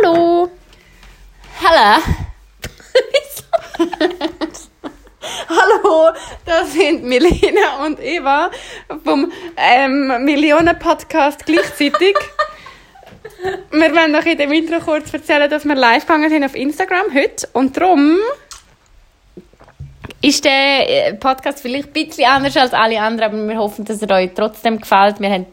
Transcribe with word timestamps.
Hallo! 0.00 0.48
Hallo! 1.60 2.02
Hallo, 5.48 6.12
das 6.44 6.72
sind 6.72 7.02
Milena 7.04 7.84
und 7.84 7.98
Eva 8.00 8.50
vom 9.04 9.32
ähm, 9.56 10.24
Millionen-Podcast 10.24 11.44
gleichzeitig. 11.46 12.14
wir 13.70 13.94
wollen 13.94 14.12
noch 14.12 14.24
in 14.24 14.38
dem 14.38 14.52
Intro 14.52 14.78
kurz 14.80 15.12
erzählen, 15.12 15.50
dass 15.50 15.64
wir 15.64 15.74
live 15.74 16.06
gegangen 16.06 16.30
sind 16.30 16.44
auf 16.44 16.54
Instagram 16.54 17.12
heute. 17.12 17.48
Und 17.52 17.76
darum 17.76 18.18
ist 20.20 20.44
der 20.44 21.08
äh, 21.08 21.14
Podcast 21.14 21.60
vielleicht 21.60 21.88
ein 21.88 22.06
bisschen 22.06 22.26
anders 22.26 22.56
als 22.56 22.72
alle 22.72 23.00
anderen, 23.00 23.32
aber 23.32 23.48
wir 23.48 23.58
hoffen, 23.58 23.84
dass 23.84 24.02
er 24.02 24.14
euch 24.14 24.30
trotzdem 24.34 24.80
gefällt. 24.80 25.18
Wir 25.18 25.30
haben 25.30 25.46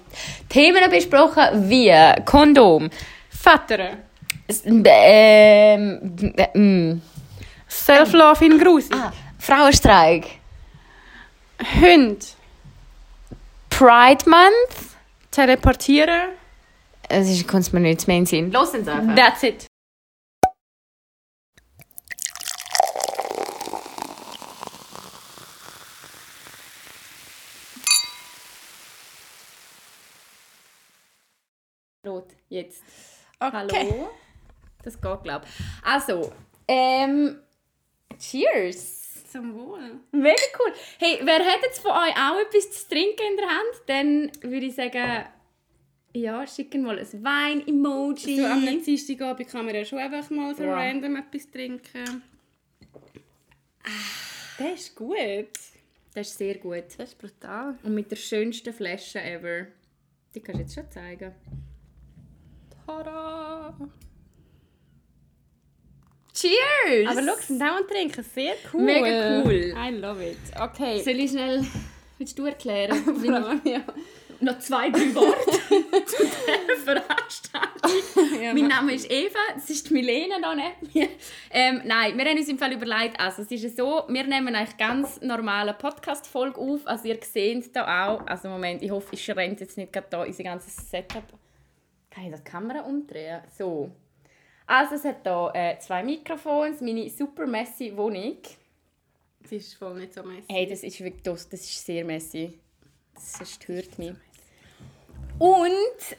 Themen 0.49 0.89
besprochen 0.91 1.69
wie 1.69 1.93
Kondom, 2.25 2.89
Vater, 3.29 3.97
ähm, 4.47 6.33
ähm, 6.53 7.01
Self-Love 7.69 8.45
in 8.45 8.59
Grusi, 8.59 8.93
ah, 8.93 9.11
Frauenstreik, 9.39 10.39
Hund, 11.81 12.35
Pride 13.69 14.29
Month. 14.29 14.95
Teleportieren. 15.31 16.29
Es 17.09 17.29
ist, 17.29 17.45
kommt 17.45 17.73
mir 17.73 17.81
nicht 17.81 18.07
mehr 18.07 18.17
in 18.17 18.25
Sinn. 18.25 18.51
Los 18.51 18.73
uns 18.73 18.87
einfach. 18.87 19.15
That's 19.15 19.43
it. 19.43 19.67
Rot, 32.07 32.27
jetzt. 32.47 32.83
Okay. 33.39 33.51
Hallo. 33.51 34.09
Das 34.85 35.01
geht, 35.01 35.23
glaube 35.23 35.45
ich. 35.45 35.85
Also, 35.85 36.31
ähm, 36.67 37.39
cheers. 38.17 39.01
Zum 39.31 39.53
Wohl. 39.53 39.99
Mega 40.13 40.33
cool. 40.59 40.73
Hey, 40.99 41.19
wer 41.23 41.39
hat 41.39 41.61
jetzt 41.63 41.79
von 41.79 41.91
euch 41.91 42.15
auch 42.15 42.39
etwas 42.39 42.71
zu 42.71 42.87
trinken 42.87 43.21
in 43.31 43.37
der 43.37 43.47
Hand? 43.47 43.81
Dann 43.87 44.51
würde 44.51 44.65
ich 44.67 44.75
sagen, 44.75 45.25
ja, 46.13 46.47
schicken 46.47 46.83
mal 46.83 46.97
ein 46.97 47.05
Wein-Emoji. 47.23 48.37
So 48.39 48.45
am 48.45 48.61
Dienstagabend 48.61 49.49
kann 49.49 49.65
man 49.65 49.75
ja 49.75 49.83
schon 49.83 49.99
einfach 49.99 50.29
mal 50.29 50.55
so 50.55 50.63
Ja. 50.63 50.75
random 50.75 51.17
etwas 51.17 51.51
trinken. 51.51 52.21
Der 54.57 54.73
ist 54.73 54.95
gut. 54.95 55.49
Das 56.13 56.29
ist 56.29 56.37
sehr 56.37 56.55
gut. 56.59 56.85
Das 56.97 57.09
ist 57.09 57.17
brutal. 57.17 57.77
Und 57.83 57.93
mit 57.93 58.09
der 58.09 58.15
schönsten 58.15 58.73
Flasche 58.73 59.21
ever. 59.21 59.67
Die 60.33 60.39
kannst 60.39 60.59
du 60.59 60.63
jetzt 60.63 60.75
schon 60.75 60.89
zeigen. 60.89 61.33
Tada! 62.85 63.75
Cheers! 66.35 67.09
Aber 67.09 67.21
schau, 67.23 67.41
sind 67.47 67.61
auch 67.61 67.77
am 67.77 67.87
Trinken. 67.87 68.23
Sehr 68.23 68.55
cool. 68.73 68.83
Mega 68.83 69.41
cool. 69.43 69.73
I 69.75 69.89
love 69.95 70.21
it. 70.21 70.37
Okay. 70.59 71.01
Soll 71.01 71.19
ich 71.19 71.31
schnell... 71.31 71.65
Willst 72.17 72.37
du 72.37 72.45
erklären? 72.45 73.03
wie 73.21 73.69
ja. 73.69 73.81
noch 74.39 74.59
zwei, 74.59 74.89
drei 74.89 75.13
Worte 75.15 75.51
zu 76.05 76.23
dieser 76.23 76.77
Veranstaltung. 76.83 78.41
Ja, 78.41 78.53
mein. 78.53 78.67
Name 78.67 78.93
ist 78.93 79.11
Eva, 79.11 79.39
das 79.53 79.69
ist 79.69 79.91
Milena 79.91 80.35
da 80.41 80.55
neben 80.55 80.93
mir. 80.93 81.09
Ähm, 81.51 81.81
nein, 81.83 82.17
wir 82.17 82.25
haben 82.25 82.37
uns 82.37 82.47
im 82.47 82.57
Fall 82.57 82.71
überlegt, 82.71 83.19
also 83.19 83.41
es 83.41 83.51
ist 83.51 83.63
ja 83.63 83.69
so, 83.69 84.03
wir 84.07 84.23
nehmen 84.23 84.55
eigentlich 84.55 84.77
ganz 84.77 85.19
normale 85.21 85.73
Podcast-Folge 85.73 86.57
auf, 86.57 86.81
also 86.85 87.05
ihr 87.05 87.19
seht 87.21 87.75
da 87.75 88.07
auch, 88.07 88.25
also 88.27 88.47
Moment, 88.47 88.81
ich 88.81 88.91
hoffe, 88.91 89.09
ich 89.11 89.23
schränke 89.23 89.65
jetzt 89.65 89.77
nicht 89.77 89.91
gerade 89.91 90.07
da 90.09 90.23
unser 90.23 90.43
ganzes 90.43 90.89
Setup. 90.89 91.23
Kann 92.09 92.25
ich 92.25 92.31
das 92.31 92.43
die 92.43 92.49
Kamera 92.49 92.79
umdrehen? 92.79 93.41
So. 93.57 93.91
Also 94.67 94.95
es 94.95 95.03
hat 95.03 95.21
hier 95.23 95.51
äh, 95.53 95.79
zwei 95.79 96.03
Mikrofone, 96.03 96.75
meine 96.81 97.09
super 97.09 97.45
messy 97.45 97.95
Wohnung. 97.95 98.37
Das 99.43 99.51
ist 99.51 99.75
voll 99.75 99.99
nicht 99.99 100.13
so 100.13 100.23
messy. 100.23 100.45
Hey, 100.49 100.67
das 100.67 100.81
ist 100.81 100.99
wirklich 101.01 101.23
das, 101.23 101.47
das 101.47 101.61
ist 101.61 101.85
sehr 101.85 102.03
messy. 102.03 102.57
Das 103.13 103.51
stört 103.51 103.99
mich. 103.99 104.15
Und 105.37 105.71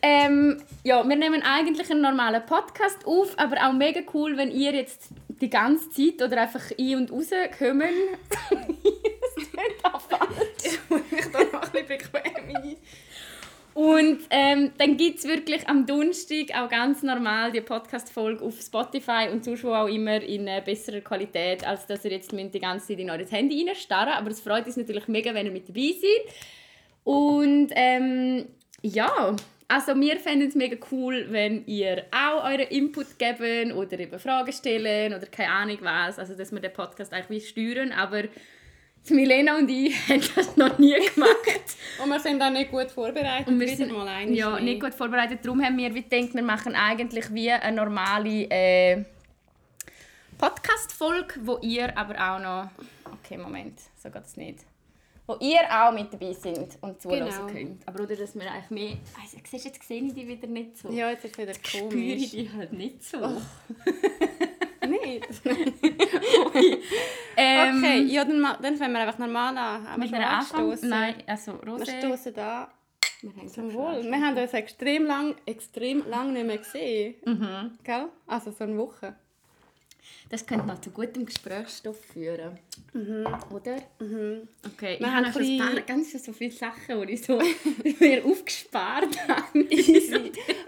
ähm, 0.03 0.63
ja, 0.85 1.03
wir 1.07 1.17
nehmen 1.17 1.43
eigentlich 1.43 1.91
einen 1.91 2.03
normalen 2.03 2.45
Podcast 2.45 3.07
auf, 3.07 3.37
aber 3.39 3.67
auch 3.67 3.73
mega 3.73 4.01
cool, 4.13 4.37
wenn 4.37 4.51
ihr 4.51 4.75
jetzt 4.75 5.09
die 5.29 5.51
ganze 5.51 5.91
Zeit 5.91 6.23
oder 6.23 6.43
einfach 6.43 6.71
ein- 6.79 6.97
und 6.97 7.11
raus 7.11 7.31
kommen. 7.59 7.89
das 8.51 9.35
klingt 9.35 9.85
auch 9.85 10.01
falsch. 10.01 10.79
ich 11.11 11.33
da 11.33 11.45
noch 11.45 11.63
ein 11.63 11.73
bisschen 11.73 11.89
bequem. 11.89 12.77
Und 13.77 14.21
ähm, 14.31 14.73
dann 14.79 14.97
gibt 14.97 15.19
es 15.19 15.29
wirklich 15.29 15.69
am 15.69 15.85
Donnerstag 15.85 16.47
auch 16.55 16.71
ganz 16.71 17.03
normal 17.03 17.53
die 17.53 17.61
Podcast-Folge 17.61 18.43
auf 18.43 18.59
Spotify 18.59 19.29
und 19.31 19.45
sonst 19.45 19.67
auch 19.67 19.87
immer 19.87 20.23
in 20.23 20.47
äh, 20.47 20.63
besserer 20.65 21.03
Qualität, 21.03 21.63
als 21.67 21.87
dass 21.87 22.03
ihr 22.07 22.13
jetzt 22.13 22.33
die 22.33 22.59
ganze 22.59 22.87
Zeit 22.87 23.01
in 23.01 23.11
euer 23.11 23.27
Handy 23.29 23.67
reinstarren 23.69 24.15
Aber 24.15 24.31
es 24.31 24.41
freut 24.41 24.65
uns 24.65 24.79
natürlich 24.79 25.09
mega, 25.09 25.35
wenn 25.35 25.45
ihr 25.45 25.53
mit 25.53 25.69
dabei 25.69 25.93
seid. 25.93 26.35
Und 27.05 27.69
ähm, 27.73 28.47
ja, 28.81 29.37
also 29.69 29.95
wir 30.01 30.21
fänden 30.21 30.49
es 30.49 30.55
mega 30.55 30.79
cool, 30.91 31.27
wenn 31.29 31.67
ihr 31.67 32.05
auch 32.13 32.45
euren 32.45 32.69
Input 32.69 33.19
geben 33.19 33.73
oder 33.73 34.01
eben 34.01 34.19
Fragen 34.19 34.55
stellen 34.55 35.13
oder 35.13 35.27
keine 35.27 35.51
Ahnung 35.51 35.79
was. 35.83 36.19
Also 36.19 36.35
dass 36.35 36.51
wir 36.51 36.61
den 36.61 36.73
Podcast 36.73 37.13
eigentlich 37.13 37.45
wie 37.45 37.75
steuern, 37.75 37.93
aber 37.93 38.23
die 39.09 39.15
Milena 39.15 39.57
und 39.57 39.69
ich 39.71 39.95
haben 40.09 40.23
das 40.35 40.57
noch 40.57 40.79
nie 40.79 40.95
gemacht. 41.15 41.37
Und 42.03 42.11
wir 42.11 42.21
sind 42.21 42.43
auch 42.43 42.51
nicht 42.51 42.71
gut 42.71 42.91
vorbereitet. 42.91 43.49
Und 43.49 43.59
wir 43.59 43.75
sind 43.75 43.91
mal 43.91 44.07
einmal 44.07 44.35
ja, 44.37 44.61
nicht 44.61 44.81
gut 44.83 44.93
vorbereitet. 44.93 45.39
Darum 45.43 45.63
haben 45.65 45.79
wir 45.79 45.89
gedacht, 45.89 46.35
wir 46.35 46.43
machen 46.43 46.75
eigentlich 46.75 47.33
wie 47.33 47.51
eine 47.51 47.75
normale 47.77 48.45
äh, 48.51 49.05
Podcast-Folge, 50.37 51.35
wo 51.43 51.59
ihr 51.63 51.97
aber 51.97 52.15
auch 52.15 52.39
noch... 52.39 52.71
Okay, 53.25 53.39
Moment, 53.39 53.79
so 54.03 54.11
geht 54.11 54.25
es 54.27 54.37
nicht. 54.37 54.59
Wo 55.27 55.37
ihr 55.41 55.61
auch 55.71 55.91
mit 55.93 56.13
dabei 56.13 56.35
sind 56.35 56.77
und 56.83 57.01
zuhören 57.01 57.29
Genau. 57.31 57.47
könnt. 57.47 57.89
Aber 57.89 58.03
oder, 58.03 58.15
dass 58.15 58.35
wir 58.35 58.51
eigentlich 58.53 58.71
mehr... 58.71 58.97
Also, 59.21 59.39
siehst 59.51 59.65
du, 59.65 59.69
jetzt 59.71 59.83
sehe 59.89 60.03
ich 60.05 60.13
die 60.15 60.29
wieder 60.29 60.47
nicht 60.47 60.77
so. 60.77 60.91
Ja, 60.91 61.11
jetzt 61.11 61.25
ist 61.25 61.33
es 61.33 61.39
wieder 61.39 61.55
Spüre 61.55 61.89
komisch. 61.89 62.23
ich 62.25 62.31
die 62.33 62.51
halt 62.53 62.73
nicht 62.75 63.03
so. 63.03 63.19
Nicht? 63.27 63.41
Ähm, 67.39 67.79
Okay, 67.83 68.03
ja, 68.05 68.25
dann, 68.25 68.43
dann 68.63 68.77
fangen 68.77 68.95
wir 68.95 69.01
einfach 69.01 69.19
normal 69.19 69.57
an. 69.59 69.85
Wir 69.85 69.99
Mit 69.99 70.15
einer 70.15 70.31
Anfang... 70.31 70.61
angestoßen? 70.61 70.89
Nein, 70.89 71.15
also 71.27 71.53
Wir 71.63 71.73
Rosé... 71.75 71.99
stoßen 71.99 72.39
an. 72.39 72.69
Wir 73.21 73.37
haben 73.37 73.49
Zum 73.49 73.73
Wohl. 73.75 74.03
Wir 74.05 74.21
haben 74.21 74.37
uns 74.39 74.53
extrem 74.55 75.05
lang, 75.05 75.35
extrem 75.45 76.09
lang 76.09 76.33
nicht 76.33 76.47
mehr 76.47 76.59
gesehen. 76.59 77.17
Mhm. 77.25 77.79
Gell? 77.85 78.09
Also 78.27 78.53
so 78.53 78.65
eine 78.65 78.77
Woche. 78.79 79.17
Das 80.29 80.45
könnte 80.45 80.67
noch 80.67 80.81
zu 80.81 80.91
gutem 80.91 81.25
Gesprächsstoff 81.25 82.01
führen. 82.13 82.59
Oder? 83.55 83.77
Mhm. 84.01 84.49
Okay, 84.67 84.97
Wir 84.99 85.01
ich 85.01 85.07
haben 85.07 85.27
habe 85.27 85.27
ein 85.27 85.33
paar, 85.59 85.71
bisschen- 85.71 85.87
ganz 85.87 86.25
so 86.25 86.33
viele 86.33 86.51
Sachen, 86.51 87.07
die 87.07 87.13
ich 87.13 87.23
so 87.25 87.39
mir 88.01 88.25
aufgespart 88.25 89.29
habe. 89.29 89.67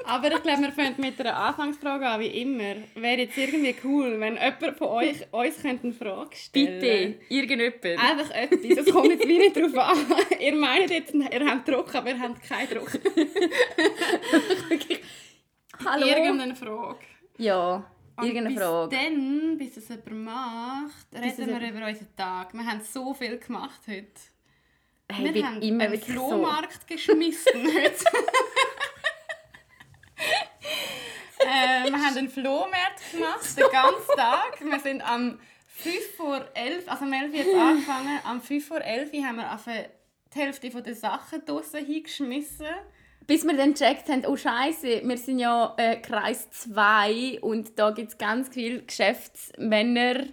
Aber 0.04 0.32
ich 0.32 0.42
glaube, 0.42 0.62
wir 0.62 0.72
fangen 0.72 0.94
mit 0.98 1.20
einer 1.20 1.36
Anfangsfrage 1.36 2.06
an, 2.06 2.20
wie 2.20 2.40
immer. 2.40 2.76
Wäre 2.94 3.22
jetzt 3.22 3.36
irgendwie 3.36 3.74
cool, 3.82 4.20
wenn 4.20 4.34
jemand 4.34 4.76
von 4.78 4.86
euch 4.88 5.26
uns 5.32 5.60
könnte 5.60 5.84
eine 5.88 5.92
Frage 5.92 6.36
stellen 6.36 6.80
Bitte, 6.80 7.14
irgendjemand. 7.28 7.84
Einfach 7.84 8.30
etwas. 8.30 8.86
Es 8.86 8.92
kommt 8.92 9.10
jetzt 9.10 9.26
wie 9.26 9.38
nicht 9.38 9.56
drauf 9.56 9.76
an. 9.76 9.96
Ihr 10.40 10.54
meint 10.54 10.90
jetzt, 10.90 11.14
ihr 11.14 11.46
habt 11.46 11.66
Druck, 11.68 11.92
aber 11.96 12.10
ihr 12.10 12.18
habt 12.20 12.42
keinen 12.44 12.68
Druck. 12.68 12.90
Hallo? 15.84 16.06
Irgendeine 16.06 16.54
Frage. 16.56 16.98
Ja, 17.38 17.84
irgendeine 18.24 18.48
bis 18.54 18.58
Frage. 18.58 18.96
dann, 18.96 19.58
bis 19.58 19.76
es 19.76 19.88
jemand 19.88 20.24
macht, 20.24 21.06
reden 21.14 21.60
wir 21.60 21.68
über 21.70 21.86
unseren 21.86 22.16
Tag. 22.16 22.52
Wir 22.54 22.64
haben 22.66 22.80
so 22.80 23.14
viel 23.14 23.38
gemacht 23.38 23.80
heute. 23.86 24.06
Hey, 25.10 25.32
wir 25.34 25.46
haben 25.46 25.62
immer 25.62 25.84
einen 25.84 25.92
wirklich 25.94 26.14
so. 26.14 26.28
Flohmarkt 26.28 26.86
geschmissen 26.86 27.52
heute. 27.66 28.04
äh, 31.40 31.90
wir 31.90 31.92
haben 31.92 32.16
einen 32.16 32.28
Flohmarkt 32.28 33.12
gemacht, 33.12 33.56
den 33.56 33.70
ganzen 33.70 34.16
Tag. 34.16 34.60
Wir 34.60 34.80
sind 34.80 35.00
am 35.02 35.38
5 35.66 36.16
vor 36.16 36.44
11, 36.54 36.88
also 36.88 37.04
um 37.04 37.12
11 37.12 37.30
Uhr 37.30 37.36
jetzt 37.38 37.54
angefangen. 37.54 38.20
Am 38.24 38.40
5 38.40 38.66
vor 38.66 38.80
11 38.80 39.12
Uhr 39.12 39.24
haben 39.24 39.36
wir 39.36 39.54
auf 39.54 39.64
die 39.64 40.38
Hälfte 40.38 40.68
der 40.82 40.94
Sachen 40.94 41.44
draussen 41.44 41.84
hingeschmissen. 41.84 42.66
Bis 43.28 43.44
wir 43.44 43.54
dann 43.58 43.74
gecheckt 43.74 44.08
haben, 44.08 44.24
oh 44.26 44.36
Scheiße, 44.36 45.02
wir 45.04 45.18
sind 45.18 45.38
ja 45.38 45.74
äh, 45.76 45.96
Kreis 45.96 46.48
2 46.50 47.40
und 47.42 47.78
da 47.78 47.90
gibt 47.90 48.08
es 48.08 48.16
ganz 48.16 48.48
viele 48.48 48.82
Geschäftsmänner. 48.82 50.24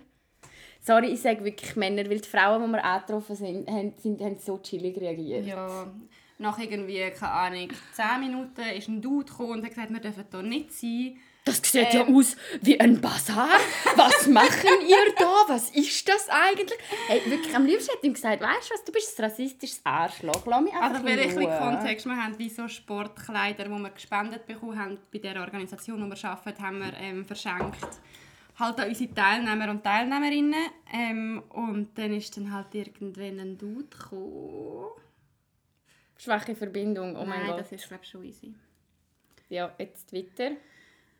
Sorry, 0.79 1.07
ich 1.07 1.21
sage 1.21 1.43
wirklich 1.43 1.75
Männer, 1.75 2.09
weil 2.09 2.21
die 2.21 2.29
Frauen, 2.29 2.65
die 2.65 2.71
wir 2.71 2.85
angetroffen 2.85 3.35
sind, 3.35 3.69
haben, 3.69 3.93
sind, 3.97 4.21
haben 4.21 4.37
so 4.39 4.59
chillig 4.59 4.95
reagiert. 4.97 5.45
Ja, 5.45 5.91
Nach 6.37 6.57
irgendwie, 6.57 7.01
keine 7.11 7.31
Ahnung, 7.33 7.67
10 7.91 8.19
Minuten 8.21 8.61
ist 8.61 8.87
ein 8.87 9.01
Dude 9.01 9.29
gekommen 9.29 9.51
und 9.51 9.63
hat 9.63 9.71
gesagt, 9.71 9.91
wir 9.91 9.99
dürfen 9.99 10.25
hier 10.31 10.41
nicht 10.43 10.71
sein. 10.71 11.17
Das 11.45 11.61
sieht 11.63 11.93
ja 11.93 12.07
aus 12.07 12.35
wie 12.63 12.79
ein 12.79 12.99
Bazar. 12.99 13.59
Was 13.95 14.27
machen 14.39 14.81
ihr 14.87 15.13
da? 15.15 15.43
Was 15.47 15.69
ist 15.69 16.09
das 16.09 16.27
eigentlich? 16.27 16.79
Hey, 17.07 17.21
wirklich, 17.29 17.55
am 17.55 17.67
liebsten 17.67 17.91
hätte 17.91 17.99
ich 18.01 18.07
ihm 18.07 18.13
gesagt, 18.15 18.41
weißt 18.41 18.69
du 18.69 18.73
was, 18.73 18.83
du 18.83 18.91
bist 18.91 19.19
ein 19.19 19.25
rassistisches 19.25 19.79
Arschloch. 19.83 20.43
Lass 20.47 20.61
mich 20.63 20.73
einfach 20.73 21.03
Also 21.03 21.07
für 21.07 21.49
ein. 21.51 21.59
Kontext, 21.59 22.07
wir 22.07 22.15
haben 22.15 22.39
wie 22.39 22.49
so 22.49 22.67
Sportkleider, 22.67 23.65
die 23.65 23.69
wir 23.69 23.89
gespendet 23.91 24.47
bekommen 24.47 24.79
haben, 24.79 24.97
bei 25.13 25.19
der 25.19 25.39
Organisation, 25.39 26.01
wo 26.01 26.15
wir 26.15 26.29
arbeiten, 26.29 26.63
haben 26.63 26.79
wir 26.79 26.93
ähm, 26.97 27.23
verschenkt. 27.23 27.89
Halt 28.57 28.79
an 28.79 28.89
unsere 28.89 29.13
Teilnehmer 29.13 29.69
und 29.69 29.83
Teilnehmerinnen. 29.83 30.65
Ähm, 30.91 31.43
und 31.49 31.95
dann 31.95 32.11
ist 32.11 32.35
dann 32.37 32.51
halt 32.51 32.73
irgendwann 32.73 33.39
ein 33.39 33.55
Dude 33.55 33.85
gekommen. 33.85 34.87
Schwache 36.17 36.55
Verbindung, 36.55 37.15
oh 37.15 37.25
mein 37.25 37.41
Nein, 37.41 37.47
Gott. 37.49 37.59
das 37.59 37.71
ist 37.71 37.87
glaube 37.87 38.03
schon 38.03 38.23
easy. 38.23 38.55
Ja, 39.49 39.71
jetzt 39.77 40.11
weiter. 40.11 40.55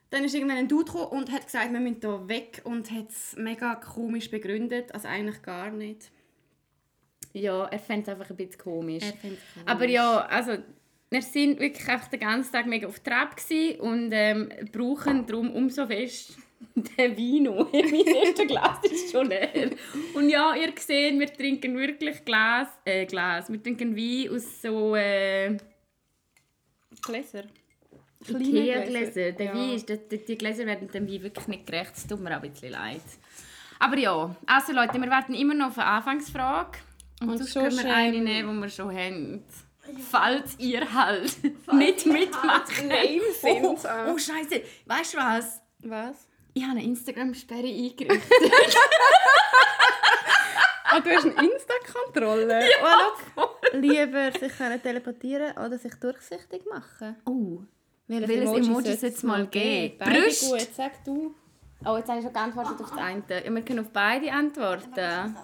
Dann 0.09 0.23
ist 0.23 0.35
irgendwann 0.35 0.57
ein 0.57 0.67
Dude 0.67 0.85
gekommen 0.85 1.07
und 1.07 1.31
hat 1.31 1.45
gesagt, 1.45 1.73
wir 1.73 1.79
müssen 1.79 1.99
hier 1.99 2.27
weg 2.27 2.61
und 2.63 2.91
hat 2.91 3.09
es 3.09 3.35
mega 3.37 3.75
komisch 3.75 4.29
begründet, 4.29 4.93
also 4.93 5.07
eigentlich 5.07 5.41
gar 5.41 5.71
nicht. 5.71 6.11
Ja, 7.33 7.65
er 7.65 7.79
fände 7.79 8.03
es 8.03 8.09
einfach 8.09 8.29
ein 8.29 8.37
bisschen 8.37 8.57
komisch. 8.59 9.03
Er 9.03 9.11
komisch. 9.13 9.39
Aber 9.65 9.87
ja, 9.87 10.19
also 10.25 10.57
wir 11.09 11.21
sind 11.21 11.59
wirklich 11.59 11.87
einfach 11.87 12.07
den 12.07 12.19
ganzen 12.19 12.51
Tag 12.51 12.65
mega 12.65 12.87
auf 12.87 12.99
Trab 12.99 13.35
und 13.79 14.11
ähm, 14.11 14.49
brauchen 14.71 15.25
darum 15.25 15.51
umso 15.51 15.85
fest 15.85 16.37
den 16.75 17.17
Vino. 17.17 17.69
mein 17.73 18.05
erstes 18.05 18.47
Glas 18.47 18.79
ist 18.83 19.11
schon 19.11 19.27
leer. 19.27 19.71
Und 20.13 20.29
ja, 20.29 20.55
ihr 20.55 20.73
seht, 20.77 21.19
wir 21.19 21.31
trinken 21.31 21.77
wirklich 21.77 22.23
Glas, 22.23 22.67
äh, 22.85 23.05
Glas. 23.05 23.51
Wir 23.51 23.61
trinken 23.61 23.95
Wein 23.95 24.35
aus 24.35 24.61
so 24.61 24.95
äh, 24.95 25.57
Gläser. 27.01 27.43
Ikea-Gläser. 28.29 29.31
Der 29.33 29.45
Ja. 29.47 29.53
Wein 29.53 29.73
ist, 29.73 29.89
die, 29.89 30.25
die- 30.25 30.37
Gläser 30.37 30.65
werden 30.65 30.87
dem 30.89 31.07
Wein 31.07 31.21
wirklich 31.23 31.47
nicht 31.47 31.65
gerecht. 31.65 31.91
Es 31.95 32.07
tut 32.07 32.19
mir 32.19 32.37
auch 32.37 32.41
ein 32.43 32.51
bisschen 32.51 32.71
leid. 32.71 33.01
Aber 33.79 33.97
ja, 33.97 34.35
also 34.45 34.71
Leute, 34.73 34.99
wir 35.01 35.09
warten 35.09 35.33
immer 35.33 35.53
noch 35.53 35.67
auf 35.67 35.77
eine 35.77 35.87
Anfangsfrage. 35.87 36.79
Und, 37.21 37.29
Und 37.29 37.37
sonst 37.37 37.53
so 37.53 37.59
können 37.61 37.75
wir 37.75 37.81
schön- 37.81 37.91
eine 37.91 38.21
nehmen, 38.21 38.55
die 38.55 38.61
wir 38.61 38.69
schon 38.69 38.95
haben. 38.97 39.43
Falls 40.09 40.55
ihr 40.59 40.91
halt 40.93 41.31
nicht 41.73 42.05
mitmacht. 42.05 42.83
Name 42.83 43.21
Oh, 43.43 43.75
sind. 43.77 43.89
oh 44.09 44.17
Scheiße. 44.17 44.61
Weißt 44.85 45.13
du 45.13 45.17
was? 45.17 45.61
Was? 45.79 46.27
Ich 46.53 46.63
habe 46.63 46.71
eine 46.71 46.83
Instagram-Sperre 46.83 47.67
eingerichtet. 47.67 48.21
Ah, 50.87 50.99
du 51.01 51.09
hast 51.09 51.25
eine 51.25 51.49
Insta-Kontrolle? 51.51 52.61
Ja, 52.79 53.11
Lieber 53.73 54.31
sich 54.31 54.55
können 54.55 54.81
teleportieren 54.81 55.51
oder 55.57 55.77
sich 55.77 55.93
durchsichtig 55.95 56.61
machen? 56.71 57.15
oh. 57.25 57.63
Welches, 58.07 58.29
Welches 58.29 58.45
Emoji 58.49 58.63
sollte 58.63 58.95
soll 58.97 59.09
es 59.09 59.23
mal 59.23 59.47
geben? 59.47 59.95
Beide 59.97 60.21
Brüste? 60.21 60.49
gut, 60.49 60.67
sag 60.75 61.03
du. 61.03 61.35
Oh, 61.85 61.97
jetzt 61.97 62.07
habe 62.09 62.19
ich 62.19 62.25
schon 62.25 62.33
geantwortet 62.33 62.79
auf 62.81 62.89
das 62.91 62.97
eine. 62.97 63.23
Ja, 63.29 63.51
wir 63.53 63.61
können 63.61 63.79
auf 63.79 63.89
beide 63.91 64.31
antworten. 64.31 65.35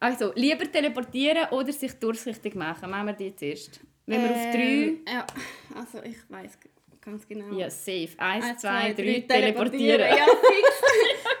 Also, 0.00 0.32
lieber 0.34 0.70
teleportieren 0.70 1.48
oder 1.50 1.72
sich 1.72 1.92
durchsichtig 1.94 2.54
machen. 2.54 2.90
Machen 2.90 3.06
wir 3.06 3.12
die 3.14 3.34
zuerst. 3.34 3.80
Wenn 4.06 4.22
wir 4.22 4.30
auf 4.30 4.36
drei... 4.52 4.62
Ähm, 4.62 5.00
Ja, 5.06 5.26
also 5.74 6.02
ich 6.02 6.18
weiß 6.28 6.58
ganz 7.00 7.26
genau. 7.26 7.56
Ja, 7.56 7.70
safe. 7.70 8.10
Eins, 8.18 8.44
Eins, 8.44 8.60
zwei, 8.60 8.92
drei, 8.92 9.20
teleportieren. 9.20 9.28
teleportieren. 9.28 10.00
Ja, 10.00 10.24
fix. 10.24 10.82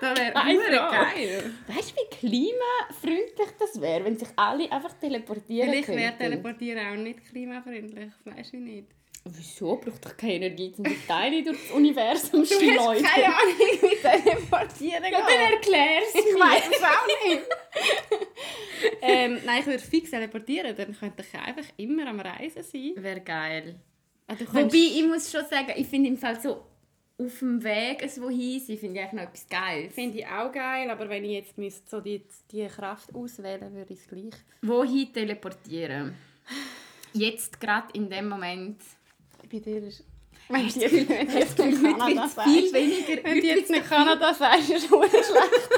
das 0.00 0.18
wäre 0.18 0.90
geil. 0.90 1.52
Weißt 1.68 1.90
du, 1.90 1.96
wie 1.96 2.28
klimafreundlich 2.28 3.48
das 3.58 3.80
wäre, 3.80 4.04
wenn 4.04 4.16
sich 4.16 4.28
alle 4.36 4.70
einfach 4.70 4.92
teleportieren 4.94 5.70
Vielleicht 5.70 5.88
wäre 5.88 6.00
könnten? 6.12 6.18
Teleportieren 6.18 6.86
auch 6.86 7.02
nicht 7.02 7.24
klimafreundlich. 7.26 8.10
Das 8.24 8.34
weißt 8.34 8.52
du 8.52 8.56
nicht. 8.58 8.88
Wieso? 9.26 9.76
Braucht 9.76 10.04
doch 10.04 10.16
keine 10.16 10.34
Energie, 10.34 10.74
um 10.76 10.84
die 10.84 10.98
Teile 11.08 11.42
durch 11.42 11.58
das 11.62 11.70
Universum 11.70 12.30
Du 12.32 12.40
hast 12.42 12.52
schleudern. 12.60 13.02
keine 13.02 13.26
Ahnung, 13.26 13.56
wie 13.58 13.96
Teleportieren 13.96 15.04
Ja, 15.04 15.20
dann 15.20 15.52
erklär's 15.52 16.14
Ich 16.14 16.40
weiß 16.40 16.64
es 16.70 16.82
auch 16.82 17.28
nicht. 17.28 17.42
ähm, 19.02 19.38
nein, 19.46 19.60
ich 19.60 19.66
würde 19.66 19.82
fix 19.82 20.10
teleportieren, 20.10 20.76
dann 20.76 20.94
könnte 20.98 21.24
ich 21.26 21.40
einfach 21.40 21.64
immer 21.78 22.06
am 22.06 22.20
Reisen 22.20 22.62
sein. 22.62 22.92
Wäre 22.96 23.20
geil. 23.22 23.80
Ah, 24.26 24.34
Wobei, 24.52 24.76
ich 24.76 25.06
muss 25.06 25.30
schon 25.30 25.44
sagen, 25.46 25.72
ich 25.74 25.86
finde 25.86 26.10
im 26.10 26.18
Fall 26.18 26.38
so 26.40 26.62
auf 27.16 27.38
dem 27.38 27.62
Weg 27.62 28.02
es 28.02 28.20
wohin 28.20 28.60
sein, 28.60 28.76
finde 28.76 28.98
ich 28.98 29.04
eigentlich 29.06 29.22
noch 29.22 29.28
etwas 29.28 29.48
Geiles. 29.48 29.94
Finde 29.94 30.18
ich 30.18 30.26
auch 30.26 30.52
geil, 30.52 30.90
aber 30.90 31.08
wenn 31.08 31.24
ich 31.24 31.30
jetzt 31.32 31.56
müsste 31.56 31.88
so 31.88 32.00
die, 32.00 32.22
die 32.50 32.66
Kraft 32.66 33.14
auswählen 33.14 33.72
würde 33.72 33.92
ich 33.94 34.00
es 34.00 34.08
gleich. 34.08 34.34
Wohin 34.62 35.12
teleportieren? 35.12 36.14
Jetzt 37.12 37.60
gerade 37.60 37.88
in 37.92 38.10
dem 38.10 38.28
Moment. 38.28 38.80
Bei 39.54 39.60
dir 39.60 39.84
ist... 39.84 40.02
Wenn 40.48 40.66
du 40.68 40.80
jetzt, 40.80 41.58
Heute 41.58 41.80
Kanada 41.80 42.28
sagst. 42.28 42.50
viel 42.50 42.72
weniger. 42.72 43.22
Wenn 43.22 43.40
du 43.40 43.46
jetzt 43.46 43.70
nicht 43.70 43.88
Kanada 43.88 44.34
sagst, 44.34 44.68
ist 44.68 44.84
es 44.84 44.88
schlecht. 44.88 45.70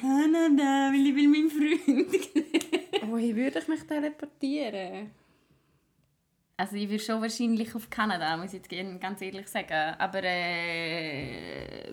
Kanada, 0.00 0.90
weil 0.92 1.06
ich 1.06 1.14
will 1.14 1.28
meinen 1.28 1.48
Freund. 1.48 3.08
Wohin 3.08 3.36
würde 3.36 3.60
ich 3.60 3.68
mich 3.68 3.82
teleportieren? 3.84 5.12
Also 6.56 6.74
ich 6.74 6.88
würde 6.88 7.04
schon 7.04 7.22
wahrscheinlich 7.22 7.72
auf 7.74 7.88
Kanada, 7.88 8.36
muss 8.36 8.52
ich 8.52 8.62
jetzt 8.68 9.00
ganz 9.00 9.22
ehrlich 9.22 9.46
sagen. 9.46 9.94
Aber 9.98 10.24
äh, 10.24 11.92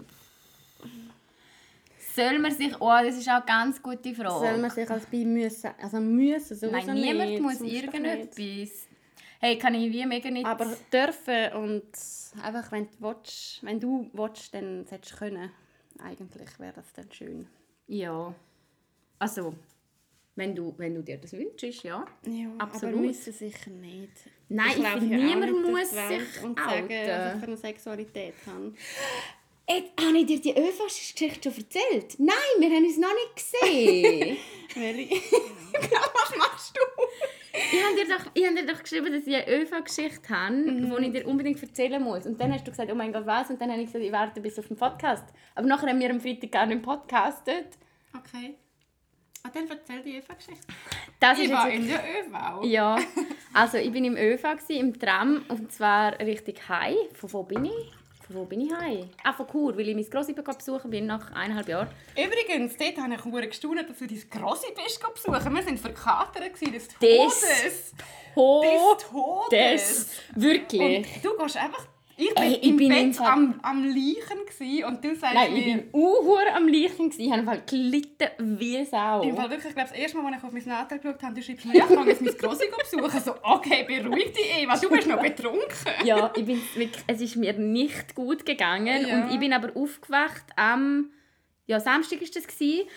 soll 2.16 2.40
man 2.40 2.52
sich... 2.52 2.74
Oh, 2.80 2.92
das 3.04 3.18
ist 3.18 3.28
auch 3.30 3.36
eine 3.36 3.46
ganz 3.46 3.82
gute 3.82 4.14
Frage. 4.14 4.48
Soll 4.48 4.58
man 4.58 4.70
sich 4.70 4.90
als 4.90 5.06
bei 5.06 5.26
müssen, 5.26 5.72
also 5.82 6.00
müssen 6.00 6.56
sowieso 6.56 6.88
Nein, 6.88 7.02
niemand 7.02 7.30
nicht, 7.30 7.42
muss 7.42 7.62
irgendetwas... 7.62 8.88
Hey, 9.40 9.58
kann 9.58 9.74
ich 9.74 9.92
wie 9.92 10.06
mega 10.06 10.30
nicht... 10.30 10.46
Aber 10.46 10.66
dürfen 10.94 11.54
und 11.54 11.84
einfach, 12.44 12.72
wenn 12.72 12.86
du 12.86 12.92
willst, 13.00 13.64
wenn 13.64 13.80
du 13.80 14.10
willst, 14.14 14.54
dann 14.54 14.86
solltest 14.86 15.14
du 15.14 15.18
können. 15.18 15.52
Eigentlich 16.00 16.60
wäre 16.60 16.74
das 16.74 16.94
dann 16.94 17.12
schön. 17.12 17.48
Ja. 17.88 18.34
Also, 19.18 19.56
wenn 20.36 20.56
du, 20.56 20.74
wenn 20.78 20.96
du 20.96 21.02
dir 21.02 21.18
das 21.18 21.34
wünschst, 21.34 21.84
ja. 21.84 22.06
Ja, 22.26 22.48
Absolut. 22.60 22.96
aber 22.96 23.04
müssen 23.06 23.34
sicher 23.34 23.70
nicht. 23.70 24.12
Nein, 24.48 24.72
ich 24.78 24.84
ja 24.84 24.96
auch 24.96 25.00
niemand 25.02 25.68
muss 25.68 25.90
sich 25.90 26.44
und 26.44 26.58
sagen, 26.58 26.90
was 26.90 27.38
ich 27.38 27.44
eine 27.44 27.58
Sexualität 27.58 28.34
habe. 28.46 28.74
Ey, 29.68 29.84
habe 30.00 30.18
ich 30.18 30.26
dir 30.26 30.42
die 30.42 30.52
ÖV-Geschichte 30.60 31.50
schon 31.50 31.58
erzählt? 31.64 32.20
Nein, 32.20 32.36
wir 32.60 32.70
haben 32.70 32.84
uns 32.84 32.98
noch 32.98 33.14
nicht 33.14 33.36
gesehen. 33.36 34.38
Welche? 34.76 35.16
was 35.74 36.38
machst 36.38 36.76
du? 36.76 36.82
ich 37.54 37.84
habe 37.84 37.96
dir, 37.96 38.06
doch- 38.18 38.32
ich 38.34 38.46
hab 38.46 38.56
dir 38.56 38.66
doch 38.66 38.82
geschrieben, 38.82 39.14
dass 39.14 39.26
ich 39.28 39.36
eine 39.36 39.62
ÖV-Geschichte 39.62 40.30
habe, 40.30 40.56
die 40.64 41.06
ich 41.06 41.12
dir 41.14 41.28
unbedingt 41.28 41.62
erzählen 41.62 42.02
muss. 42.02 42.26
Und 42.26 42.40
dann 42.42 42.52
hast 42.54 42.66
du 42.68 42.72
gesagt, 42.72 42.92
oh 42.92 42.96
mein 42.96 43.14
Gott, 43.14 43.26
was? 43.26 43.50
Und 43.50 43.62
dann 43.62 43.70
habe 43.72 43.80
ich 43.82 43.88
gesagt, 43.88 44.04
ich 44.04 44.12
warte 44.12 44.42
bis 44.42 44.60
auf 44.60 44.68
den 44.68 44.78
Podcast. 44.78 45.26
Aber 45.56 45.68
nachher 45.68 45.88
haben 45.90 46.00
wir 46.00 46.10
am 46.10 46.20
Freitag 46.20 46.52
gar 46.52 46.66
nicht 46.66 46.82
podcastet. 46.82 47.68
Okay. 48.18 48.56
Ah, 49.44 49.50
dann 49.54 49.70
erzähl 49.70 50.02
die 50.04 50.18
Eva-Geschichte. 50.18 50.68
Das 51.20 51.38
ist 51.38 51.46
Ich 51.46 51.50
jetzt 51.50 51.58
war 51.58 51.66
wirklich- 51.68 51.82
in 51.82 51.88
der 51.88 52.04
ÖV. 52.26 52.64
Ja, 52.66 53.00
also 53.54 53.78
ich 53.78 53.92
bin 53.92 54.06
im 54.06 54.18
ÖV, 54.18 54.42
gewesen, 54.42 54.72
im 54.80 55.00
Tram, 55.00 55.46
und 55.48 55.72
zwar 55.72 56.20
Richtung 56.20 56.56
Hai. 56.68 56.96
Von 57.14 57.32
wo 57.34 57.44
bin 57.44 57.66
ich? 57.66 57.92
Wo 58.34 58.46
bin 58.46 58.62
ich 58.62 58.74
Hai? 58.74 59.10
Ah, 59.24 59.34
von 59.34 59.46
Chur, 59.48 59.76
weil 59.76 59.90
ich 59.90 59.96
meine 59.96 60.08
Grossmutter 60.08 60.54
besuchen 60.54 60.90
bin 60.90 61.06
nach 61.06 61.32
eineinhalb 61.32 61.68
Jahren. 61.68 61.90
Übrigens, 62.12 62.78
dort 62.78 62.98
habe 62.98 63.14
ich 63.14 63.20
verdammt 63.20 63.50
gestaunt, 63.50 63.90
dass 63.90 63.98
du 63.98 64.08
dein 64.08 64.24
Grossi 64.30 64.68
bist 64.74 65.02
besuchen. 65.14 65.54
Wir 65.54 65.66
waren 65.66 65.78
verkatert 65.78 66.54
des 66.62 66.88
Des 66.88 66.88
Todes. 66.88 67.42
Des 67.42 69.10
Todes. 69.10 69.50
des. 69.52 70.10
Wirklich. 70.36 70.98
Und 70.98 71.26
du 71.26 71.38
gehst 71.44 71.58
einfach... 71.58 71.88
Ich 72.24 72.36
bin 72.36 72.44
Ey, 72.44 72.54
ich 72.54 72.64
im 72.70 72.78
bin 72.78 72.90
Bett 72.90 73.16
Fall- 73.16 73.28
am, 73.28 73.60
am 73.64 73.84
Leichen 73.84 74.86
und 74.86 75.04
du 75.04 75.16
sagst 75.16 75.34
Nein, 75.34 75.56
ich 75.56 75.66
mir... 75.66 75.78
bin 75.78 75.90
uhr 75.92 76.40
am 76.56 76.68
Leichen. 76.68 77.12
Ich 77.18 77.32
habe 77.32 77.44
Fall 77.44 77.64
gelitten 77.68 78.60
wie 78.60 78.86
Sau. 78.86 79.24
Im 79.24 79.36
Fall 79.36 79.50
wirklich, 79.50 79.70
ich 79.70 79.74
glaube, 79.76 79.90
das 79.90 79.98
erste 79.98 80.18
Mal, 80.18 80.28
als 80.32 80.38
ich 80.38 80.44
auf 80.44 80.52
mein 80.54 80.64
Natal 80.66 81.00
geschaut 81.00 81.24
habe, 81.24 81.34
du 81.34 81.42
schreibst 81.42 81.66
mir, 81.66 81.76
ja, 81.78 81.86
ich 81.90 81.96
kann 81.96 82.08
jetzt 82.08 82.22
mein 82.22 82.38
Grossi 82.38 82.66
besuchen. 82.70 83.22
So, 83.22 83.34
okay, 83.42 83.86
beruhig 83.88 84.34
dich, 84.34 84.56
Eva, 84.62 84.78
du 84.78 84.90
bist 84.90 85.08
noch 85.08 85.20
betrunken. 85.24 85.68
Ja, 86.04 86.32
ich 86.36 86.46
bin 86.46 86.62
wirklich, 86.76 87.04
es 87.08 87.22
ist 87.22 87.36
mir 87.38 87.54
nicht 87.54 88.14
gut 88.14 88.46
gegangen. 88.46 89.08
Ja. 89.08 89.24
Und 89.24 89.32
ich 89.34 89.40
bin 89.40 89.52
aber 89.52 89.76
aufgewacht 89.76 90.46
am 90.56 91.10
ja, 91.66 91.80
Samstag 91.80 92.22
ist 92.22 92.36
das 92.36 92.46
gewesen. 92.46 92.88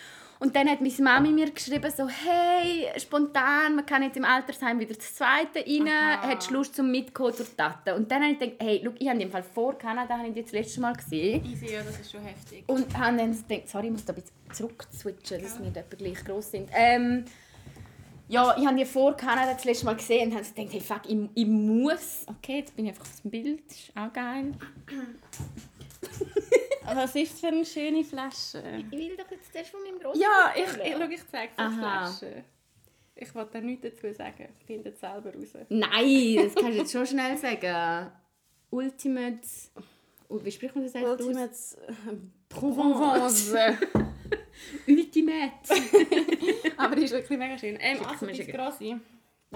Und 0.44 0.54
dann 0.54 0.68
hat 0.68 0.82
meine 0.82 0.94
Mami 0.98 1.30
mir 1.30 1.50
geschrieben, 1.50 1.90
so, 1.90 2.06
hey, 2.06 2.90
spontan, 3.00 3.76
man 3.76 3.86
kann 3.86 4.02
jetzt 4.02 4.18
im 4.18 4.26
Altersheim 4.26 4.78
wieder 4.78 4.92
das 4.92 5.14
Zweite 5.14 5.60
rein, 5.60 5.88
Aha. 5.88 6.28
hättest 6.28 6.50
du 6.50 6.54
Lust 6.54 6.76
zum 6.76 6.90
Mitkommen 6.90 7.32
die 7.34 7.56
Taten? 7.56 7.94
Und 7.94 8.10
dann 8.10 8.22
habe 8.22 8.32
ich 8.32 8.38
gedacht, 8.38 8.56
hey, 8.60 8.82
schau, 8.84 8.92
ich 8.98 9.08
habe 9.08 9.22
im 9.22 9.30
Fall 9.30 9.42
vor 9.42 9.78
Kanada 9.78 10.18
habe 10.18 10.28
ich 10.28 10.42
das 10.42 10.52
letzte 10.52 10.82
Mal 10.82 10.92
gesehen. 10.92 11.42
Easy, 11.46 11.72
ja, 11.72 11.82
das 11.82 11.98
ist 11.98 12.12
schon 12.12 12.20
heftig. 12.20 12.62
Und 12.66 12.94
habe 12.98 13.16
dann 13.16 13.32
gedacht, 13.48 13.70
sorry, 13.70 13.86
ich 13.86 13.92
muss 13.92 14.04
da 14.04 14.12
ein 14.12 14.16
bisschen 14.16 14.34
zurück 14.52 14.86
switchen, 14.92 15.40
dass 15.40 15.58
wir 15.58 15.64
nicht 15.64 15.78
etwa 15.78 15.96
gleich 15.96 16.22
gross 16.22 16.50
sind. 16.50 16.68
Ähm, 16.74 17.24
ja, 18.28 18.54
ich 18.58 18.66
habe 18.66 18.76
die 18.76 18.84
vor 18.84 19.16
Kanada 19.16 19.54
das 19.54 19.64
letzte 19.64 19.86
Mal 19.86 19.96
gesehen 19.96 20.30
und 20.30 20.36
habe 20.36 20.44
gedacht, 20.46 20.72
hey, 20.74 20.80
fuck, 20.82 21.00
ich, 21.08 21.18
ich 21.36 21.46
muss. 21.46 22.26
Okay, 22.26 22.58
jetzt 22.58 22.76
bin 22.76 22.84
ich 22.84 22.90
einfach 22.90 23.06
auf 23.06 23.20
dem 23.22 23.30
Bild, 23.30 23.62
das 23.66 23.78
ist 23.78 23.96
auch 23.96 24.12
geil. 24.12 24.52
Was 26.86 27.14
ist 27.14 27.32
das 27.32 27.40
für 27.40 27.48
eine 27.48 27.64
schöne 27.64 28.04
Flasche? 28.04 28.62
Ich 28.90 28.98
will 28.98 29.16
doch 29.16 29.30
jetzt 29.30 29.52
zuerst 29.52 29.70
von 29.70 29.82
meinem 29.82 29.98
grossen 29.98 30.20
Ja, 30.20 30.52
ich, 30.54 30.62
ich, 30.62 30.92
schau, 30.92 31.08
ich 31.08 31.28
zeige 31.30 31.52
dir 31.56 31.68
die. 31.68 31.78
Flasche. 31.78 32.44
Ich 33.16 33.34
wollte 33.34 33.52
da 33.52 33.60
nichts 33.60 33.82
dazu 33.82 34.12
sagen. 34.12 34.48
Findet 34.66 34.94
es 34.94 35.00
selber 35.00 35.32
raus. 35.32 35.54
Nein, 35.68 36.36
das 36.36 36.54
kannst 36.54 36.70
du 36.70 36.78
jetzt 36.78 36.92
schon 36.92 37.06
schnell 37.06 37.36
sagen. 37.36 38.12
Ultimate... 38.70 39.40
Oh, 40.28 40.40
wie 40.42 40.50
spricht 40.50 40.74
man 40.74 40.84
das 40.84 40.94
eigentlich 40.94 41.10
aus? 41.12 41.20
Ultimate 41.20 42.22
Provence. 42.48 43.54
Ultimate. 44.88 45.52
Aber 46.76 46.96
die 46.96 47.04
ist 47.04 47.12
wirklich 47.12 47.38
mega 47.38 47.58
schön. 47.58 47.78
Ähm, 47.80 47.98
also, 48.04 48.26
mega 48.26 48.38
bist 48.38 48.52
grosse. 48.52 49.00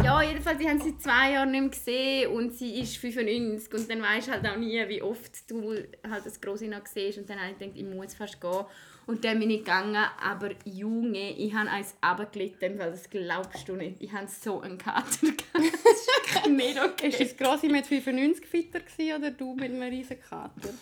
Ja, 0.04 0.22
jedenfalls, 0.22 0.58
die 0.58 0.68
haben 0.68 0.80
sie 0.80 0.96
zwei 0.96 1.32
Jahren 1.32 1.50
nicht 1.50 1.60
mehr 1.60 1.70
gesehen 1.70 2.32
und 2.32 2.52
sie 2.52 2.80
ist 2.80 2.96
95 2.98 3.74
und 3.74 3.90
dann 3.90 4.02
weisst 4.02 4.28
du 4.28 4.32
halt 4.32 4.46
auch 4.46 4.56
nie, 4.56 4.88
wie 4.88 5.02
oft 5.02 5.50
du 5.50 5.74
halt 6.08 6.24
das 6.24 6.40
Grosse 6.40 6.66
noch 6.66 6.86
siehst 6.86 7.18
und 7.18 7.28
dann 7.28 7.38
habe 7.40 7.52
ich 7.52 7.58
gedacht, 7.58 7.76
ich 7.76 7.84
muss 7.84 8.14
fast 8.14 8.40
gehen. 8.40 8.64
Und 9.06 9.24
dann 9.24 9.38
bin 9.40 9.48
ich 9.48 9.60
gegangen, 9.60 10.04
aber 10.22 10.50
Junge, 10.64 11.30
ich 11.30 11.54
habe 11.54 11.70
eins 11.70 11.94
runtergelitten, 12.04 12.78
weil 12.78 12.90
das 12.90 13.08
glaubst 13.08 13.66
du 13.66 13.74
nicht. 13.74 14.02
Ich 14.02 14.12
habe 14.12 14.28
so 14.28 14.60
einen 14.60 14.76
Kater 14.76 15.02
gehabt. 15.22 15.38
Das 15.54 16.42
ist 16.42 16.50
nicht 16.50 16.78
okay. 16.84 17.08
Ist 17.08 17.20
das 17.20 17.36
grosse 17.36 17.68
mit 17.68 17.86
95 17.86 18.46
fitter 18.46 18.80
gewesen, 18.80 19.16
oder 19.16 19.30
du 19.30 19.54
mit 19.54 19.72
einem 19.72 19.82
riesen 19.82 20.20
Kater? 20.20 20.74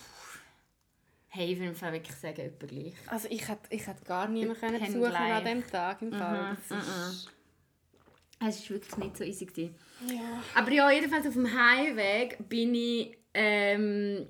Hey, 1.29 1.53
ich 1.53 1.59
würde 1.59 1.69
im 1.71 1.77
Fall 1.77 1.93
wirklich 1.93 2.17
sagen, 2.17 2.41
etwa 2.41 2.67
gleich. 2.67 2.95
Also 3.07 3.29
ich 3.31 3.47
hätte, 3.47 3.69
ich 3.71 3.87
hätte 3.87 4.05
gar 4.05 4.27
niemanden 4.27 4.79
besuchen 4.79 5.15
an 5.15 5.45
diesem 5.45 5.67
Tag 5.71 6.03
im 6.03 6.13
Fall. 6.13 6.57
Das 6.69 6.79
ist, 6.79 7.36
Es 8.41 8.63
war 8.63 8.77
wirklich 8.77 8.97
nicht 8.97 9.17
so 9.17 9.25
easy. 9.25 9.47
Gewesen. 9.47 9.75
ja. 10.09 10.43
Aber 10.55 10.71
ja, 10.71 10.91
jedenfalls 10.91 11.27
auf 11.27 11.35
dem 11.35 11.53
Heimweg 11.53 12.49
bin 12.49 12.75
ich 12.75 13.17
ähm, 13.33 14.27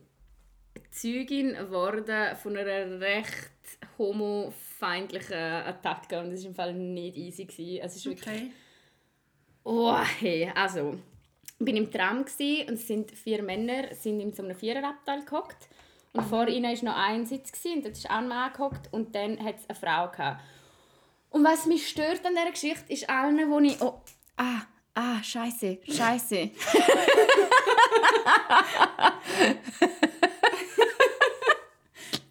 Zeugin 0.90 1.54
geworden 1.54 2.36
von 2.42 2.56
einer 2.56 3.00
recht 3.00 3.50
homofeindlichen 3.98 5.36
Attacke 5.36 6.20
und 6.20 6.30
das 6.30 6.42
war 6.42 6.48
im 6.48 6.54
Fall 6.54 6.74
nicht 6.74 7.16
easy. 7.16 7.44
Gewesen. 7.44 7.80
Es 7.82 7.96
ist 7.96 8.06
wirklich... 8.06 8.34
Okay. 8.34 8.52
Oh, 9.64 9.98
hey, 10.20 10.50
also... 10.54 10.98
Ich 11.58 11.64
bin 11.64 11.76
im 11.76 11.90
Tram 11.90 12.18
und 12.18 12.28
es 12.28 12.86
sind 12.86 13.10
vier 13.12 13.42
Männer 13.42 13.94
sind 13.94 14.20
in 14.20 14.34
so 14.34 14.42
einem 14.42 14.54
Viererabteil 14.54 15.24
gehockt 15.24 15.68
und 16.12 16.24
vor 16.24 16.48
ihnen 16.48 16.76
war 16.76 16.84
noch 16.84 16.96
ein 16.96 17.24
Sitz 17.24 17.64
und 17.64 17.82
dort 17.82 17.96
ist 17.96 18.10
auch 18.10 18.16
ein 18.16 18.28
Mann 18.28 18.52
gehockt 18.52 18.92
und 18.92 19.14
dann 19.14 19.42
hat 19.42 19.56
es 19.56 19.68
eine 19.68 19.78
Frau 19.78 20.10
gehabt. 20.10 20.42
Und 21.36 21.44
was 21.44 21.66
mich 21.66 21.86
stört 21.86 22.24
an 22.24 22.34
dieser 22.34 22.50
Geschichte 22.50 22.90
ist 22.90 23.10
allen, 23.10 23.50
wo 23.50 23.58
ich... 23.58 23.78
Oh, 23.82 24.00
ah, 24.38 24.62
ah, 24.94 25.22
scheiße, 25.22 25.80
scheiße. 25.86 26.48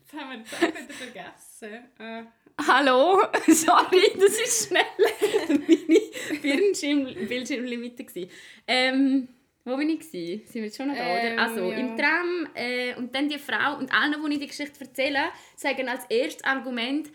Das 0.01 0.19
haben 0.19 0.31
wir 0.31 0.39
das 0.39 0.59
wieder 0.59 0.93
vergessen. 0.95 1.85
Äh, 1.99 2.23
Hallo, 2.67 3.21
sorry, 3.47 4.11
das 4.19 4.39
ist 4.39 4.69
schnell 4.69 4.81
meine 5.49 6.41
Bildschirm 6.41 7.27
Bildschirmlimite. 7.27 8.27
Ähm, 8.65 9.27
wo 9.63 9.77
bin 9.77 9.91
ich 9.91 9.99
gsi? 9.99 10.41
Sind 10.45 10.55
wir 10.55 10.63
jetzt 10.63 10.77
schon 10.77 10.87
noch 10.87 10.95
da, 10.95 11.03
Ähm, 11.03 11.33
oder? 11.33 11.43
Also 11.43 11.69
ja. 11.69 11.77
im 11.77 11.95
Tram 11.95 12.47
äh, 12.55 12.95
und 12.95 13.13
dann 13.13 13.29
die 13.29 13.37
Frau 13.37 13.77
und 13.77 13.93
allen, 13.93 14.15
die 14.25 14.33
ich 14.33 14.39
die 14.39 14.47
Geschichte 14.47 14.83
erzähle, 14.83 15.25
sagen 15.55 15.89
als 15.89 16.05
erstes 16.09 16.43
Argument, 16.43 17.11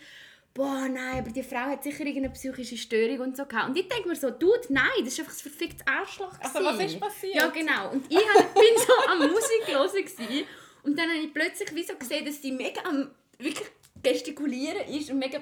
boah, 0.53 0.87
nein, 0.89 1.19
aber 1.19 1.31
die 1.31 1.43
Frau 1.43 1.57
hat 1.57 1.83
sicher 1.83 2.05
irgendeine 2.05 2.33
psychische 2.33 2.77
Störung 2.77 3.19
und 3.19 3.37
so 3.37 3.45
gehabt. 3.45 3.69
Und 3.69 3.77
ich 3.77 3.87
denke 3.87 4.07
mir 4.07 4.15
so, 4.15 4.29
Dude, 4.29 4.61
nein, 4.69 4.85
das 4.99 5.13
ist 5.13 5.19
einfach 5.19 5.33
ein 5.33 5.39
verficktes 5.39 5.87
Arschloch 5.87 6.33
Also, 6.39 6.59
gewesen. 6.59 6.77
was 6.79 6.91
ist 6.93 6.99
passiert? 6.99 7.35
Ja, 7.35 7.47
genau. 7.47 7.91
Und 7.91 8.05
ich 8.09 8.17
hab, 8.17 8.53
bin 8.53 8.63
so 8.77 8.93
am 9.09 9.19
Musik 9.19 9.67
hören 9.67 10.45
und 10.83 10.97
dann 10.97 11.09
habe 11.09 11.19
ich 11.19 11.33
plötzlich 11.33 11.73
wie 11.75 11.83
so 11.83 11.95
gesehen, 11.95 12.25
dass 12.25 12.41
sie 12.41 12.51
mega 12.51 12.81
am 12.83 13.11
wirklich 13.37 13.67
gestikulieren 14.01 14.87
ist 14.89 15.11
und 15.11 15.19
mega 15.19 15.39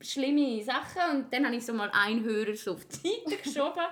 schlimme 0.00 0.62
Sachen. 0.62 1.02
Und 1.18 1.32
dann 1.32 1.44
habe 1.44 1.56
ich 1.56 1.64
so 1.66 1.72
mal 1.72 1.90
einen 1.92 2.24
Hörer 2.24 2.54
so 2.54 2.72
auf 2.72 2.84
die 2.86 3.08
Seite 3.08 3.42
geschoben. 3.42 3.84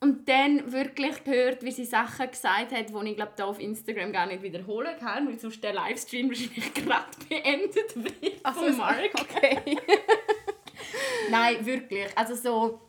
Und 0.00 0.28
dann 0.28 0.70
wirklich 0.70 1.24
gehört, 1.24 1.64
wie 1.64 1.72
sie 1.72 1.84
Sachen 1.84 2.30
gesagt 2.30 2.72
hat, 2.72 2.88
die 2.88 3.08
ich 3.08 3.16
glaube 3.16 3.32
da 3.34 3.46
auf 3.46 3.58
Instagram 3.58 4.12
gar 4.12 4.26
nicht 4.26 4.42
wiederholen 4.42 4.96
kann, 5.00 5.26
weil 5.26 5.38
sonst 5.40 5.62
der 5.62 5.72
Livestream 5.72 6.28
wahrscheinlich 6.28 6.72
gerade 6.74 7.06
beendet 7.28 7.96
wird 7.96 8.44
also, 8.44 8.60
von 8.60 8.76
Mark. 8.76 8.96
Okay. 9.20 9.76
Nein, 11.30 11.66
wirklich. 11.66 12.06
Also 12.16 12.34
so, 12.36 12.80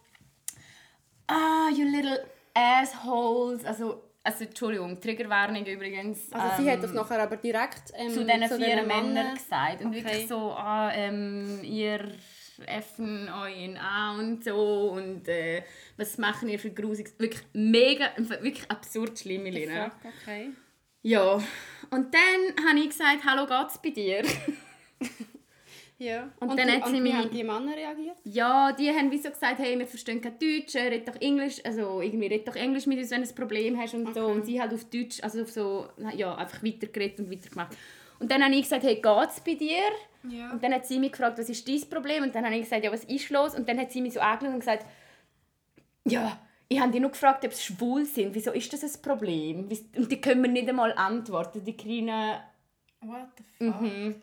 ah, 1.27 1.69
you 1.75 1.85
little 1.85 2.23
assholes. 2.53 3.65
Also, 3.65 4.03
also 4.23 4.43
Entschuldigung, 4.43 5.01
Triggerwarnung 5.01 5.65
übrigens. 5.65 6.31
Also 6.31 6.61
sie 6.63 6.69
hat 6.69 6.83
das 6.83 6.91
ähm, 6.91 6.97
nachher 6.97 7.23
aber 7.23 7.37
direkt 7.37 7.91
ähm, 7.95 8.09
zu 8.11 8.23
diesen 8.23 8.61
vier 8.61 8.83
Männern 8.83 9.33
gesagt. 9.33 9.81
Und 9.81 9.87
Okay. 9.87 10.05
wirklich 10.05 10.27
so, 10.27 10.51
ah, 10.51 10.91
ähm, 10.93 11.59
ihr 11.63 12.11
effen 12.67 13.29
euch 13.29 13.63
in 13.63 13.77
an 13.77 14.19
und 14.19 14.43
so 14.43 14.91
und 14.91 15.27
äh, 15.27 15.63
was 15.97 16.17
machen 16.17 16.49
ihr 16.49 16.59
für 16.59 16.71
Grusiges. 16.71 17.13
Wirklich 17.19 17.41
mega, 17.53 18.09
wirklich 18.17 18.69
absurd 18.69 19.17
schlimme 19.19 19.49
Lena. 19.49 19.89
Fuck, 19.89 20.11
okay. 20.23 20.49
Ja, 21.01 21.35
und 21.91 22.13
dann 22.13 22.65
habe 22.67 22.79
ich 22.79 22.89
gesagt, 22.89 23.23
hallo, 23.25 23.45
geht's 23.45 23.77
bei 23.81 23.89
dir? 23.91 24.23
Ja. 26.01 26.31
Und 26.39 26.51
Und, 26.51 26.57
dann 26.57 26.67
die, 26.69 26.73
hat 26.75 26.85
sie 26.87 26.91
und 26.91 26.97
wie 26.99 27.01
mich- 27.01 27.13
haben 27.13 27.29
die 27.29 27.43
Männer 27.43 27.75
reagiert? 27.75 28.15
Ja, 28.23 28.71
die 28.71 28.89
haben 28.89 29.11
wie 29.11 29.17
so 29.17 29.29
gesagt, 29.29 29.59
hey, 29.59 29.77
wir 29.77 29.85
verstehen 29.85 30.21
kein 30.21 30.39
Deutsch, 30.39 30.73
äh, 30.75 30.87
red 30.87 31.05
doch 31.05 31.19
Englisch, 31.19 31.59
also 31.65 31.99
irgendwie 31.99 32.27
red 32.27 32.47
doch 32.47 32.55
Englisch 32.55 32.85
mit 32.85 32.99
uns, 32.99 33.11
wenn 33.11 33.21
du 33.21 33.27
ein 33.27 33.35
Problem 33.35 33.77
hast 33.77 33.95
und 33.95 34.13
so. 34.15 34.21
Okay. 34.27 34.31
Und 34.31 34.45
sie 34.45 34.61
halt 34.61 34.73
auf 34.73 34.85
Deutsch, 34.85 35.21
also 35.21 35.41
auf 35.41 35.51
so, 35.51 35.89
ja, 36.15 36.35
einfach 36.35 36.63
weitergeredet 36.63 37.19
und 37.19 37.29
weitergemacht. 37.29 37.75
Und 38.19 38.31
dann 38.31 38.43
habe 38.43 38.53
ich 38.53 38.63
gesagt, 38.63 38.83
hey, 38.83 38.95
geht's 38.95 39.39
bei 39.39 39.55
dir? 39.55 39.81
Ja. 40.29 40.51
Und 40.51 40.63
dann 40.63 40.73
hat 40.73 40.85
sie 40.85 40.99
mich 40.99 41.13
gefragt, 41.13 41.37
was 41.37 41.49
ist 41.49 41.67
dein 41.67 41.89
Problem? 41.89 42.23
Und 42.23 42.35
dann 42.35 42.45
habe 42.45 42.55
ich 42.55 42.63
gesagt, 42.63 42.83
ja, 42.83 42.91
was 42.91 43.05
ist 43.05 43.29
los? 43.29 43.55
Und 43.55 43.67
dann 43.67 43.79
hat 43.79 43.91
sie 43.91 44.01
mich 44.01 44.13
so 44.13 44.19
angeschaut 44.19 44.53
und 44.53 44.59
gesagt, 44.59 44.85
ja, 46.05 46.37
ich 46.67 46.79
habe 46.79 46.91
dich 46.91 47.01
nur 47.01 47.11
gefragt, 47.11 47.45
ob 47.45 47.53
sie 47.53 47.73
schwul 47.73 48.05
sind. 48.05 48.35
Wieso 48.35 48.51
ist 48.51 48.71
das 48.73 48.83
ein 48.83 49.01
Problem? 49.01 49.69
Und 49.95 50.11
die 50.11 50.21
können 50.21 50.41
mir 50.41 50.49
nicht 50.49 50.69
einmal 50.69 50.93
antworten, 50.93 51.63
die 51.63 51.75
kleinen 51.75 52.39
What 53.01 53.29
the 53.37 53.43
fuck? 53.65 53.81
Mhm. 53.81 54.15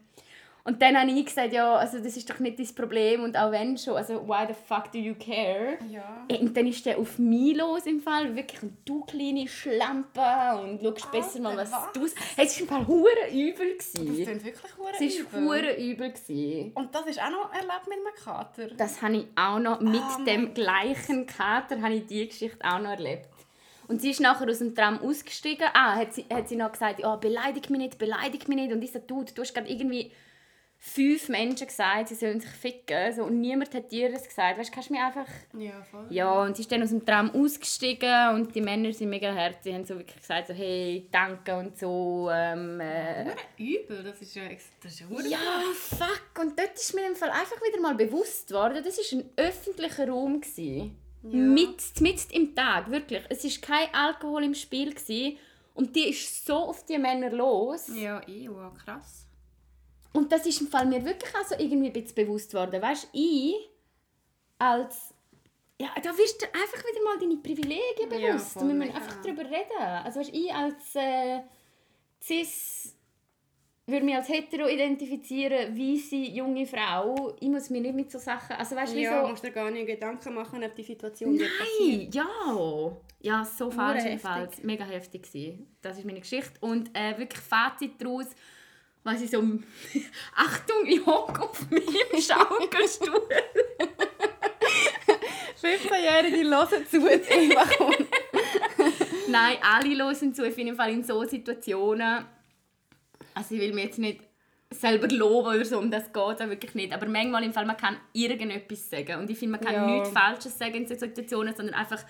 Und 0.67 0.83
dann 0.83 0.99
habe 0.99 1.09
ich 1.09 1.25
gesagt, 1.25 1.53
ja, 1.53 1.77
also 1.77 1.99
das 1.99 2.17
ist 2.17 2.29
doch 2.29 2.41
nicht 2.41 2.59
dein 2.59 2.75
Problem 2.75 3.23
und 3.23 3.37
auch 3.37 3.53
wenn 3.53 3.79
schon, 3.79 3.97
also 3.97 4.27
why 4.27 4.45
the 4.49 4.53
fuck 4.53 4.91
do 4.91 4.99
you 4.99 5.15
care? 5.15 5.79
Ja. 5.89 6.27
Und 6.29 6.57
dann 6.57 6.67
ist 6.67 6.85
der 6.85 6.99
auf 6.99 7.21
mich 7.21 7.57
los 7.57 7.87
im 7.87 8.01
Fall, 8.01 8.35
wirklich 8.35 8.61
und 8.65 8.77
du 8.85 9.05
kleine 9.05 9.47
Schlampe 9.47 10.21
und 10.61 10.83
schaust 10.83 11.13
besser 11.13 11.41
mal, 11.41 11.57
was, 11.57 11.71
was? 11.71 11.93
du... 11.93 12.01
Hey, 12.35 12.47
es 12.47 12.57
war 12.57 12.63
im 12.63 12.69
Fall 12.69 12.87
hure 12.89 13.31
übel. 13.33 13.77
Das 13.77 13.93
klingt 13.93 14.45
wirklich 14.45 14.77
hure 14.77 14.91
Es 14.99 15.01
war 15.01 15.39
übel. 15.39 15.45
hure 15.45 15.77
übel. 15.77 16.11
gewesen. 16.11 16.73
Und 16.75 16.93
das 16.93 17.07
ist 17.07 17.23
auch 17.23 17.31
noch 17.31 17.53
erlebt 17.53 17.87
mit 17.87 17.99
einem 17.99 18.15
Kater? 18.25 18.67
Das 18.77 19.01
habe 19.03 19.19
ich 19.19 19.27
auch 19.37 19.61
noch, 19.61 19.81
mit 19.81 20.03
Oh 20.19 20.25
dem 20.25 20.53
gleichen 20.53 21.27
Kater 21.27 21.81
habe 21.81 21.95
ich 21.95 22.07
diese 22.07 22.27
Geschichte 22.27 22.59
auch 22.65 22.81
noch 22.81 22.91
erlebt. 22.91 23.29
Und 23.87 24.03
sie 24.03 24.11
ist 24.11 24.21
nachher 24.21 24.49
aus 24.51 24.59
dem 24.59 24.75
Tram 24.75 24.99
ausgestiegen. 24.99 25.69
Ah, 25.73 25.95
hat 25.95 26.13
sie, 26.13 26.25
hat 26.29 26.49
sie 26.49 26.57
noch 26.57 26.73
gesagt, 26.73 27.03
oh, 27.05 27.17
beleidig 27.19 27.71
mich 27.71 27.79
nicht, 27.81 27.99
beleidig 27.99 28.49
mich 28.49 28.57
nicht. 28.57 28.73
Und 28.73 28.83
ich 28.83 28.91
so, 28.91 28.99
du, 28.99 29.25
du 29.33 29.43
hast 29.43 29.55
gerade 29.55 29.69
irgendwie 29.71 30.11
fünf 30.87 31.29
Menschen 31.29 31.67
gesagt, 31.67 32.09
sie 32.09 32.15
sollen 32.15 32.41
sich 32.41 32.51
ficken. 32.51 33.13
So, 33.13 33.25
und 33.25 33.41
niemand 33.41 33.75
hat 33.75 33.91
dir 33.91 34.11
das 34.11 34.27
gesagt. 34.27 34.59
Weißt 34.59 34.71
du, 34.71 34.75
kannst 34.75 34.89
du 34.89 34.95
mir 34.95 35.05
einfach... 35.05 35.27
Ja, 35.59 35.83
voll. 35.91 36.07
Ja, 36.11 36.43
und 36.43 36.57
sie 36.57 36.63
ist 36.63 36.71
dann 36.71 36.83
aus 36.83 36.91
dem 36.91 37.05
Tram 37.05 37.31
ausgestiegen 37.33 38.35
und 38.35 38.55
die 38.55 38.61
Männer 38.61 38.93
sind 38.93 39.11
mega 39.11 39.33
herzig. 39.33 39.63
Sie 39.65 39.75
haben 39.75 39.85
so 39.85 39.99
wirklich 39.99 40.19
gesagt, 40.19 40.47
so, 40.47 40.55
hey, 40.55 41.09
danke 41.11 41.57
und 41.57 41.77
so. 41.77 42.31
Ähm, 42.33 42.81
äh, 42.81 43.35
übel, 43.59 44.05
das 44.05 44.23
ist 44.23 44.37
ja, 44.37 44.45
das 44.83 44.93
ist 44.93 45.01
ja 45.01 45.07
ja, 45.29 45.39
fuck. 45.75 46.41
Und 46.41 46.59
dort 46.59 46.75
ist 46.75 46.95
mir 46.95 47.07
im 47.07 47.17
Fall 47.17 47.31
einfach 47.31 47.61
wieder 47.63 47.81
mal 47.81 47.95
bewusst 47.95 48.53
worden, 48.53 48.83
das 48.85 48.97
war 48.99 49.19
ein 49.19 49.31
öffentlicher 49.37 50.09
Raum. 50.09 50.41
Gewesen. 50.41 50.97
Mit, 51.23 52.01
mit 52.01 52.31
im 52.31 52.55
Tag, 52.55 52.91
wirklich. 52.91 53.25
Es 53.29 53.43
war 53.45 53.77
kein 53.77 53.95
Alkohol 53.95 54.45
im 54.45 54.55
Spiel. 54.55 54.95
Gewesen. 54.95 55.39
Und 55.75 55.97
die 55.97 56.11
ist 56.11 56.47
so 56.47 56.55
auf 56.55 56.87
die 56.87 56.97
Männer 56.97 57.31
los. 57.31 57.89
Ja, 57.95 58.21
ew, 58.27 58.71
krass. 58.85 59.26
Und 60.17 60.33
das 60.33 60.47
ist 60.47 60.61
im 60.61 60.69
Fall 60.69 60.87
mir 60.87 61.05
wirklich 61.05 61.35
also 61.35 61.55
irgendwie 61.59 61.89
ein 61.89 61.93
bisschen 61.93 62.15
bewusst 62.15 62.55
worden. 62.55 62.81
Weißt 62.81 63.05
du, 63.05 63.09
ich 63.13 63.55
als... 64.59 65.13
Ja, 65.79 65.89
da 66.03 66.17
wirst 66.17 66.41
du 66.41 66.47
einfach 66.47 66.83
wieder 66.89 67.05
mal 67.05 67.19
deine 67.19 67.37
Privilegien 67.37 68.11
Ja, 68.19 68.33
bewusst. 68.33 68.57
und 68.57 68.69
wir 68.69 68.75
müssen 68.75 68.93
mega. 68.93 68.99
einfach 68.99 69.23
darüber 69.23 69.45
reden. 69.45 69.79
Also 70.05 70.21
weißt, 70.21 70.31
ich 70.33 70.53
als 70.55 70.95
äh, 70.95 71.41
cis 72.23 72.95
würde 73.87 74.05
mich 74.07 74.17
als 74.17 74.29
hetero 74.29 74.67
identifizieren, 74.69 75.77
weiße 75.79 76.17
junge 76.17 76.67
Frau. 76.67 77.37
Ich 77.39 77.49
muss 77.49 77.69
mir 77.71 77.83
nicht 77.83 77.95
mit 77.95 78.11
so 78.11 78.19
Sachen... 78.19 78.57
Also 78.57 78.75
weißt 78.75 78.95
du, 78.95 78.99
Ja, 79.01 79.21
wieso... 79.21 79.29
musst 79.31 79.45
dir 79.45 79.51
gar 79.53 79.71
nicht 79.71 79.87
Gedanken 79.87 80.35
machen, 80.35 80.65
ob 80.65 80.75
die 80.75 80.83
Situation. 80.83 81.37
Nein, 81.37 82.09
ja. 82.11 82.27
Ja, 83.21 83.45
so 83.45 83.71
falsch 83.71 84.05
im. 84.07 84.19
Fall. 84.19 84.49
Mega 84.63 84.85
heftig 84.85 85.25
gewesen. 85.25 85.77
Das 85.83 85.99
ist 85.99 86.05
meine 86.07 86.21
Geschichte. 86.21 86.53
Und 86.61 86.91
äh, 86.97 87.17
wirklich 87.19 87.41
Fazit 87.43 88.01
daraus, 88.01 88.27
was 89.07 89.23
ich 89.23 89.31
so... 89.33 89.43
Achtung, 90.35 90.87
ich 90.87 91.05
hocke 91.07 91.43
auf 91.43 91.71
meinem 91.71 91.83
Schaukelstuhl. 92.21 93.23
15-Jährige 95.63 96.49
hören 96.49 96.87
zu, 96.89 96.99
jetzt 97.09 97.31
einfach. 97.33 97.71
Nein, 99.29 99.57
alle 99.63 99.97
hören 100.05 100.35
zu. 100.35 100.45
Ich 100.47 100.55
finde 100.55 100.73
im 100.73 100.77
Fall 100.77 100.93
in 100.93 101.03
so 101.03 101.25
Situationen... 101.25 102.25
Also 103.35 103.55
ich 103.55 103.61
will 103.61 103.73
mir 103.73 103.85
jetzt 103.85 103.99
nicht 103.99 104.21
selber 104.71 105.09
loben 105.09 105.49
oder 105.57 105.65
so, 105.65 105.79
um 105.79 105.91
das 105.91 106.07
geht 106.13 106.17
auch 106.17 106.39
wirklich 106.39 106.75
nicht. 106.75 106.93
Aber 106.93 107.07
manchmal 107.07 107.45
im 107.45 107.53
Fall, 107.53 107.67
man 107.67 107.77
kann 107.77 107.97
irgendetwas 108.13 108.91
sagen. 108.91 109.21
Und 109.21 109.31
ich 109.31 109.39
finde, 109.39 109.53
man 109.59 109.61
kann 109.61 109.75
Ja. 109.75 109.87
nichts 109.87 110.11
Falsches 110.11 110.59
sagen 110.59 110.75
in 110.75 110.87
solchen 110.87 111.01
Situationen, 111.15 111.55
sondern 111.55 111.75
einfach 111.75 112.03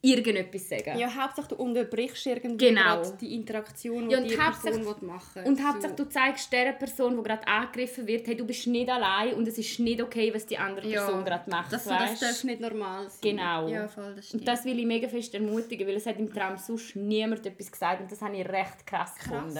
irgendetwas 0.00 0.68
sagen. 0.68 0.98
Ja, 0.98 1.12
Hauptsache 1.12 1.48
du 1.48 1.56
unterbrichst 1.56 2.24
irgendwie 2.26 2.68
Genau. 2.68 3.02
die 3.20 3.34
Interaktion, 3.34 4.08
die 4.08 4.14
Ja, 4.14 4.20
und 4.20 4.30
die 4.30 4.36
Person 4.36 5.06
machen 5.06 5.44
Und 5.44 5.58
So. 5.58 5.64
Hauptsache, 5.64 5.94
du 5.94 6.08
zeigst 6.08 6.52
der 6.52 6.72
Person, 6.72 7.16
die 7.16 7.22
gerade 7.22 7.46
angegriffen 7.48 8.06
wird, 8.06 8.26
hey, 8.28 8.36
du 8.36 8.44
bist 8.46 8.66
nicht 8.68 8.88
allein 8.88 9.34
und 9.34 9.48
es 9.48 9.58
ist 9.58 9.80
nicht 9.80 10.00
okay, 10.00 10.32
was 10.32 10.46
die 10.46 10.56
andere 10.56 10.86
Ja, 10.88 11.04
Person 11.04 11.24
gerade 11.24 11.50
macht. 11.50 11.72
Das, 11.72 11.84
so, 11.84 11.90
das 11.90 12.20
darf 12.20 12.44
nicht 12.44 12.60
normal 12.60 13.08
sein. 13.10 13.18
Genau. 13.22 13.68
Ja, 13.68 13.88
voll, 13.88 14.14
das. 14.14 14.32
Und 14.32 14.46
das 14.46 14.64
will 14.64 14.78
ich 14.78 14.86
mega 14.86 15.08
fest 15.08 15.34
ermutigen, 15.34 15.86
weil 15.88 15.96
es 15.96 16.06
hat 16.06 16.18
im 16.18 16.32
Traum 16.32 16.56
sonst 16.56 16.94
niemand 16.94 17.44
etwas 17.44 17.70
gesagt 17.72 18.00
und 18.00 18.12
das 18.12 18.20
habe 18.22 18.36
ich 18.36 18.48
recht 18.48 18.86
krass, 18.86 19.14
gefunden. 19.16 19.58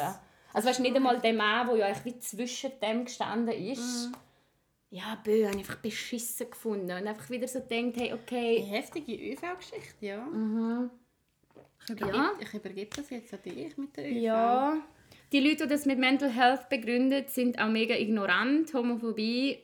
Also 0.52 0.68
weißt, 0.68 0.80
nicht 0.80 0.96
einmal 0.96 1.20
der 1.20 1.34
Mann, 1.34 1.66
der 1.68 1.76
ja 1.76 1.94
wie 2.04 2.18
zwischen 2.20 2.70
dem 2.80 3.04
gestanden 3.04 3.54
ist. 3.54 4.10
Ja, 4.90 5.18
bö, 5.22 5.44
habe 5.46 5.56
ich 5.56 5.58
einfach 5.60 5.76
beschissen 5.76 6.50
gefunden 6.50 6.90
und 6.90 7.06
einfach 7.06 7.28
wieder 7.28 7.46
so 7.46 7.60
gedacht, 7.60 7.96
hey, 7.96 8.10
Eine 8.10 8.14
okay, 8.14 8.60
heftige 8.62 9.12
ÖV-Geschichte, 9.32 10.06
ja. 10.06 10.26
Ich, 11.84 11.90
übergebe, 11.90 12.16
Ja. 12.16 12.32
ich 12.40 12.54
übergebe 12.54 12.90
das 12.96 13.10
jetzt 13.10 13.32
an 13.34 13.40
dich 13.44 13.76
mit 13.76 13.96
der 13.96 14.06
ÖV. 14.10 14.16
ja. 14.16 14.76
Die 15.30 15.40
Leute, 15.40 15.64
die 15.64 15.68
das 15.68 15.84
mit 15.84 15.98
Mental 15.98 16.30
Health 16.30 16.70
begründen, 16.70 17.24
sind 17.28 17.58
auch 17.58 17.68
mega 17.68 17.94
ignorant. 17.94 18.72
Homophobie 18.72 19.58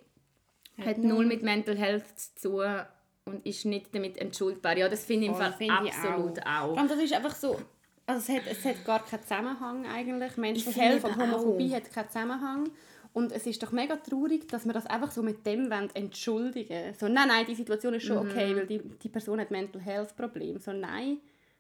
hat 0.85 0.99
null 0.99 1.25
mit 1.25 1.43
Mental 1.43 1.77
Health 1.79 2.05
zu 2.19 2.51
tun 2.51 2.81
und 3.25 3.47
ist 3.47 3.65
nicht 3.65 3.95
damit 3.95 4.19
entschuldbar. 4.19 4.77
Ja, 4.77 4.91
das 4.91 5.07
finde 5.07 5.25
ich 5.25 5.31
im 5.33 5.37
Fall 5.37 5.55
ich 5.59 5.71
absolut 5.71 6.37
Vor 6.39 6.47
auch. 6.47 6.77
allem, 6.77 6.89
das 6.89 6.99
ist 6.99 7.15
einfach 7.15 7.35
so... 7.35 7.59
Also 8.07 8.31
es 8.33 8.39
hat, 8.39 8.43
es 8.51 8.63
hat 8.67 8.85
gar 8.85 9.03
keinen 9.07 9.23
Zusammenhang 9.23 9.87
eigentlich. 9.87 10.37
Mental 10.37 10.73
Health 10.75 11.05
und 11.05 11.13
auch. 11.13 11.17
Homophobie 11.19 11.75
hat 11.75 11.91
keinen 11.91 12.09
Zusammenhang. 12.09 12.71
Und 13.15 13.31
es 13.33 13.47
ist 13.47 13.63
doch 13.63 13.71
mega 13.73 13.95
traurig, 13.97 14.49
dass 14.49 14.67
wir 14.67 14.73
das 14.73 14.87
einfach 14.87 15.11
so 15.13 15.23
mit 15.23 15.47
dem 15.47 15.71
entschuldigen 15.95 16.95
So, 16.99 17.07
nein, 17.09 17.29
nein, 17.29 17.47
die 17.47 17.55
Situation 17.55 17.95
ist 17.95 18.05
schon 18.05 18.25
Mhm. 18.27 18.31
okay, 18.31 18.57
weil 18.57 18.67
die, 18.67 18.81
die 19.03 19.09
Person 19.09 19.41
hat 19.41 19.51
Mental 19.51 19.81
Health 19.81 20.17
Problem. 20.17 20.59
So, 20.59 20.73
nein, 20.73 21.19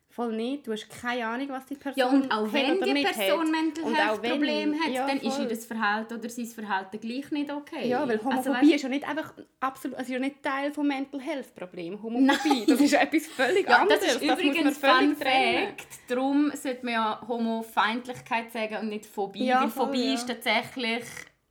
voll 0.09 0.35
nicht. 0.37 0.67
Du 0.67 0.73
hast 0.73 0.89
keine 0.91 1.25
Ahnung, 1.27 1.49
was 1.51 1.65
die 1.67 1.77
Person 1.77 1.97
Ja, 2.01 2.09
und 2.09 2.29
auch 2.31 2.47
hat 2.47 2.53
wenn 2.53 2.81
die 2.81 3.03
Person 3.05 3.41
hat. 3.47 3.51
Mental 3.53 3.85
Und 3.85 3.95
Health 3.95 4.11
auch 4.19 4.23
wenn- 4.23 4.31
Problem 4.33 4.75
hat, 4.81 4.91
ja, 4.93 5.07
dann 5.07 5.19
ist 5.19 5.33
voll. 5.35 5.43
ihr 5.45 5.49
das 5.49 5.65
Verhalten 5.65 6.15
oder 6.15 6.29
sein 6.29 6.47
Verhalten 6.47 7.01
gleich 7.01 7.31
nicht 7.31 7.51
okay. 7.53 7.89
Ja, 7.89 8.01
weil 8.09 8.17
Also, 8.19 8.25
Homophobie 8.31 8.57
weisst- 8.67 8.75
ist 8.75 8.83
ja 8.83 8.89
nicht 8.89 9.09
einfach 9.09 9.35
absolut, 9.61 9.97
also 9.97 10.09
ist 10.09 10.15
ja 10.15 10.19
nicht 10.21 10.43
Teil 10.43 10.73
vom 10.73 10.89
Mental 10.89 11.21
Health 11.21 11.55
Problem. 11.55 12.03
Homophobie, 12.03 12.65
das 12.67 12.81
ist 12.81 12.91
ja 12.93 13.01
etwas 13.01 13.27
völlig 13.29 13.69
ja, 13.69 13.79
anderes. 13.79 14.01
das 14.01 14.15
ist 14.17 14.23
muss 14.23 14.29
man 14.37 14.39
übrigens 14.41 14.79
völlig 14.79 14.99
Fun. 15.09 15.17
Fact. 15.19 15.87
Darum 16.09 16.51
sollte 16.55 16.85
man 16.85 16.95
ja 16.95 17.21
Homofeindlichkeit 17.29 18.51
sagen 18.53 18.77
und 18.81 18.89
nicht 18.89 19.07
Phobie. 19.07 19.45
Ja, 19.47 19.63
weil 19.63 19.71
voll, 19.71 19.87
Phobie 19.87 20.07
ja. 20.09 20.15
ist 20.15 20.27
tatsächlich 20.27 21.05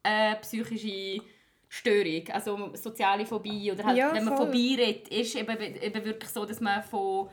eine 0.04 0.36
psychische 0.42 1.22
Störung. 1.70 2.28
Also 2.30 2.76
soziale 2.76 3.26
Phobie 3.26 3.72
oder 3.72 3.84
halt, 3.86 3.98
Ja, 3.98 4.14
wenn 4.14 4.26
man 4.26 4.38
voll. 4.38 4.46
Phobie 4.48 4.76
redet, 4.76 5.08
ist 5.08 5.36
eben, 5.36 5.58
eben 5.60 6.06
wirklich 6.06 6.30
so, 6.30 6.46
dass 6.46 6.60
man 6.62 6.84
von 6.84 7.30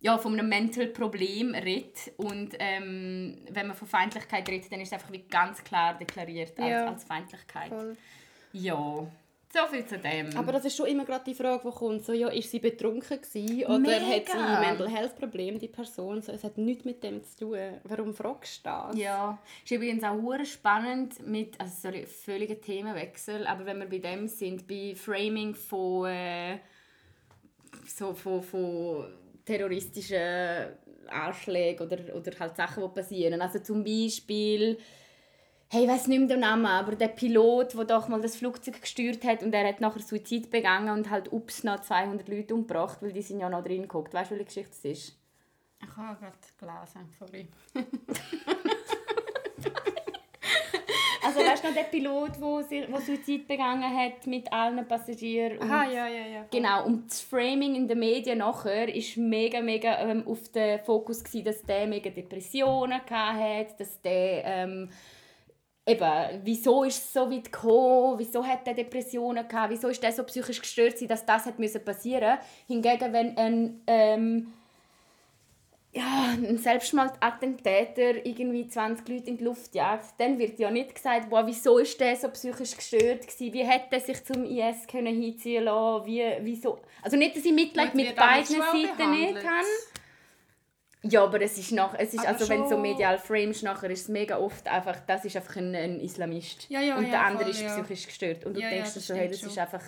ja, 0.00 0.16
von 0.16 0.32
einem 0.34 0.48
Mental 0.48 0.86
Problem 0.86 1.56
redet 1.56 2.12
und 2.18 2.54
ähm, 2.60 3.36
wenn 3.50 3.66
man 3.66 3.74
von 3.76 3.88
Feindlichkeit 3.88 4.48
redet, 4.48 4.70
dann 4.70 4.80
ist 4.80 4.88
es 4.88 4.92
einfach 4.92 5.10
wie 5.10 5.24
ganz 5.28 5.64
klar 5.64 5.94
deklariert 5.98 6.56
als, 6.56 6.68
Ja. 6.70 6.86
als 6.86 7.02
Feindlichkeit. 7.02 7.68
Voll. 7.70 7.96
Ja, 8.52 9.08
so 9.50 9.66
viel 9.70 9.86
zu 9.86 9.98
dem. 9.98 10.36
Aber 10.36 10.52
das 10.52 10.64
ist 10.66 10.76
schon 10.76 10.86
immer 10.86 11.04
gerade 11.04 11.24
die 11.24 11.34
Frage, 11.34 11.62
die 11.64 11.74
kommt, 11.74 12.04
so, 12.04 12.12
ja, 12.12 12.28
ist 12.28 12.50
sie 12.50 12.58
betrunken 12.58 13.20
gewesen 13.20 13.64
oder 13.64 13.78
Mega. 13.78 14.00
hat 14.00 14.28
sie 14.28 14.66
Mental 14.66 14.88
Health 14.88 15.16
Problem, 15.18 15.58
die 15.58 15.68
Person? 15.68 16.20
So, 16.20 16.32
es 16.32 16.44
hat 16.44 16.58
nichts 16.58 16.84
mit 16.84 17.02
dem 17.02 17.24
zu 17.24 17.36
tun. 17.38 17.58
Warum 17.84 18.12
fragst 18.12 18.64
du 18.64 18.68
das? 18.68 18.96
Ja, 18.98 19.38
ist 19.64 19.70
übrigens 19.70 20.04
auch 20.04 20.18
spannend 20.44 21.26
mit, 21.26 21.58
also 21.60 21.74
sorry, 21.80 22.06
völliger 22.06 22.60
Themenwechsel, 22.60 23.46
aber 23.46 23.64
wenn 23.64 23.78
wir 23.78 23.88
bei 23.88 23.98
dem 23.98 24.28
sind, 24.28 24.68
bei 24.68 24.94
Framing 24.94 25.54
von, 25.54 26.10
äh, 26.10 26.58
so 27.86 28.12
von, 28.12 28.42
von 28.42 29.06
terroristischen 29.44 30.76
Anschlägen 31.08 31.86
oder, 31.86 32.14
oder 32.14 32.38
halt 32.38 32.56
Sachen, 32.56 32.82
die 32.82 32.88
passieren. 32.94 33.40
Also 33.40 33.60
zum 33.60 33.82
Beispiel, 33.82 34.78
hey, 35.70 35.84
ich 35.84 35.88
weiß 35.88 36.06
nicht 36.06 36.18
mehr 36.18 36.28
den 36.28 36.40
Namen, 36.40 36.66
aber 36.66 36.96
der 36.96 37.08
Pilot, 37.08 37.74
der 37.74 37.84
doch 37.84 38.08
mal 38.08 38.20
das 38.20 38.36
Flugzeug 38.36 38.80
gesteuert 38.80 39.24
hat 39.24 39.42
und 39.42 39.52
er 39.54 39.68
hat 39.68 39.80
nachher 39.80 40.00
Suizid 40.00 40.50
begangen 40.50 40.90
und 40.90 41.10
halt 41.10 41.32
ups 41.32 41.64
noch 41.64 41.80
200 41.80 42.28
Leute 42.28 42.54
umgebracht, 42.54 42.98
weil 43.02 43.12
die 43.12 43.22
sind 43.22 43.40
ja 43.40 43.50
noch 43.50 43.62
drin 43.62 43.82
geguckt. 43.82 44.14
Weißt 44.14 44.30
du, 44.30 44.36
welche 44.36 44.46
Geschichte 44.46 44.72
es 44.72 44.84
ist? 44.84 45.18
Ich 45.80 45.96
habe 45.96 46.18
gerade 46.18 46.36
gelesen, 46.58 47.08
sorry. 47.18 47.48
Also 51.28 51.40
weißt 51.40 51.62
du 51.62 51.68
noch 51.68 51.74
der 51.74 51.82
Pilot, 51.82 52.40
wo 52.40 52.62
Suizid 53.00 53.46
begangen 53.46 53.94
hat 53.94 54.26
mit 54.26 54.50
allen 54.50 54.86
Passagieren? 54.88 55.60
Aha, 55.60 55.84
ja, 55.84 56.08
ja, 56.08 56.26
ja. 56.26 56.46
Genau, 56.50 56.86
und 56.86 57.10
das 57.10 57.20
Framing 57.20 57.74
in 57.74 57.86
den 57.86 57.98
Medien 57.98 58.38
nachher 58.38 58.94
ist 58.94 59.16
mega, 59.18 59.60
mega 59.60 59.98
ähm, 59.98 60.26
auf 60.26 60.48
den 60.52 60.78
Fokus 60.80 61.22
gewesen, 61.22 61.44
dass 61.44 61.62
der 61.62 61.86
mega 61.86 62.08
Depressionen 62.08 63.00
hatte, 63.10 63.74
dass 63.78 64.00
der 64.00 64.44
ähm, 64.44 64.88
eben, 65.88 66.40
wieso 66.44 66.84
ist 66.84 66.98
es 66.98 67.12
so 67.12 67.30
weit 67.30 67.50
gekommen, 67.50 68.18
wieso 68.18 68.44
hat 68.44 68.66
er 68.66 68.74
Depressionen 68.74 69.48
gehabt, 69.48 69.72
wieso 69.72 69.88
ist 69.88 70.02
der 70.02 70.12
so 70.12 70.22
psychisch 70.24 70.60
gestört 70.60 70.98
dass 71.08 71.24
das 71.24 71.46
hat 71.46 71.58
müssen 71.58 71.84
passieren. 71.84 72.38
Hingegen, 72.66 73.12
wenn 73.12 73.36
ein 73.36 73.80
ähm, 73.86 74.52
ja, 75.92 76.34
ein 76.34 76.58
Selbstmordattentäter 76.58 78.24
irgendwie 78.26 78.68
20 78.68 79.08
Leute 79.08 79.30
in 79.30 79.38
die 79.38 79.44
Luft 79.44 79.74
jagt, 79.74 80.14
dann 80.18 80.38
wird 80.38 80.58
ja 80.58 80.70
nicht 80.70 80.94
gesagt, 80.94 81.30
boah, 81.30 81.46
wieso 81.46 81.78
ist 81.78 81.98
der 81.98 82.14
so 82.14 82.28
psychisch 82.28 82.76
gestört 82.76 83.26
gewesen, 83.26 83.52
wie 83.52 83.64
hätte 83.64 83.86
er 83.90 84.00
sich 84.00 84.22
zum 84.24 84.44
IS 84.44 84.86
können 84.86 85.20
hinziehen 85.20 85.64
lassen, 85.64 86.06
wie, 86.06 86.24
wieso... 86.42 86.78
Also 87.02 87.16
nicht, 87.16 87.36
dass 87.36 87.44
ich 87.44 87.52
Mitleid 87.52 87.94
mit 87.94 88.14
beiden 88.14 88.46
Seiten 88.46 89.10
nicht 89.10 89.36
habe. 89.36 89.66
Ja, 91.02 91.22
aber 91.22 91.40
es 91.40 91.56
ist 91.56 91.70
nach, 91.72 91.94
es 91.96 92.12
ist 92.12 92.20
Aber 92.20 92.28
also 92.30 92.48
wenn 92.48 92.62
du 92.62 92.68
so 92.70 92.78
medial 92.78 93.18
frames 93.18 93.62
nachher 93.62 93.90
ist 93.90 94.02
es 94.02 94.08
mega 94.08 94.36
oft 94.38 94.66
einfach, 94.66 94.98
das 95.06 95.24
ist 95.24 95.36
einfach 95.36 95.56
ein, 95.56 95.74
ein 95.74 96.00
Islamist 96.00 96.66
Ja, 96.68 96.80
ja, 96.80 96.96
und 96.96 97.04
ja, 97.04 97.10
der 97.10 97.26
andere 97.26 97.44
voll, 97.44 97.50
ist 97.52 97.60
ja. 97.62 97.76
psychisch 97.76 98.06
gestört 98.06 98.44
und 98.44 98.54
du 98.54 98.60
Ja, 98.60 98.68
ja, 98.68 98.74
denkst 98.74 98.90
dir 98.90 98.94
das 98.94 99.06
so, 99.06 99.14
hey, 99.14 99.28
das 99.28 99.40
schon. 99.40 99.48
ist 99.50 99.58
einfach 99.58 99.84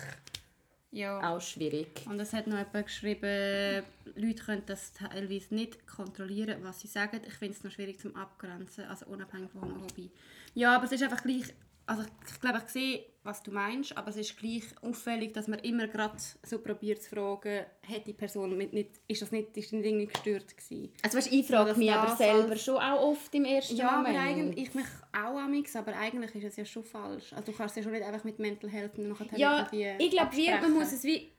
ja. 0.91 1.29
auch 1.29 1.41
schwierig. 1.41 2.05
Und 2.09 2.19
es 2.19 2.31
hat 2.33 2.47
noch 2.47 2.57
jemand 2.57 2.85
geschrieben, 2.85 3.83
Leute 4.15 4.43
können 4.43 4.63
das 4.65 4.93
teilweise 4.93 5.53
nicht 5.53 5.85
kontrollieren, 5.87 6.57
was 6.63 6.79
sie 6.79 6.87
sagen. 6.87 7.19
Ich 7.27 7.33
finde 7.33 7.55
es 7.57 7.63
noch 7.63 7.71
schwierig 7.71 7.99
zum 7.99 8.15
Abgrenzen, 8.15 8.85
also 8.85 9.05
unabhängig 9.07 9.51
von 9.51 9.61
Homophobie. 9.63 10.11
Ja, 10.53 10.75
aber 10.75 10.85
es 10.85 10.91
ist 10.93 11.03
einfach 11.03 11.23
gleich, 11.23 11.53
also 11.85 12.03
ich 12.03 12.39
glaube, 12.39 12.61
ich 12.65 12.71
sehe, 12.71 13.05
was 13.23 13.43
du 13.43 13.51
meinst, 13.51 13.95
aber 13.97 14.09
es 14.09 14.17
ist 14.17 14.37
gleich 14.37 14.63
auffällig, 14.81 15.33
dass 15.33 15.47
man 15.47 15.59
immer 15.59 15.87
gerade 15.87 16.15
so 16.43 16.59
probiert 16.59 17.03
zu 17.03 17.09
fragen, 17.09 17.65
hat 17.87 18.07
die 18.07 18.13
Person 18.13 18.57
mit 18.57 18.73
nicht, 18.73 18.91
ist 19.07 19.21
das 19.21 19.31
nicht, 19.31 19.55
ist 19.57 19.71
irgendwie 19.73 20.05
gestört 20.07 20.55
gewesen? 20.57 20.91
Also 21.03 21.17
weißt, 21.17 21.31
ich 21.31 21.45
frage 21.45 21.69
dass 21.69 21.77
mich 21.77 21.91
aber 21.91 22.15
selber 22.15 22.51
als- 22.51 22.63
schon 22.63 22.77
auch 22.77 23.01
oft 23.11 23.33
im 23.35 23.45
ersten 23.45 23.75
Ja, 23.75 23.97
Moment. 23.97 24.15
aber 24.17 24.25
eigentlich, 24.25 24.67
ich 24.69 24.73
mich 24.73 24.85
auch 25.11 25.37
amix, 25.37 25.75
aber 25.75 25.95
eigentlich 25.97 26.33
ist 26.35 26.45
es 26.45 26.55
ja 26.55 26.65
schon 26.65 26.83
falsch. 26.83 27.33
Also 27.33 27.51
du 27.51 27.57
kannst 27.57 27.75
ja 27.75 27.83
schon 27.83 27.91
nicht 27.91 28.03
einfach 28.03 28.23
mit 28.23 28.39
Mental 28.39 28.69
Health 28.69 28.97
nachher 28.97 29.37
Ja, 29.37 29.67
irgendwie 29.71 30.05
ich 30.05 30.11
glaube, 30.11 30.35
wie 30.35 30.49
man 30.49 30.71
muss 30.73 30.91
es 30.93 31.03
wie... 31.03 31.31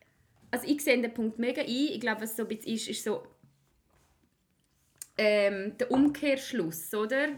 Also 0.51 0.67
ich 0.69 0.85
sehe 0.85 1.01
den 1.01 1.15
Punkt 1.15 1.39
mega 1.39 1.63
ein. 1.63 1.69
Ich 1.69 2.01
glaube, 2.01 2.21
was 2.21 2.37
so 2.37 2.43
ein 2.43 2.49
bisschen 2.49 2.75
ist, 2.75 2.89
ist 2.89 3.03
so... 3.05 3.23
Ähm, 5.19 5.77
der 5.79 5.91
Umkehrschluss, 5.91 6.93
oder? 6.95 7.29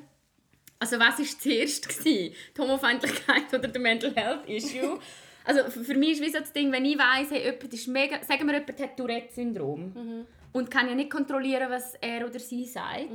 Also 0.85 0.99
was 0.99 1.19
war 1.19 1.41
zuerst? 1.41 1.89
Gewesen? 1.89 2.35
Die 2.55 2.61
Homofeindlichkeit 2.61 3.55
oder 3.55 3.69
der 3.69 3.81
Mental 3.81 4.15
Health 4.15 4.47
Issue? 4.47 4.99
also 5.45 5.71
für 5.71 5.95
mich 5.95 6.13
ist 6.13 6.23
wie 6.23 6.31
so 6.31 6.41
das 6.41 6.53
Ding, 6.53 6.71
wenn 6.73 6.85
ich 6.85 6.99
weiss, 6.99 7.31
hey, 7.31 7.43
jemand 7.43 7.73
ist 7.73 7.89
mega... 7.89 8.23
Sagen 8.23 8.47
wir, 8.47 8.53
jemand 8.53 8.79
hat 8.79 8.95
Tourette-Syndrom 8.95 10.27
und 10.53 10.71
kann 10.71 10.87
ja 10.87 10.95
nicht 10.95 11.09
kontrollieren, 11.09 11.71
was 11.71 11.95
er 12.03 12.27
oder 12.27 12.39
sie 12.39 12.67
sagt. 12.67 13.09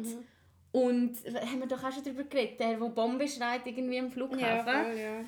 Und 0.71 1.17
haben 1.25 1.59
wir 1.59 1.67
doch 1.67 1.83
auch 1.83 1.91
schon 1.91 2.03
darüber 2.03 2.23
geredet, 2.23 2.59
der, 2.59 2.77
der 2.77 2.89
Bombe 2.89 3.27
schreit 3.27 3.61
irgendwie 3.65 3.99
am 3.99 4.09
Flughafen. 4.09 4.41
Ja, 4.41 4.63
voll, 4.63 4.97
ja. 4.99 5.25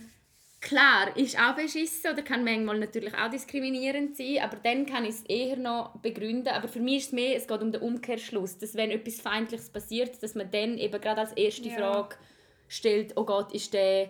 Klar, 0.61 1.17
ist 1.17 1.39
auch 1.39 1.55
beschissen 1.55 2.11
oder 2.11 2.21
kann 2.21 2.43
manchmal 2.43 2.77
natürlich 2.79 3.15
auch 3.15 3.29
diskriminierend 3.29 4.15
sein, 4.15 4.39
aber 4.43 4.57
dann 4.57 4.85
kann 4.85 5.05
ich 5.05 5.11
es 5.11 5.23
eher 5.23 5.57
noch 5.57 5.95
begründen. 5.97 6.49
Aber 6.49 6.67
für 6.67 6.79
mich 6.79 6.97
ist 6.97 7.05
es 7.07 7.11
mehr, 7.13 7.35
es 7.35 7.47
geht 7.47 7.61
um 7.61 7.71
den 7.71 7.81
Umkehrschluss, 7.81 8.59
dass 8.59 8.75
wenn 8.75 8.91
etwas 8.91 9.21
Feindliches 9.21 9.69
passiert, 9.69 10.21
dass 10.21 10.35
man 10.35 10.49
dann 10.51 10.77
eben 10.77 11.01
gerade 11.01 11.21
als 11.21 11.33
erste 11.33 11.69
Ja. 11.69 11.77
Frage 11.77 12.15
stellt, 12.71 13.13
oh 13.17 13.25
Gott, 13.25 13.51
ist 13.53 13.73
der, 13.73 14.09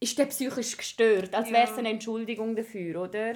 ist 0.00 0.18
der 0.18 0.26
psychisch 0.26 0.76
gestört? 0.76 1.34
Als 1.34 1.48
Ja. 1.48 1.54
wäre 1.56 1.70
es 1.72 1.78
eine 1.78 1.90
Entschuldigung 1.90 2.56
dafür, 2.56 3.02
oder? 3.02 3.34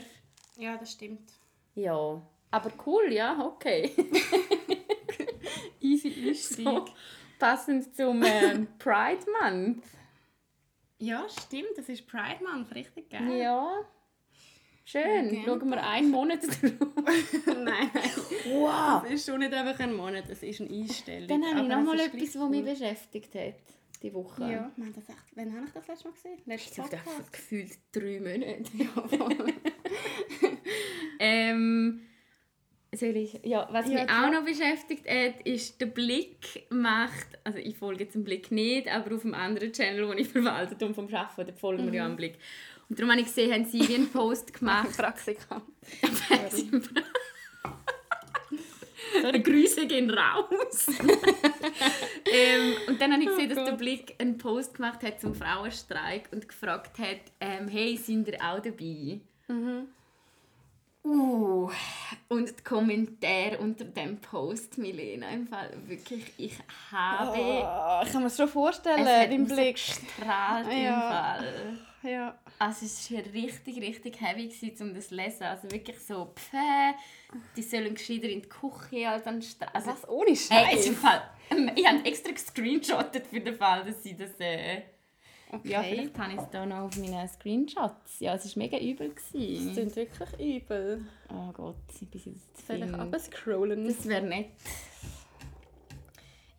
ja, 0.56 0.76
das 0.76 0.92
stimmt. 0.92 1.30
Ja. 1.74 2.20
Aber 2.50 2.72
cool, 2.86 3.12
ja, 3.12 3.38
okay. 3.46 3.92
Easy 5.80 6.08
Einstieg. 6.28 6.64
so, 6.66 6.84
passend 7.38 7.94
zum 7.94 8.22
ähm, 8.24 8.66
Pride 8.78 9.24
Month. 9.40 9.84
Ja, 10.98 11.26
stimmt, 11.28 11.76
das 11.76 11.88
ist 11.88 12.06
Pride 12.08 12.42
Month, 12.42 12.74
richtig 12.74 13.10
geil. 13.10 13.30
Ja. 13.38 13.84
Schön. 14.84 15.02
gerne. 15.30 15.42
Schauen 15.44 15.68
wir 15.70 15.86
einen 15.86 16.10
Monat 16.10 16.42
drauf. 16.42 16.88
nein, 17.46 17.90
nein. 17.94 18.10
Wow. 18.46 19.04
Es 19.04 19.12
ist 19.12 19.26
schon 19.26 19.38
nicht 19.40 19.52
einfach 19.52 19.78
ein 19.80 19.94
Monat, 19.94 20.24
es 20.30 20.42
ist 20.42 20.60
eine 20.62 20.70
Einstellung. 20.70 21.28
Dann 21.28 21.44
habe 21.44 21.66
ich 21.66 21.72
Aber 21.72 21.82
noch 21.82 21.86
mal 21.86 21.96
es 21.96 22.06
ist 22.06 22.14
etwas, 22.14 22.32
gleich 22.32 22.42
was 22.42 22.50
mich 22.50 22.60
cool. 22.64 22.70
beschäftigt 22.70 23.34
hat. 23.34 23.54
Die 24.02 24.12
Woche. 24.14 24.42
Ja, 24.42 24.72
wir 24.76 24.84
haben 24.86 24.94
das 24.94 25.08
echt, 25.08 25.18
wann 25.34 25.52
habe 25.54 25.66
ich 25.66 25.72
das 25.72 25.86
letzte 25.86 26.08
Mal 26.08 26.14
gesehen? 26.14 26.38
Letztes 26.46 26.70
Ich 26.70 26.76
dachte, 26.84 26.96
Podcast. 27.04 27.32
gefühlt 27.32 27.78
drei 27.92 28.20
Monate. 28.20 28.64
Ja. 28.74 29.48
Ähm, 31.20 32.02
soll 32.94 33.16
ich, 33.16 33.40
ja, 33.44 33.68
was 33.72 33.86
Ja, 33.90 34.02
mich 34.04 34.10
auch 34.10 34.30
noch 34.30 34.44
beschäftigt 34.44 35.08
hat, 35.08 35.44
ist 35.44 35.80
der 35.80 35.86
Blick 35.86 36.64
macht, 36.70 37.26
also 37.42 37.58
ich 37.58 37.76
folge 37.76 38.04
jetzt 38.04 38.14
dem 38.14 38.22
Blick 38.22 38.52
nicht, 38.52 38.86
aber 38.88 39.16
auf 39.16 39.24
einem 39.24 39.34
anderen 39.34 39.72
Channel, 39.72 40.08
den 40.08 40.18
ich 40.18 40.28
verwaltet 40.28 40.80
und 40.84 40.94
vom 40.94 41.12
Arbeiten, 41.12 41.50
da 41.50 41.52
folgen 41.58 41.86
wir 41.90 41.98
ja 41.98 42.06
am 42.06 42.14
Blick. 42.16 42.38
Und 42.88 42.98
darum 42.98 43.10
habe 43.10 43.20
ich 43.20 43.26
gesehen, 43.26 43.52
haben 43.52 43.64
sie 43.64 43.86
wie 43.88 43.96
einen 43.96 44.10
Post 44.10 44.54
gemacht. 44.58 44.96
Praktikant. 44.96 45.64
Grüße 49.42 49.86
gehen 49.86 50.10
raus. 50.10 50.86
ähm, 52.32 52.74
und 52.88 53.00
dann 53.00 53.12
habe 53.12 53.22
ich 53.22 53.28
gesehen, 53.28 53.48
dass 53.48 53.58
der 53.58 53.70
Gott. 53.70 53.78
Blick 53.78 54.14
einen 54.18 54.38
Post 54.38 54.74
gemacht 54.74 55.02
hat 55.02 55.20
zum 55.20 55.34
Frauenstreik 55.34 56.28
und 56.32 56.48
gefragt 56.48 56.98
hat, 56.98 57.20
ähm, 57.40 57.68
hey, 57.68 57.96
sind 57.96 58.28
ihr 58.28 58.38
auch 58.42 58.60
dabei? 58.60 59.20
Uh, 61.04 61.70
und 62.28 62.48
die 62.58 62.64
Kommentare 62.64 63.56
unter 63.60 63.84
dem 63.84 64.18
Post, 64.20 64.76
Milena, 64.76 65.28
im 65.30 65.46
Fall 65.46 65.70
wirklich, 65.86 66.24
ich 66.36 66.58
habe 66.92 67.30
Oh, 67.30 68.02
ich 68.04 68.12
kann 68.12 68.22
mir 68.22 68.28
das 68.28 68.36
schon 68.36 68.48
vorstellen, 68.48 69.06
es 69.06 69.08
hat 69.22 69.30
im 69.30 69.46
so 69.46 69.54
Blick. 69.54 69.76
gestrahlt 69.76 70.66
im 70.70 70.82
Ja. 70.82 71.34
Fall. 71.38 71.78
Ja. 72.02 72.38
Also 72.58 72.86
es 72.86 73.12
war 73.12 73.22
richtig, 73.32 73.80
richtig 73.80 74.20
heavy, 74.20 74.48
gewesen, 74.48 74.88
um 74.88 74.94
das 74.94 75.08
zu 75.08 75.14
lesen. 75.14 75.44
Also 75.44 75.70
wirklich 75.70 75.98
so, 76.00 76.32
pfäh, 76.34 76.94
die 77.56 77.62
sollen 77.62 77.94
gescheiter 77.94 78.28
in 78.28 78.42
die 78.42 78.48
Küche 78.48 79.08
als 79.08 79.26
an 79.26 79.40
Strand. 79.40 79.74
Also, 79.74 79.90
Was 79.90 80.08
ohne 80.08 80.34
Scheiß. 80.34 80.88
Fall, 80.90 81.22
ich 81.76 81.86
habe 81.86 82.04
extra 82.04 82.32
gescreenshottet 82.32 83.26
für 83.28 83.40
den 83.40 83.54
Fall, 83.54 83.84
dass 83.84 84.02
sie 84.02 84.16
das... 84.16 84.30
Äh, 84.40 84.82
okay. 85.52 85.68
Ja, 85.68 85.82
vielleicht 85.82 86.18
habe 86.18 86.32
ich 86.32 86.38
es 86.38 86.50
da 86.50 86.66
noch 86.66 86.78
auf 86.78 86.96
meinen 86.96 87.28
Screenshots. 87.28 88.18
Ja, 88.18 88.34
es 88.34 88.56
war 88.56 88.62
mega 88.64 88.78
übel. 88.78 89.12
Das 89.14 89.32
Gewesen. 89.32 89.74
sind 89.74 89.96
wirklich 89.96 90.56
übel. 90.56 91.06
Oh 91.30 91.52
Gott, 91.52 91.76
ich 92.00 92.08
bin 92.08 92.20
jetzt 92.24 92.66
Soll 92.66 92.82
ich? 92.82 93.86
Das 93.86 94.08
wäre 94.08 94.26
nett. 94.26 94.50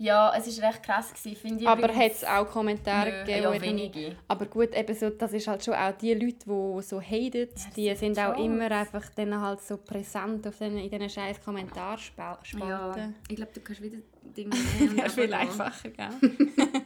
Ja, 0.02 0.34
es 0.34 0.62
war 0.62 0.70
recht 0.70 0.82
krass, 0.82 1.14
gewesen, 1.14 1.36
finde 1.36 1.62
ich. 1.62 1.68
Aber 1.68 1.94
hat 1.94 2.12
es 2.14 2.24
auch 2.24 2.50
Kommentare 2.50 3.12
Nö, 3.12 3.26
gegeben? 3.26 3.44
ja, 3.44 3.62
wenige. 3.62 4.16
Aber 4.30 4.46
gut, 4.46 4.74
eben 4.74 4.96
so, 4.96 5.10
das 5.10 5.34
ist 5.34 5.46
halt 5.46 5.62
schon 5.62 5.74
auch 5.74 5.92
die 5.92 6.14
Leute, 6.14 6.38
die 6.46 6.82
so 6.82 7.02
haten, 7.02 7.50
die 7.76 7.94
sind 7.96 8.18
auch 8.18 8.34
schon. 8.34 8.46
immer 8.46 8.72
einfach 8.72 9.10
dann 9.10 9.42
halt 9.42 9.62
so 9.62 9.76
präsent 9.76 10.48
auf 10.48 10.58
den, 10.58 10.78
in 10.78 10.90
diesen 10.90 11.10
scheiß 11.10 11.44
Kommentarspalten. 11.44 12.60
Ja, 12.62 12.96
ich 13.28 13.36
glaube, 13.36 13.52
du 13.54 13.60
kannst 13.60 13.82
wieder 13.82 13.98
Dinge 14.24 14.56
ist 15.06 15.16
viel 15.16 15.34
einfach 15.34 15.66
einfacher, 15.66 15.90
gell? 15.90 16.38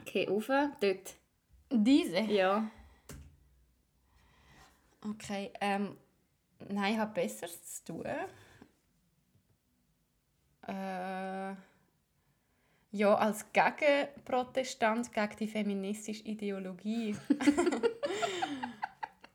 Okay, 0.00 0.26
rauf, 0.28 0.48
dort. 0.80 1.14
Diese? 1.70 2.18
Ja. 2.22 2.68
Okay, 5.08 5.52
ähm, 5.60 5.96
nein, 6.68 6.94
ich 6.94 6.98
habe 6.98 7.14
Besseres 7.14 7.84
zu 7.84 7.92
tun. 7.92 8.04
Äh, 10.66 11.54
ja, 12.92 13.14
als 13.14 13.46
Gegenprotestant 13.52 15.12
gegen 15.12 15.36
die 15.38 15.48
feministische 15.48 16.24
Ideologie. 16.24 17.16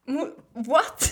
What? 0.05 1.11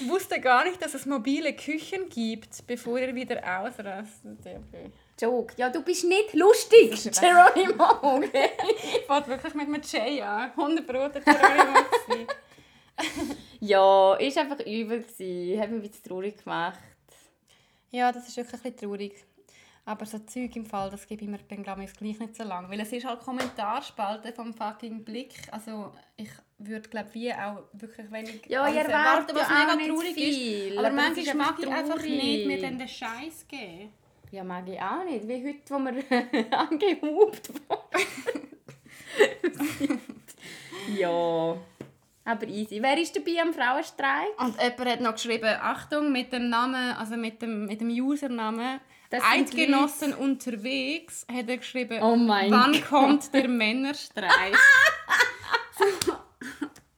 Ich 0.00 0.08
wusste 0.08 0.40
gar 0.40 0.64
nicht, 0.64 0.80
dass 0.80 0.94
es 0.94 1.06
mobile 1.06 1.52
Küchen 1.54 2.08
gibt, 2.08 2.66
bevor 2.66 2.98
ihr 2.98 3.14
wieder 3.14 3.42
ausrastet. 3.60 4.38
Okay. 4.40 4.92
Joke. 5.20 5.54
Ja, 5.56 5.68
du 5.70 5.82
bist 5.82 6.04
nicht 6.04 6.34
lustig, 6.34 7.10
Geronimo. 7.20 7.84
Okay. 8.02 8.50
Ich 9.00 9.06
fand 9.06 9.26
wirklich 9.26 9.54
mit 9.54 9.66
einem 9.66 9.82
Jay 9.82 10.22
an. 10.22 10.50
100 10.50 10.86
Brot 10.86 11.14
der 11.16 11.22
Geronimo 11.22 11.78
ja, 13.60 14.14
ist 14.14 14.38
einfach 14.38 14.60
übel 14.60 15.02
gewesen. 15.02 15.60
Hat 15.60 15.70
mich 15.70 15.78
ein 15.78 15.88
bisschen 15.88 16.04
traurig 16.04 16.42
gemacht. 16.42 16.78
Ja, 17.90 18.12
das 18.12 18.28
ist 18.28 18.36
wirklich 18.36 18.54
ein 18.54 18.72
bisschen 18.72 18.76
traurig. 18.76 19.24
Aber 19.88 20.04
so 20.04 20.18
Zeug 20.18 20.54
im 20.54 20.66
Fall, 20.66 20.90
das 20.90 21.06
gebe 21.06 21.24
ich 21.24 21.30
mir 21.30 21.38
dann 21.48 21.62
glaube 21.62 21.82
ich 21.82 21.94
gleich 21.94 22.18
nicht 22.18 22.36
so 22.36 22.44
lange. 22.44 22.68
Weil 22.68 22.80
es 22.80 22.92
ist 22.92 23.06
halt 23.06 23.20
Kommentarspalte 23.20 24.34
vom 24.34 24.52
fucking 24.52 25.02
Blick. 25.02 25.32
Also 25.50 25.94
ich 26.14 26.28
würde 26.58 26.86
glaube 26.90 27.08
wie 27.14 27.32
auch 27.32 27.62
wirklich 27.72 28.12
wenig 28.12 28.42
Ja, 28.48 28.68
ich 28.68 28.76
alles 28.76 28.88
erwarte 28.88 29.34
was 29.34 29.48
ja 29.48 29.76
mega 29.76 29.94
traurig 29.94 30.12
viel, 30.12 30.72
ist. 30.72 30.78
Aber 30.78 30.88
aber 30.88 30.94
manchmal 30.94 31.34
mag 31.36 31.48
einfach 31.48 31.62
ich 31.62 31.72
einfach 31.72 32.02
nicht 32.02 32.46
mir 32.46 32.60
dann 32.60 32.76
den 32.76 32.86
Scheiß 32.86 33.48
geben. 33.48 33.90
Ja, 34.30 34.44
mag 34.44 34.68
ich 34.68 34.78
auch 34.78 35.04
nicht. 35.04 35.26
Wie 35.26 35.48
heute, 35.48 35.70
wo 35.70 35.78
wir 35.78 36.52
angehupt 36.58 37.48
wurden. 37.48 37.98
ja. 40.98 41.56
Aber 42.26 42.46
easy. 42.46 42.82
Wer 42.82 42.98
ist 42.98 43.16
dabei 43.16 43.40
am 43.40 43.54
Frauenstreik? 43.54 44.38
Und 44.38 44.60
jemand 44.62 44.84
hat 44.90 45.00
noch 45.00 45.14
geschrieben, 45.14 45.56
Achtung, 45.62 46.12
mit 46.12 46.30
dem 46.30 46.50
Namen, 46.50 46.92
also 46.92 47.16
mit 47.16 47.40
dem, 47.40 47.64
mit 47.64 47.80
dem 47.80 47.88
Username 47.88 48.62
Das 48.72 48.76
sind 48.80 48.97
Eidgenossen 49.10 50.12
unterwegs, 50.14 51.26
hat 51.32 51.48
er 51.48 51.56
geschrieben, 51.58 52.02
Oh 52.02 52.16
mein 52.16 52.50
wann 52.50 52.72
Gott. 52.72 52.86
kommt 52.88 53.34
der 53.34 53.48
Männerstreik? 53.48 54.56
so, 56.04 56.12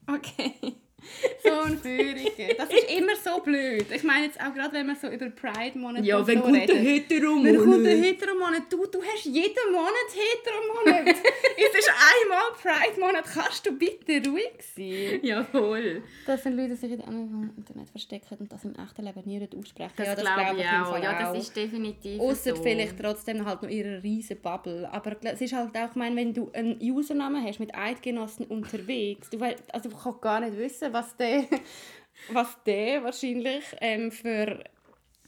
okay. 0.13 0.80
So 1.43 1.61
ein 1.63 1.79
Führiger. 1.79 2.55
Das 2.57 2.69
ist 2.71 2.91
immer 2.97 3.17
so 3.17 3.41
blöd. 3.41 3.87
Ich 3.95 4.03
meine 4.03 4.27
jetzt 4.27 4.41
auch 4.41 4.53
gerade, 4.55 4.73
wenn 4.75 4.87
man 4.87 4.97
so 4.97 5.09
über 5.09 5.31
Pride-Monat 5.31 6.05
Ja, 6.05 6.19
und 6.19 6.27
wenn 6.27 6.39
so 6.39 6.45
kommt 6.45 6.69
der. 6.69 6.77
Heteromonat? 6.77 7.55
Wann 7.55 7.65
kommt 7.65 7.87
der 7.87 7.97
Heteromonat? 7.97 8.63
Du, 8.71 8.87
du 8.87 9.03
hast 9.03 9.25
jeden 9.25 9.73
Monat 9.73 10.09
Heteromonat. 10.15 11.17
es 11.57 11.79
ist 11.79 11.91
einmal 11.91 12.53
Pride-Monat. 12.61 13.25
Kannst 13.25 13.67
du 13.67 13.73
bitte 13.73 14.29
ruhig 14.29 14.53
sein? 14.77 15.21
Jawohl. 15.23 16.03
Das 16.27 16.43
sind 16.43 16.57
Leute, 16.57 16.71
die 16.71 16.77
sich 16.77 16.93
in 16.93 17.01
im 17.01 17.51
Internet 17.57 17.89
verstecken 17.91 18.37
und 18.39 18.53
das 18.53 18.65
im 18.65 18.75
echten 18.75 19.05
Leben 19.05 19.23
nie 19.25 19.49
aussprechen. 19.59 19.93
Das, 19.97 20.07
ja, 20.07 20.15
glaube 20.15 20.41
glaub 20.41 20.59
ich 20.59 20.67
auch. 20.67 20.91
Fall 20.91 21.03
Ja, 21.03 21.33
das 21.33 21.39
ist 21.43 21.57
definitiv 21.57 22.21
Ausser 22.21 22.57
so. 22.57 22.63
vielleicht 22.63 22.99
trotzdem 22.99 23.45
halt 23.45 23.63
noch 23.63 23.69
ihre 23.69 24.03
riesen 24.03 24.39
Bubble. 24.41 24.89
Aber 24.91 25.17
es 25.23 25.41
ist 25.41 25.53
halt 25.53 25.77
auch, 25.77 25.91
ich 25.91 25.97
meine, 25.97 26.17
wenn 26.17 26.35
du 26.35 26.51
einen 26.53 26.79
Usernamen 26.81 27.45
hast 27.45 27.61
mit 27.61 27.75
Eidgenossen 27.75 28.47
unterwegs, 28.47 29.31
du, 29.31 29.41
weißt, 29.41 29.63
also 29.73 29.89
du 29.89 29.97
kannst 29.97 30.21
gar 30.21 30.41
nicht 30.41 30.57
wissen, 30.57 30.93
was 30.93 31.10
der, 31.17 31.45
was 32.33 32.57
der 32.65 33.03
wahrscheinlich 33.05 33.65
ähm, 33.81 34.11
für, 34.13 34.63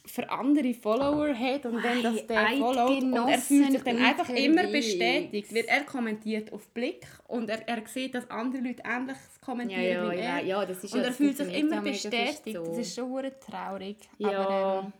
für 0.04 0.28
andere 0.30 0.74
Follower 0.74 1.34
hat 1.34 1.64
und 1.66 1.82
wenn 1.82 2.02
das 2.02 2.26
der 2.26 2.48
Hey, 2.48 2.58
followt 2.58 3.02
und 3.02 3.12
er 3.28 3.38
fühlt 3.38 3.72
sich 3.72 3.82
dann 3.82 3.98
einfach 4.04 4.28
immer 4.30 4.66
bestätigt, 4.66 5.54
weil 5.54 5.64
er 5.66 5.84
kommentiert 5.84 6.52
auf 6.52 6.68
Blick 6.70 7.06
und 7.28 7.48
er, 7.48 7.66
er 7.68 7.86
sieht, 7.86 8.14
dass 8.14 8.28
andere 8.30 8.62
Leute 8.62 8.82
ähnliches 8.84 9.38
Ja, 9.40 9.44
kommentieren 9.46 9.82
ja, 10.06 10.10
wie 10.12 10.16
ja, 10.18 10.38
er. 10.38 10.44
ja, 10.44 10.66
das 10.66 10.82
ist 10.84 10.92
und 10.94 11.00
ja- 11.00 11.06
er 11.06 11.12
fühlt 11.12 11.36
sich 11.36 11.54
immer 11.56 11.76
ja 11.76 11.80
bestätigt. 11.82 12.56
so. 12.56 12.64
Das 12.66 12.78
ist 12.78 12.94
schon 12.94 13.22
traurig. 13.40 13.96
Ja. 14.18 14.38
Aber, 14.40 14.82
ähm, 14.86 14.92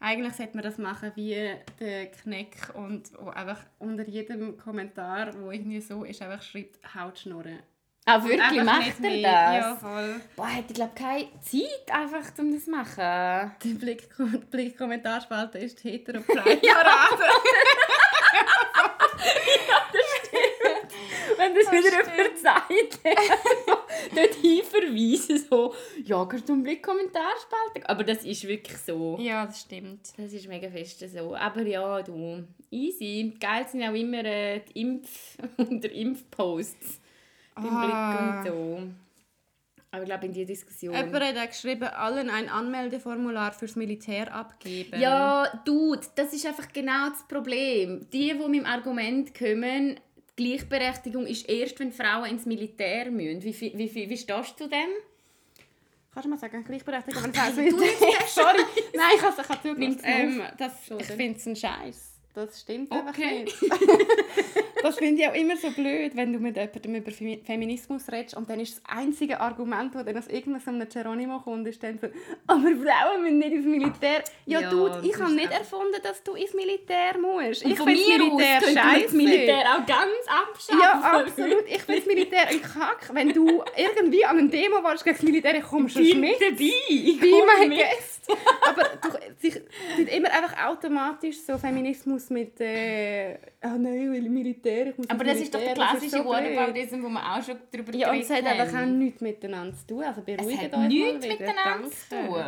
eigentlich 0.00 0.34
sollte 0.34 0.54
man 0.54 0.64
das 0.64 0.76
machen 0.76 1.12
wie 1.14 1.50
der 1.80 2.06
Kneck 2.10 2.56
und 2.74 3.10
wo 3.18 3.30
einfach 3.30 3.64
unter 3.78 4.06
jedem 4.06 4.58
Kommentar, 4.58 5.32
wo 5.40 5.50
irgendwie 5.50 5.80
so 5.80 6.04
ist, 6.04 6.20
einfach 6.20 6.42
schreibt 6.42 6.78
Hautschnurren. 6.94 7.60
Ah, 8.06 8.22
wirklich? 8.22 8.62
Macht 8.62 9.02
er 9.02 9.22
das? 9.22 9.22
Ja, 9.22 9.76
voll. 9.76 10.20
Boah, 10.36 10.46
hätte 10.48 10.68
ich 10.70 10.74
glaube 10.74 10.92
keine 10.94 11.28
Zeit 11.40 11.90
einfach, 11.90 12.38
um 12.38 12.52
das 12.52 12.64
zu 12.66 12.70
machen. 12.70 13.52
Die 13.64 13.72
Blick, 13.72 14.08
Blick 14.50 14.76
Kommentarspalte 14.76 15.58
ist 15.58 15.82
hetero 15.84 16.20
Pride 16.26 16.42
Parade. 16.42 17.24
Wenn 21.36 21.54
das, 21.54 21.72
wieder 21.72 21.90
jemand 21.90 22.38
sagt, 22.38 22.70
dort 24.14 24.34
hinverweisen, 24.34 25.46
so, 25.48 25.74
ja, 26.04 26.24
kannst 26.26 26.48
du 26.48 26.62
Blick 26.62 26.82
Kommentarspalte? 26.82 27.88
Aber 27.88 28.04
das 28.04 28.24
ist 28.24 28.46
wirklich 28.46 28.76
so. 28.78 29.18
ja, 29.18 29.46
das 29.46 29.62
stimmt. 29.62 30.12
Das 30.16 30.32
ist 30.32 30.46
mega 30.46 30.68
fest 30.68 31.02
so. 31.10 31.34
Aber 31.34 31.62
ja, 31.62 32.02
du, 32.02 32.44
easy. 32.70 33.34
Geil 33.40 33.66
sind 33.68 33.82
auch 33.82 33.94
immer 33.94 34.24
äh, 34.24 34.60
die 34.60 34.84
Impf- 34.84 35.38
und 35.56 35.82
der 35.82 35.92
Impfposts. 35.92 37.00
Beim 37.54 37.66
Ah. 37.66 38.40
Blick 38.42 38.52
und 38.52 38.58
so. 38.58 38.82
Aber 39.90 40.02
ich 40.02 40.08
glaube, 40.08 40.26
in 40.26 40.32
die 40.32 40.44
Diskussion... 40.44 40.92
Jemand 40.92 41.22
hat 41.24 41.36
auch 41.38 41.46
geschrieben, 41.48 41.84
allen 41.84 42.28
ein 42.28 42.48
Anmeldeformular 42.48 43.52
fürs 43.52 43.76
Militär 43.76 44.34
abgeben. 44.34 45.00
Ja, 45.00 45.62
Dude, 45.64 46.00
das 46.16 46.32
ist 46.32 46.44
einfach 46.46 46.72
genau 46.72 47.10
das 47.10 47.22
Problem. 47.28 48.04
Die, 48.12 48.32
die 48.32 48.34
mit 48.34 48.60
dem 48.60 48.66
Argument 48.66 49.32
kommen, 49.38 50.00
Gleichberechtigung 50.34 51.26
ist 51.26 51.48
erst, 51.48 51.78
wenn 51.78 51.92
Frauen 51.92 52.24
ins 52.28 52.44
Militär 52.44 53.08
müssen. 53.12 53.40
Wie, 53.44 53.60
wie, 53.60 53.94
wie, 53.94 54.10
wie 54.10 54.16
stehst 54.16 54.58
du 54.58 54.64
zu 54.64 54.68
dem? 54.68 54.88
Kannst 56.12 56.26
du 56.26 56.30
mal 56.30 56.38
sagen, 56.38 56.64
Gleichberechtigung, 56.64 57.22
wenn 57.22 57.32
du 57.70 57.84
es 57.84 58.34
Sorry, 58.34 58.58
nein, 58.96 59.10
ich 59.16 59.22
habe 59.22 59.42
es. 59.42 59.78
Nimm's 59.78 60.02
Ähm, 60.02 60.42
das, 60.58 60.72
ich 60.98 61.06
finde 61.06 61.38
es 61.38 61.46
ein 61.46 61.54
Scheiß. 61.54 62.10
Das 62.34 62.60
stimmt 62.60 62.90
einfach 62.90 63.10
Okay. 63.10 63.44
nicht. 63.44 63.56
das 64.84 64.96
finde 64.98 65.22
ich 65.22 65.28
auch 65.28 65.34
immer 65.34 65.56
so 65.56 65.70
blöd, 65.70 66.14
wenn 66.14 66.32
du 66.32 66.38
mit 66.38 66.56
jemandem 66.56 66.94
über 66.96 67.10
Femi- 67.10 67.44
Feminismus 67.44 68.10
redest 68.12 68.36
und 68.36 68.48
dann 68.48 68.60
ist 68.60 68.76
das 68.76 68.82
einzige 68.96 69.40
Argument, 69.40 69.94
das 69.94 70.04
dann 70.04 70.16
aus 70.18 70.28
irgendeinem 70.28 70.88
Geronimo 70.88 71.40
kommt, 71.40 71.66
ist 71.66 71.82
dann 71.82 71.98
so, 71.98 72.06
aber 72.46 72.60
Frauen 72.62 73.22
müssen 73.22 73.38
nicht 73.38 73.52
ins 73.52 73.66
Militär. 73.66 74.22
Ja, 74.46 74.60
Ja, 74.60 74.70
Dude, 74.70 75.00
ich 75.02 75.18
habe 75.18 75.32
nicht 75.34 75.50
erfunden, 75.50 75.96
dass 76.02 76.22
du 76.22 76.34
ins 76.34 76.54
Militär 76.54 77.18
musst. 77.18 77.64
Und 77.64 77.72
ich 77.72 77.78
finde 77.80 77.94
das 77.94 78.06
Militär 78.18 78.60
man 78.60 78.74
das 78.74 78.84
scheiße. 78.84 79.16
Militär 79.16 79.60
auch 79.72 79.86
ganz 79.86 80.24
abschaffen. 80.28 80.80
Ja, 80.80 81.00
absolut. 81.20 81.64
Ich 81.66 81.82
finde 81.82 82.00
das 82.00 82.06
Militär 82.06 82.48
ein 82.48 82.62
Kack. 82.62 83.10
Wenn 83.12 83.28
du 83.32 83.62
irgendwie 83.76 84.24
an 84.24 84.38
einer 84.38 84.48
Demo 84.48 84.82
warst 84.82 85.04
gegen 85.04 85.16
das 85.16 85.22
Militär, 85.24 85.60
kommst 85.62 85.96
du 85.96 86.00
Ich 86.00 86.10
schon 86.12 86.20
bin 86.20 86.30
mit. 86.30 86.40
dabei. 86.40 86.72
Ich 86.88 87.20
Be 87.20 87.30
komme 87.30 87.52
my 87.60 87.68
mit. 87.68 87.78
guest. 87.78 88.32
Aber 88.62 88.82
du, 89.02 89.08
sich 89.40 89.54
tut 89.96 90.08
immer 90.08 90.30
einfach 90.32 90.66
automatisch 90.66 91.36
so 91.46 91.56
Feminismus 91.58 92.30
mit 92.30 92.60
äh, 92.60 93.34
«Ah 93.60 93.76
nein, 93.78 94.12
weil 94.12 94.22
Militär, 94.22 94.73
ich 94.82 94.98
muss 94.98 95.10
Aber 95.10 95.24
das 95.24 95.38
ist 95.38 95.54
doch 95.54 95.60
der 95.60 95.70
Militär», 95.70 95.88
klassische 95.90 96.22
so 96.22 96.22
blöd. 96.22 96.56
Whataboutism, 96.56 97.02
wo 97.02 97.08
wir 97.08 97.32
auch 97.32 97.42
schon 97.42 97.56
darüber 97.70 97.94
Ja, 97.94 98.10
und 98.10 98.20
es 98.20 98.30
hat 98.30 98.44
einfach 98.44 98.80
auch 98.80 98.86
nichts 98.86 99.20
miteinander 99.20 99.76
zu 99.76 99.86
tun. 99.86 100.02
Also 100.04 100.20
Es 100.20 100.36
beruhigt 100.36 100.62
hat 100.62 100.72
euch 100.72 100.78
mal 100.78 100.88
nichts 100.88 101.26
miteinander 101.26 101.90
zu 101.90 102.08
tun. 102.08 102.44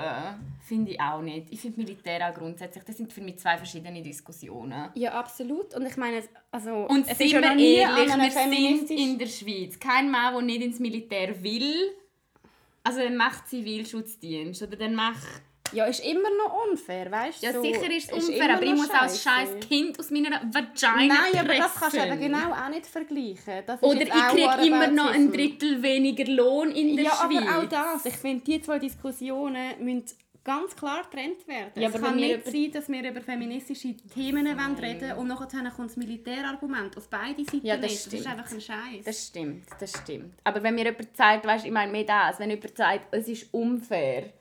Finde 0.67 0.93
ich 0.93 1.01
auch 1.01 1.23
nicht. 1.23 1.47
Ich 1.51 1.61
finde 1.61 1.81
Militär 1.81 2.29
auch 2.29 2.35
grundsätzlich, 2.35 2.85
das 2.85 2.97
sind 2.97 3.13
für 3.13 3.21
mich 3.21 3.39
zwei 3.39 3.57
verschiedene 3.57 4.03
Diskussionen. 4.03 4.91
Ja, 4.95 5.13
absolut. 5.13 5.75
Und 5.75 5.87
ich 5.87 5.97
meine, 5.97 6.23
also, 6.51 6.87
Und 6.89 7.09
es 7.09 7.19
sind 7.19 7.33
wir 7.33 7.43
ehrlich, 7.43 8.15
wir 8.15 8.87
sind 8.87 8.91
in 8.91 9.19
der 9.19 9.27
Schweiz. 9.27 9.79
Kein 9.79 10.11
Mann, 10.11 10.35
der 10.35 10.43
nicht 10.43 10.63
ins 10.63 10.81
Militär 10.81 11.43
will, 11.43 11.93
also 12.83 13.01
dann 13.01 13.17
macht 13.17 13.49
Zivilschutzdienst 13.49 14.63
oder 14.63 14.77
dann 14.77 14.95
macht... 14.95 15.27
Ja, 15.73 15.85
ist 15.87 16.01
immer 16.05 16.29
noch 16.45 16.69
unfair, 16.71 17.11
weißt 17.11 17.43
du? 17.43 17.47
Ja, 17.47 17.53
so, 17.53 17.63
sicher 17.63 17.91
ist 17.91 18.13
es 18.13 18.29
unfair, 18.29 18.55
aber 18.55 18.63
ich 18.63 18.75
muss 18.75 18.91
auch 18.91 19.03
als 19.03 19.23
scheiß 19.23 19.49
Kind 19.69 19.99
aus 19.99 20.11
meiner 20.11 20.31
Vagina 20.53 21.15
Nein, 21.15 21.41
aber 21.41 21.55
das 21.55 21.75
kannst 21.75 21.97
du 21.97 22.01
pressen. 22.01 22.13
eben 22.23 22.33
genau 22.33 22.53
auch 22.53 22.69
nicht 22.69 22.87
vergleichen. 22.87 23.55
Ist 23.67 23.83
Oder 23.83 24.01
ich 24.03 24.11
kriege 24.11 24.67
immer 24.67 24.87
noch 24.89 25.11
ein. 25.13 25.33
Drittel 25.33 25.83
weniger 25.83 26.25
Lohn 26.33 26.71
in 26.71 26.97
der 26.97 27.07
Ja, 27.07 27.11
Schweiz. 27.13 27.43
aber 27.49 27.59
auch 27.59 27.69
das. 27.69 28.07
Ich 28.07 28.15
finde, 28.15 28.45
die 28.45 28.61
zwei 28.63 28.79
Diskussionen 28.79 29.73
müssen 29.85 30.05
ganz 30.45 30.77
klar 30.77 31.03
getrennt 31.03 31.47
werden. 31.49 31.73
Ja, 31.75 31.89
es 31.89 32.01
kann 32.01 32.15
nicht 32.17 32.45
sein, 32.47 32.71
dass 32.73 32.89
wir 32.89 33.11
über 33.11 33.21
feministische 33.21 33.97
Themen 34.15 34.47
wollen 34.47 34.77
reden 34.79 35.13
und 35.19 35.27
nachher 35.27 35.71
kommt 35.71 35.91
das 35.91 35.97
Militärargument 35.97 36.97
auf 36.97 37.09
beide 37.11 37.45
Seiten 37.45 37.67
Ja, 37.67 37.77
das 37.77 37.91
nicht. 37.91 38.07
Das 38.07 38.13
ist 38.15 38.27
einfach 38.29 38.53
ein 38.53 38.61
Scheiß. 38.61 39.05
Das 39.05 39.27
stimmt, 39.27 39.67
das 39.81 39.91
stimmt. 39.91 40.35
Aber 40.45 40.63
wenn 40.63 40.77
mir 40.77 40.85
jemand 40.85 41.17
sagt, 41.17 41.45
weißt, 41.45 41.65
ich 41.67 41.73
meine 41.73 41.91
mehr 41.91 42.05
das, 42.05 42.39
wenn 42.39 42.51
jemand 42.51 42.77
sagt, 42.77 43.09
es 43.13 43.27
ist 43.27 43.53
unfair, 43.53 44.33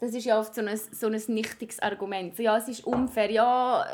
das 0.00 0.14
ist 0.14 0.26
ja 0.26 0.38
oft 0.38 0.54
so 0.54 0.60
ein, 0.60 0.78
so 0.92 1.08
ein 1.08 1.20
nichtiges 1.26 1.80
Argument. 1.80 2.36
So, 2.36 2.42
ja, 2.42 2.56
es 2.56 2.68
ist 2.68 2.84
unfair. 2.84 3.30
Ja, 3.32 3.84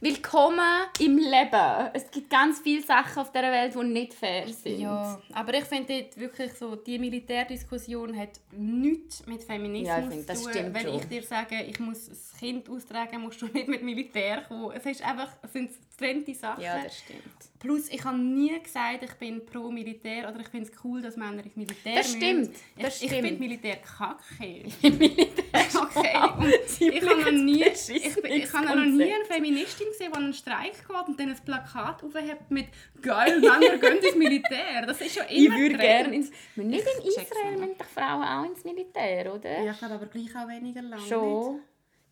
willkommen 0.00 0.60
im 1.00 1.16
Leben. 1.16 1.90
Es 1.94 2.10
gibt 2.10 2.28
ganz 2.28 2.60
viele 2.60 2.82
Sachen 2.82 3.22
auf 3.22 3.32
dieser 3.32 3.50
Welt, 3.50 3.74
die 3.74 3.84
nicht 3.84 4.12
fair 4.12 4.46
sind. 4.46 4.80
Ja, 4.80 5.18
aber 5.32 5.54
ich 5.54 5.64
finde 5.64 6.06
wirklich 6.16 6.52
so, 6.52 6.76
die 6.76 6.98
Militärdiskussion 6.98 8.14
hat 8.14 8.40
nichts 8.52 9.24
mit 9.26 9.42
Feminismus 9.42 10.14
Ja, 10.14 10.22
das 10.26 10.42
zu 10.42 10.50
tun. 10.50 10.74
Wenn 10.74 10.82
schon. 10.82 10.94
ich 10.96 11.08
dir 11.08 11.22
sage, 11.22 11.62
ich 11.62 11.80
muss 11.80 12.08
ein 12.08 12.38
Kind 12.38 12.68
austragen, 12.68 13.22
musst 13.22 13.40
du 13.40 13.46
nicht 13.46 13.68
mit 13.68 13.82
Militär 13.82 14.42
kommen. 14.42 14.70
Es 14.76 14.84
ist 14.84 15.02
einfach, 15.02 15.30
sind 15.50 15.70
getrennte 15.98 16.34
Sachen. 16.34 16.62
Ja, 16.62 16.82
das 16.82 16.98
stimmt. 16.98 17.22
Plus, 17.58 17.88
ich 17.88 18.04
habe 18.04 18.16
nie 18.18 18.56
gesagt, 18.62 19.02
ich 19.02 19.12
bin 19.14 19.44
pro 19.44 19.68
Militär 19.70 20.28
oder 20.28 20.38
ich 20.40 20.46
finde 20.48 20.70
es 20.70 20.84
cool, 20.84 21.02
dass 21.02 21.16
Männer 21.16 21.44
ins 21.44 21.56
Militär 21.56 21.96
Das 21.96 22.12
stimmt, 22.12 22.50
das 22.80 22.96
ich, 22.98 23.02
Ich 23.04 23.08
stimmt. 23.10 23.26
finde 23.26 23.40
Militär 23.40 23.76
kacke. 23.78 24.64
Militär 24.82 25.28
Okay, 25.74 26.16
und 26.38 26.54
ich 26.94 27.02
habe 27.02 27.20
noch 27.22 27.30
nie, 27.32 27.64
ich, 27.64 28.14
bin- 28.22 28.32
ich 28.32 28.52
habe 28.52 28.66
noch 28.66 28.84
nie 28.84 29.12
eine 29.12 29.24
Feministin 29.24 29.88
gesehen, 29.88 30.12
die 30.12 30.18
einen 30.18 30.32
Streik 30.32 30.72
geht 30.86 31.08
und 31.08 31.18
dann 31.18 31.30
ein 31.30 31.36
Plakat 31.44 32.02
aufhebt 32.04 32.48
mit 32.50 32.66
«Geil, 33.02 33.40
Männer 33.40 33.76
gehen 33.78 33.98
ins 33.98 34.14
Militär». 34.14 34.86
Das 34.86 35.00
ist 35.00 35.16
ja 35.16 35.24
Ich 35.28 35.46
immer 35.46 35.56
würde 35.56 35.76
Trend. 35.76 35.80
gerne 35.82 36.14
ins... 36.14 36.30
Nicht 36.54 36.86
in 36.86 37.08
Israel 37.08 37.56
müssen 37.58 37.76
doch 37.78 37.86
Frauen 37.86 38.22
auch 38.22 38.44
ins 38.48 38.62
Militär, 38.64 39.34
oder? 39.34 39.62
Ja, 39.64 39.72
ich 39.72 39.78
glaube 39.78 39.94
aber 39.94 40.06
gleich 40.06 40.30
auch 40.36 40.48
weniger 40.48 40.82
lang. 40.82 41.00
Nicht? 41.00 41.08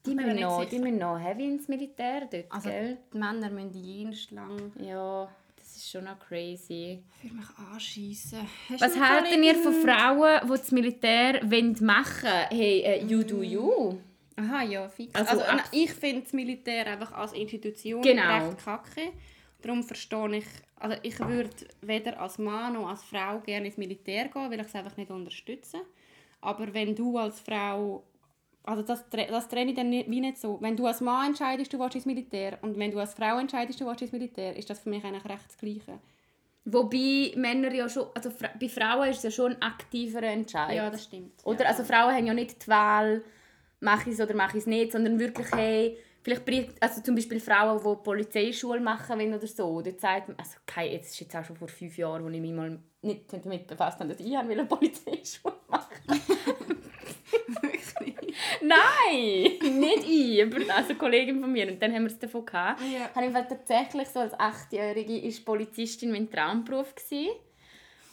Die 0.06 0.14
müssen, 0.14 0.40
noch, 0.40 0.64
die 0.64 0.78
müssen 0.78 0.98
noch 0.98 1.18
heavy 1.18 1.44
ins 1.46 1.68
Militär 1.68 2.26
dort, 2.30 2.44
Also 2.50 2.68
gell? 2.68 2.98
die 3.12 3.18
Männer 3.18 3.50
müssen 3.50 3.72
jenst 3.74 4.30
lang 4.30 4.72
Ja, 4.80 5.28
das 5.56 5.76
ist 5.76 5.90
schon 5.90 6.04
noch 6.04 6.18
crazy. 6.18 7.02
für 7.20 7.28
mich 7.34 7.46
anschiessen. 7.72 8.40
Hast 8.70 8.80
Was 8.82 8.98
halten 8.98 9.42
ihr 9.42 9.54
von? 9.56 9.72
Frauen, 9.74 10.40
die 10.44 10.48
das 10.48 10.72
Militär 10.72 11.40
wollen 11.50 11.76
machen 11.84 12.22
wollen? 12.24 12.46
Hey, 12.50 12.80
äh, 12.82 13.04
you 13.04 13.22
do 13.22 13.42
you. 13.42 13.98
Aha, 14.36 14.62
ja, 14.64 14.88
fix. 14.88 15.14
Also 15.14 15.42
Also, 15.42 15.62
ich 15.72 15.90
finde 15.92 16.22
das 16.22 16.32
Militär 16.32 16.86
einfach 16.86 17.12
als 17.12 17.32
Institution 17.32 18.02
Genau. 18.02 18.46
recht 18.48 18.58
kacke. 18.64 19.12
Darum 19.62 19.82
verstehe 19.82 20.36
ich, 20.36 20.44
also 20.78 20.96
ich 21.02 21.18
würde 21.18 21.50
weder 21.80 22.20
als 22.20 22.38
Mann 22.38 22.74
noch 22.74 22.88
als 22.88 23.02
Frau 23.02 23.38
gerne 23.40 23.66
ins 23.66 23.78
Militär 23.78 24.28
gehen, 24.28 24.50
weil 24.50 24.60
ich 24.60 24.66
es 24.66 24.74
einfach 24.74 24.96
nicht 24.98 25.10
unterstütze. 25.10 25.78
Aber 26.42 26.72
wenn 26.74 26.94
du 26.94 27.16
als 27.18 27.40
Frau, 27.40 28.04
also 28.66 28.82
das, 28.82 29.04
das 29.10 29.48
trenne 29.48 29.70
ich 29.70 29.76
dann 29.76 29.90
nicht, 29.90 30.10
wie 30.10 30.20
nicht 30.20 30.38
so. 30.38 30.58
Wenn 30.60 30.76
du 30.76 30.86
als 30.86 31.00
Mann 31.00 31.28
entscheidest, 31.28 31.72
du 31.72 31.78
willst 31.78 31.94
ins 31.94 32.06
Militär 32.06 32.58
und 32.62 32.78
wenn 32.78 32.90
du 32.90 32.98
als 32.98 33.14
Frau 33.14 33.38
entscheidest, 33.38 33.80
du 33.80 33.86
willst 33.86 34.02
ins 34.02 34.12
Militär, 34.12 34.56
ist 34.56 34.68
das 34.68 34.80
für 34.80 34.90
mich 34.90 35.04
eigentlich 35.04 35.24
recht 35.24 35.44
das 35.46 35.56
Gleiche. 35.56 35.98
Wobei 36.64 37.32
Männer 37.36 37.72
ja 37.72 37.88
schon, 37.88 38.08
also 38.12 38.30
bei 38.60 38.68
Frauen 38.68 39.08
ist 39.08 39.18
es 39.18 39.22
ja 39.22 39.30
schon 39.30 39.52
ein 39.52 39.62
aktiverer 39.62 40.26
Entscheid. 40.26 40.76
Ja, 40.76 40.90
das 40.90 41.04
stimmt. 41.04 41.44
Oder? 41.44 41.62
ja. 41.62 41.70
Also 41.70 41.84
Frauen 41.84 42.12
haben 42.12 42.26
ja 42.26 42.34
nicht 42.34 42.66
die 42.66 42.68
Wahl, 42.68 43.22
mache 43.78 44.10
ich 44.10 44.16
es 44.16 44.20
oder 44.20 44.34
mache 44.34 44.56
ich 44.56 44.62
es 44.62 44.66
nicht, 44.66 44.90
sondern 44.90 45.20
wirklich, 45.20 45.46
hey, 45.52 45.96
vielleicht 46.22 46.82
also 46.82 47.02
zum 47.02 47.14
Beispiel 47.14 47.38
Frauen, 47.38 47.78
die 47.78 48.02
Polizeischule 48.02 48.80
machen 48.80 49.16
wollen 49.16 49.32
oder 49.32 49.46
so, 49.46 49.80
dort 49.80 50.00
sagt 50.00 50.30
also 50.36 50.56
okay, 50.66 50.92
jetzt 50.92 51.12
ist 51.12 51.20
jetzt 51.20 51.36
auch 51.36 51.44
schon 51.44 51.54
vor 51.54 51.68
fünf 51.68 51.96
Jahren, 51.96 52.24
wo 52.24 52.28
ich 52.28 52.40
mich 52.40 52.52
mal 52.52 52.80
nicht 53.02 53.32
damit 53.32 53.68
befasst 53.68 54.00
habe, 54.00 54.10
dass 54.10 54.18
ich 54.18 54.36
eine 54.36 54.64
Polizeischule 54.64 55.54
machen 55.68 56.20
Nein, 58.60 59.78
nicht 59.78 60.08
ich, 60.08 60.42
aber 60.42 60.56
also 60.74 60.90
eine 60.90 60.98
Kollegin 60.98 61.40
von 61.40 61.52
mir. 61.52 61.68
Und 61.68 61.82
dann 61.82 61.92
haben 61.94 62.02
wir 62.02 62.10
es 62.10 62.18
davon 62.18 62.44
gehabt. 62.44 62.80
Ja. 62.82 63.10
Habe 63.14 63.26
ich 63.26 63.32
Fall 63.32 63.48
tatsächlich 63.48 64.08
so 64.08 64.20
als 64.20 64.38
Achtjährige 64.38 65.18
ist 65.18 65.44
Polizistin 65.44 66.12
mein 66.12 66.30
Traumberuf 66.30 66.94
gewesen. 66.94 67.30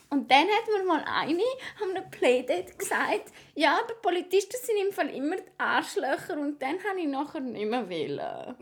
Und 0.09 0.29
dann 0.29 0.41
hat 0.41 0.67
mir 0.67 0.85
mal 0.85 1.03
eine 1.07 1.41
an 1.81 1.97
einem 1.97 2.09
Playdate 2.11 2.75
gesagt, 2.77 3.31
ja, 3.55 3.79
aber 3.83 3.95
Polizisten 3.95 4.57
sind 4.61 4.77
im 4.85 4.93
Fall 4.93 5.09
immer 5.09 5.37
die 5.37 5.51
Arschlöcher 5.57 6.39
und 6.39 6.61
dann 6.61 6.75
habe 6.87 6.99
ich 6.99 7.07
nachher 7.07 7.39
nicht 7.39 7.67
mehr 7.67 7.89
wollen. 7.89 8.55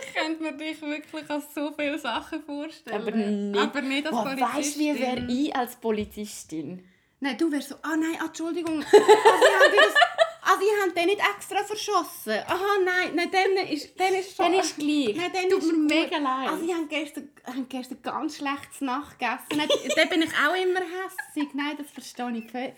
Ich 0.00 0.14
könnte 0.14 0.42
mir 0.42 0.52
dich 0.54 0.82
wirklich 0.82 1.30
als 1.30 1.54
so 1.54 1.70
viele 1.78 1.96
Sachen 1.96 2.42
vorstellen. 2.42 3.00
Aber 3.00 3.10
nicht, 3.12 3.56
Aber 3.56 3.80
nicht 3.82 4.06
als 4.06 4.16
Boah, 4.16 4.24
Polizistin. 4.24 4.58
Weißt 4.58 4.74
du, 4.74 4.80
wie 4.80 5.00
wäre 5.00 5.26
ich 5.28 5.54
als 5.56 5.76
Polizistin? 5.76 6.84
Nein, 7.20 7.36
du 7.36 7.50
wärst 7.50 7.70
so, 7.70 7.74
ah 7.82 7.96
nein, 7.96 8.16
ah, 8.20 8.26
Entschuldigung. 8.26 8.84
Also, 8.84 8.96
ich 8.96 9.02
habe 9.02 9.76
das, 9.76 9.94
also, 10.42 10.62
ich 10.62 10.82
habe 10.82 10.92
den 10.92 11.06
nicht 11.06 11.20
extra 11.20 11.64
verschossen. 11.64 12.38
Aha, 12.46 12.78
nein, 12.84 13.14
nein, 13.14 13.30
dann 13.30 13.66
ist, 13.66 13.98
dann 13.98 14.14
ist 14.14 14.36
schon... 14.36 14.46
Dann 14.46 14.54
ist 14.60 14.76
gleich. 14.76 15.16
Nein, 15.16 15.32
dann 15.32 15.50
Tut 15.50 15.62
ist 15.62 15.72
mir 15.72 15.78
mega 15.78 16.18
leid. 16.18 16.48
Also, 16.48 16.64
ich 16.64 16.72
habe 16.72 16.86
gestern, 16.86 17.30
habe 17.44 17.62
gestern 17.68 18.02
ganz 18.02 18.36
schlechtes 18.36 18.80
Nacht 18.80 19.18
gegessen. 19.18 19.46
Nein, 19.56 19.68
dann 19.96 20.08
bin 20.08 20.22
ich 20.22 20.30
auch 20.30 20.54
immer 20.54 20.80
hässig. 20.80 21.54
Nein, 21.54 21.76
das 21.76 21.90
verstehe 21.90 22.38
ich 22.38 22.50
völlig. 22.50 22.74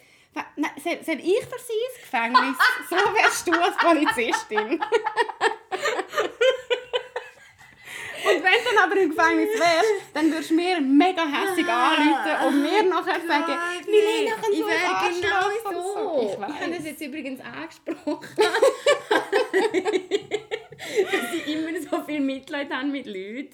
Nein, 0.56 0.70
soll, 0.82 0.98
soll 1.04 1.20
ich 1.20 1.44
für 1.44 1.58
sie 1.58 1.72
ins 1.88 2.00
Gefängnis? 2.00 2.56
So 2.88 2.96
wärst 2.96 3.46
du 3.46 3.52
als 3.52 3.76
Polizistin. 3.76 4.80
Und 8.36 8.42
wenn 8.44 8.52
du 8.52 8.70
dann 8.74 8.84
aber 8.84 8.96
im 9.00 9.10
Gefängnis 9.14 9.48
wärst, 9.58 10.14
dann 10.14 10.30
würdest 10.30 10.50
du 10.50 10.54
mir 10.54 10.80
mega 10.80 11.22
hässig 11.26 11.66
anrufen 11.66 12.46
und 12.48 12.62
mir 12.62 12.82
nachher 12.84 13.20
sagen, 13.26 13.56
Milena, 13.86 14.34
kann 14.36 14.52
ich 14.52 14.58
so 14.58 14.66
ein 14.66 15.14
genau 15.20 15.48
so. 15.72 16.22
Ich 16.22 16.32
Ich, 16.32 16.60
habe 16.60 16.70
das 16.76 16.84
jetzt 16.84 17.00
übrigens 17.02 17.40
angesprochen. 17.40 18.28
dass 21.12 21.34
ich 21.34 21.46
immer 21.54 21.80
so 21.80 22.02
viel 22.04 22.20
Mitleid 22.20 22.70
habe 22.70 22.86
mit 22.86 23.06
Leuten. 23.06 23.50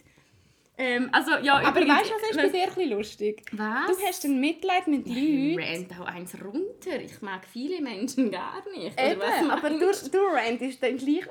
Ähm, 0.79 1.09
also, 1.11 1.31
ja, 1.43 1.55
Aber 1.57 1.81
übrigens- 1.81 1.99
weißt 2.01 2.11
du, 2.11 2.15
was 2.15 2.31
ist 2.31 2.37
bei 2.37 2.49
dir 2.49 2.63
ein 2.65 2.69
bisschen 2.75 2.91
lustig? 2.91 3.43
Was? 3.53 3.87
Du 3.87 4.07
hast 4.07 4.25
ein 4.25 4.41
Mitleid 4.41 4.87
mit 4.89 5.07
Ich 5.07 5.15
Leuten. 5.57 5.91
rant 5.91 6.01
auch 6.01 6.05
eins 6.07 6.35
runter. 6.35 7.01
Ich 7.03 7.23
mag 7.23 7.47
viele 7.51 7.81
Menschen 7.81 8.31
gar 8.31 8.63
nicht. 8.77 8.93
Oder 8.93 9.13
Eben, 9.13 9.21
was 9.23 9.51
aber 9.51 9.71
du, 9.71 10.11
du 10.11 10.19
rantest 10.35 10.83
dann 10.83 10.99
gleich 10.99 11.25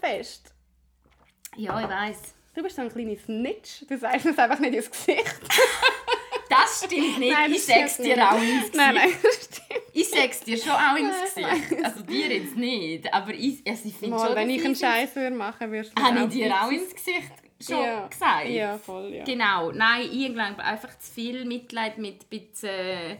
fest. 0.00 0.52
Ja, 1.56 1.80
ich 1.80 1.88
weiß. 1.88 2.34
Du 2.58 2.64
bist 2.64 2.74
so 2.74 2.82
ein 2.82 2.88
kleiner 2.90 3.14
Snitch. 3.16 3.86
Du 3.88 3.96
sagst 3.96 4.26
es 4.26 4.36
einfach 4.36 4.58
nicht 4.58 4.74
ins 4.74 4.90
Gesicht. 4.90 5.24
Das 6.50 6.82
stimmt 6.82 7.18
nicht. 7.18 7.30
Nein, 7.30 7.52
ich 7.52 7.58
das 7.58 7.66
sag's 7.66 7.94
stimmt 7.94 8.08
dir 8.08 8.16
nicht. 8.16 8.26
auch 8.26 8.40
ins 8.40 8.72
Gesicht. 8.72 8.74
Nein, 8.74 8.94
nein, 8.94 9.10
das 9.22 9.34
stimmt. 9.34 9.82
Ich 9.92 10.08
sag's 10.08 10.40
dir 10.40 10.56
schon 10.56 10.70
auch 10.72 10.96
ins 10.96 11.14
Nein, 11.36 11.60
Gesicht. 11.60 11.84
Also 11.84 12.02
dir 12.04 12.26
jetzt 12.34 12.56
nicht. 12.56 13.14
Aber 13.14 13.34
ich, 13.34 13.62
also 13.68 13.88
ich 13.88 13.94
finde 13.94 14.18
schon, 14.18 14.34
wenn 14.34 14.50
ich 14.50 14.64
einen 14.64 14.74
Scheiß 14.74 15.14
würde 15.14 15.36
machen, 15.36 15.70
würdest 15.70 15.92
du 15.96 16.02
Habe 16.02 16.20
ich 16.20 16.28
dir 16.30 16.54
auch 16.54 16.70
ins 16.70 16.94
Gesicht 16.94 17.32
schon 17.60 17.82
ja. 17.82 18.06
gesagt? 18.08 18.48
Ja, 18.48 18.78
voll, 18.78 19.14
ja. 19.14 19.24
Genau. 19.24 19.72
Nein, 19.72 20.08
ich 20.10 20.32
glaube 20.32 20.64
einfach 20.64 20.98
zu 20.98 21.12
viel 21.12 21.44
Mitleid 21.44 21.98
mit 21.98 22.22
ein 22.22 22.28
bisschen... 22.30 23.18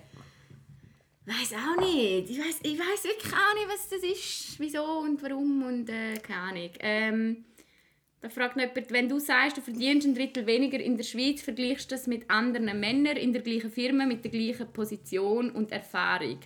weiß 1.26 1.52
auch 1.52 1.80
nicht. 1.82 2.30
Ich 2.30 2.38
weiß 2.38 2.60
ich 2.62 2.78
wirklich 2.78 3.32
auch 3.34 3.54
nicht, 3.54 3.68
was 3.68 3.88
das 3.90 4.02
ist, 4.02 4.58
wieso 4.58 4.82
und 4.82 5.22
warum 5.22 5.64
und 5.66 5.90
äh, 5.90 6.14
keine 6.14 6.40
Ahnung. 6.40 6.70
Ähm, 6.80 7.44
Da 8.20 8.28
fragt 8.28 8.56
noch 8.56 8.64
jemand, 8.64 8.90
wenn 8.90 9.08
du 9.08 9.20
sagst, 9.20 9.56
du 9.56 9.60
verdienst 9.60 10.06
ein 10.06 10.14
Drittel 10.14 10.46
weniger 10.46 10.80
in 10.80 10.96
der 10.96 11.04
Schweiz, 11.04 11.40
vergleichst 11.40 11.90
du 11.90 11.94
das 11.94 12.06
mit 12.08 12.28
anderen 12.28 12.78
Männern 12.80 13.16
in 13.16 13.32
der 13.32 13.42
gleichen 13.42 13.70
Firma 13.70 14.06
mit 14.06 14.24
der 14.24 14.32
gleichen 14.32 14.72
Position 14.72 15.50
und 15.50 15.70
Erfahrung. 15.70 16.40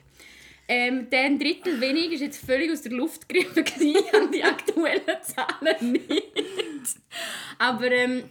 Ähm, 0.68 1.08
der 1.11 1.24
ein 1.24 1.38
Drittel 1.38 1.80
weniger 1.80 2.14
ist 2.14 2.20
jetzt 2.20 2.44
völlig 2.44 2.70
aus 2.70 2.82
der 2.82 2.92
Luft 2.92 3.28
gegriffen 3.28 3.64
an 4.12 4.30
die 4.30 4.44
aktuellen 4.44 5.22
Zahlen 5.22 5.92
nicht. 5.92 6.96
Aber 7.58 7.90
ähm, 7.90 8.24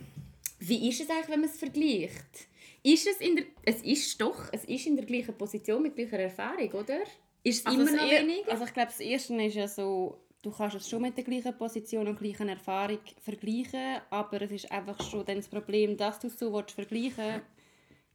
wie 0.60 0.90
ist 0.90 1.02
es 1.02 1.10
eigentlich, 1.10 1.30
wenn 1.30 1.42
man 1.42 1.50
es 1.50 1.58
vergleicht? 1.58 2.48
Ist 2.84 3.08
es 3.08 3.18
in 3.18 3.36
der, 3.36 3.46
es 3.64 3.82
ist 3.82 4.22
doch, 4.22 4.50
es 4.52 4.66
ist 4.66 4.86
in 4.86 4.96
der 4.96 5.06
gleichen 5.06 5.36
Position 5.36 5.82
mit 5.82 5.96
gleicher 5.96 6.20
Erfahrung, 6.20 6.72
oder? 6.72 7.00
Ist 7.44 7.60
es 7.60 7.66
Also 7.66 7.82
immer 7.82 7.92
noch 7.92 8.10
weniger? 8.10 8.52
Also 8.52 8.66
ich 8.66 8.74
glaube, 8.74 8.90
das 8.90 9.00
Erste 9.00 9.36
ist 9.44 9.56
ja 9.56 9.68
so, 9.68 10.18
du 10.42 10.52
kannst 10.52 10.76
es 10.76 10.90
schon 10.90 11.02
mit 11.02 11.18
der 11.18 11.24
gleichen 11.24 11.58
Position 11.58 12.08
und 12.08 12.20
gleichen 12.20 12.50
Erfahrung 12.50 13.00
vergleichen, 13.22 14.02
aber 14.10 14.42
es 14.42 14.52
ist 14.52 14.72
einfach 14.72 15.02
schon 15.10 15.26
dann 15.26 15.38
das 15.38 15.48
Problem, 15.48 15.98
dass 15.98 16.20
du 16.20 16.28
es 16.28 16.38
so 16.38 16.54
willst 16.54 16.72
vergleichen 16.72 17.42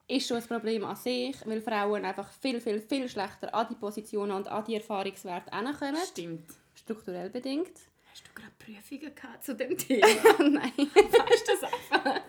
ist 0.08 0.28
schon 0.28 0.36
ein 0.36 0.46
Problem 0.46 0.84
an 0.84 0.96
sich, 0.96 1.34
weil 1.44 1.60
Frauen 1.60 2.04
einfach 2.04 2.30
viel, 2.40 2.60
viel, 2.60 2.80
viel 2.80 3.08
schlechter 3.08 3.52
an 3.54 3.66
die 3.68 3.74
Positionen 3.74 4.32
und 4.32 4.48
an 4.48 4.64
die 4.64 4.76
Erfahrungswerte 4.76 5.54
hinkommen. 5.54 5.96
Stimmt. 6.06 6.48
Strukturell 6.74 7.30
bedingt. 7.30 7.72
Hast 8.12 8.24
du 8.26 8.32
gerade 8.34 8.52
Prüfungen 8.58 9.14
gehabt 9.14 9.44
zu 9.44 9.54
dem 9.54 9.76
Thema? 9.76 10.06
Nein. 10.38 10.72
weißt 10.76 11.48
du 11.48 11.52
das 11.52 11.62
einfach? 11.64 12.20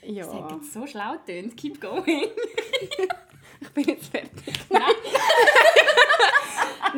Das 0.00 0.10
Ja, 0.10 0.32
hat 0.32 0.52
jetzt 0.52 0.72
so 0.72 0.86
schlau 0.86 1.12
getönt. 1.12 1.56
Keep 1.56 1.80
going. 1.80 2.06
ich 3.60 3.70
bin 3.70 3.84
jetzt 3.84 4.06
fertig. 4.06 4.54
Nein, 4.70 4.94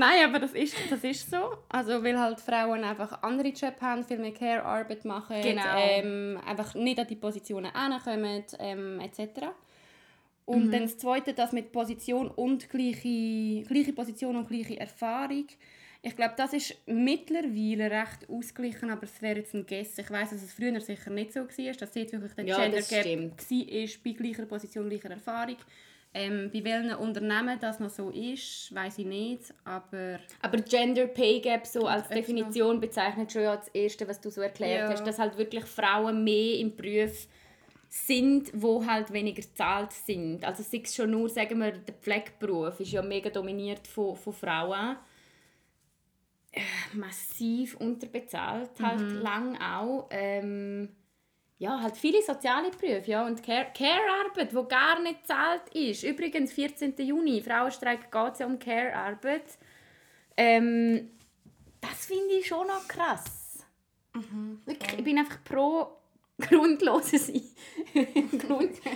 aber 0.07 0.39
das 0.39 0.53
ist, 0.53 0.75
das 0.91 1.03
ist 1.05 1.31
so. 1.31 1.59
Also, 1.69 2.03
weil 2.03 2.19
halt 2.19 2.41
Frauen 2.41 2.85
einfach 2.85 3.23
andere 3.23 3.49
Jobs 3.49 3.81
haben, 3.81 4.05
viel 4.05 4.19
mehr 4.19 4.33
Care-Arbeit 4.33 5.05
machen, 5.05 5.41
Genau. 5.43 5.63
ähm, 5.77 6.41
einfach 6.47 6.75
nicht 6.75 6.99
an 6.99 7.07
die 7.07 7.17
Positionen 7.17 7.71
hinkommen, 7.75 8.45
ähm, 8.59 9.01
etc. 9.01 9.47
Und 10.45 10.73
dann 10.73 10.83
das 10.83 10.97
Zweite, 10.97 11.35
das 11.35 11.53
mit 11.53 11.73
Position 11.73 12.29
und 12.31 12.71
gleiche, 12.71 13.65
gleiche 13.69 13.93
Position 13.93 14.37
und 14.37 14.49
gleiche 14.49 14.81
Erfahrung. 14.81 15.47
Ich 16.01 16.15
glaube, 16.17 16.35
das 16.37 16.53
ist 16.53 16.75
mittlerweile 16.87 17.91
recht 17.91 18.31
ausgeglichen, 18.31 18.89
aber 18.91 19.03
es 19.03 19.21
wäre 19.21 19.41
jetzt 19.41 19.53
ein 19.55 19.67
Guess. 19.67 19.99
Ich 19.99 20.11
weiß, 20.11 20.31
dass 20.31 20.43
es 20.43 20.53
früher 20.55 20.81
sicher 20.81 21.11
nicht 21.11 21.33
so 21.33 21.41
war, 21.41 21.73
dass 21.75 21.95
jetzt 21.95 22.13
wirklich 22.13 22.35
der 22.35 22.45
Ja, 22.47 22.57
Gender 22.63 22.81
Gap 22.81 23.05
war 23.05 24.03
bei 24.05 24.13
gleicher 24.13 24.47
Position, 24.47 24.89
gleicher 24.89 25.11
Erfahrung. 25.11 25.57
Ähm, 26.15 26.51
bei 26.53 26.65
welchen 26.65 26.95
Unternehmen 26.95 27.59
das 27.61 27.81
noch 27.81 27.91
so 27.91 28.09
ist, 28.11 28.75
weiß 28.75 28.99
ich 28.99 29.07
nicht, 29.07 29.55
aber 29.65 30.19
Aber 30.41 30.57
Gender 30.59 31.07
Pay 31.07 31.41
Gap 31.41 31.67
so 31.67 31.87
als. 31.87 32.09
Definition 32.09 32.81
bezeichnet 32.81 33.31
schon 33.31 33.43
ja 33.43 33.55
das 33.57 33.69
Erste, 33.69 34.09
was 34.09 34.21
du 34.21 34.31
so 34.31 34.41
erklärt 34.41 34.89
Ja. 34.89 34.91
hast, 34.91 35.07
dass 35.07 35.19
halt 35.19 35.37
wirklich 35.37 35.65
Frauen 35.67 36.25
mehr 36.25 36.59
im 36.59 36.75
Beruf 36.75 37.27
sind, 37.91 38.51
wo 38.55 38.85
halt 38.85 39.13
weniger 39.13 39.43
gezahlt 39.43 39.93
sind. 39.93 40.45
Also 40.45 40.63
sei 40.63 40.81
es 40.83 40.95
schon 40.95 41.11
nur, 41.11 41.29
sagen 41.29 41.59
wir, 41.59 41.73
der 41.73 41.95
Pflegeberuf 41.95 42.81
ist 42.81 42.93
ja 42.93 43.03
mega 43.03 43.31
dominiert 43.31 43.87
von, 43.87 44.17
von 44.17 44.33
Frauen. 44.33 44.97
Äh, 46.53 46.61
massiv 46.95 47.77
unterbezahlt, 47.77 48.71
halt 48.83 49.01
lang 49.23 49.59
auch. 49.61 50.09
Ähm, 50.11 50.89
ja, 51.59 51.81
halt 51.81 51.97
viele 51.97 52.23
soziale 52.23 52.71
Berufe 52.71 53.11
ja, 53.11 53.27
und 53.27 53.43
Care- 53.43 53.73
Care-Arbeit, 53.77 54.53
die 54.53 54.69
gar 54.69 55.01
nicht 55.01 55.23
gezahlt 55.23 55.63
ist. 55.75 56.05
Übrigens, 56.05 56.53
14. 56.53 56.95
Juni, 56.99 57.43
Frauenstreik 57.43 58.11
geht 58.13 58.33
es 58.35 58.39
ja 58.39 58.47
um 58.47 58.59
Care-Arbeit. 58.59 59.59
Ähm, 60.37 61.11
das 61.81 62.07
finde 62.07 62.35
ich 62.35 62.47
schon 62.47 62.67
noch 62.67 62.87
krass. 62.87 63.65
Wirklich, 64.65 64.99
ich 64.99 65.05
bin 65.05 65.19
einfach 65.19 65.43
pro 65.45 65.89
grundloses 66.39 67.29
Ein- 67.29 67.43
Grund 68.39 68.77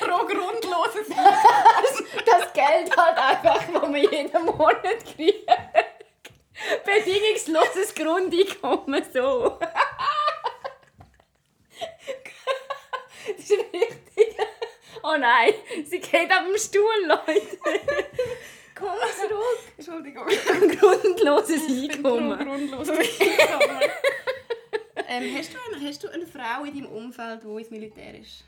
pro 0.00 0.26
grundloses 0.26 1.08
das 1.08 2.52
Geld 2.52 2.96
halt 2.96 3.18
einfach, 3.18 3.72
das 3.72 3.82
man 3.90 3.96
jeden 3.96 4.44
Monat 4.44 5.04
kriegt. 5.16 5.48
Bedingungsloses 6.84 7.94
Grundeinkommen, 7.94 9.04
so. 9.12 9.58
Das 13.26 13.50
ist 13.50 13.52
richtig. 13.52 14.36
Oh 15.02 15.16
nein, 15.18 15.52
sie 15.84 16.00
geht 16.00 16.30
ab 16.30 16.44
dem 16.46 16.58
Stuhl, 16.58 17.06
Leute. 17.06 17.58
Komm 18.74 18.88
zurück. 19.16 19.58
Entschuldigung. 19.76 20.26
Grundloses 20.78 21.62
Einkommen. 21.68 22.38
grundloses 22.38 22.90
Einkommen. 22.90 23.80
ähm, 25.08 25.34
hast, 25.36 25.54
du 25.54 25.58
eine, 25.70 25.88
hast 25.88 26.02
du 26.02 26.08
eine 26.08 26.26
Frau 26.26 26.64
in 26.64 26.74
deinem 26.74 26.86
Umfeld, 26.92 27.42
die 27.44 27.58
ins 27.60 27.70
Militär 27.70 28.18
ist? 28.18 28.44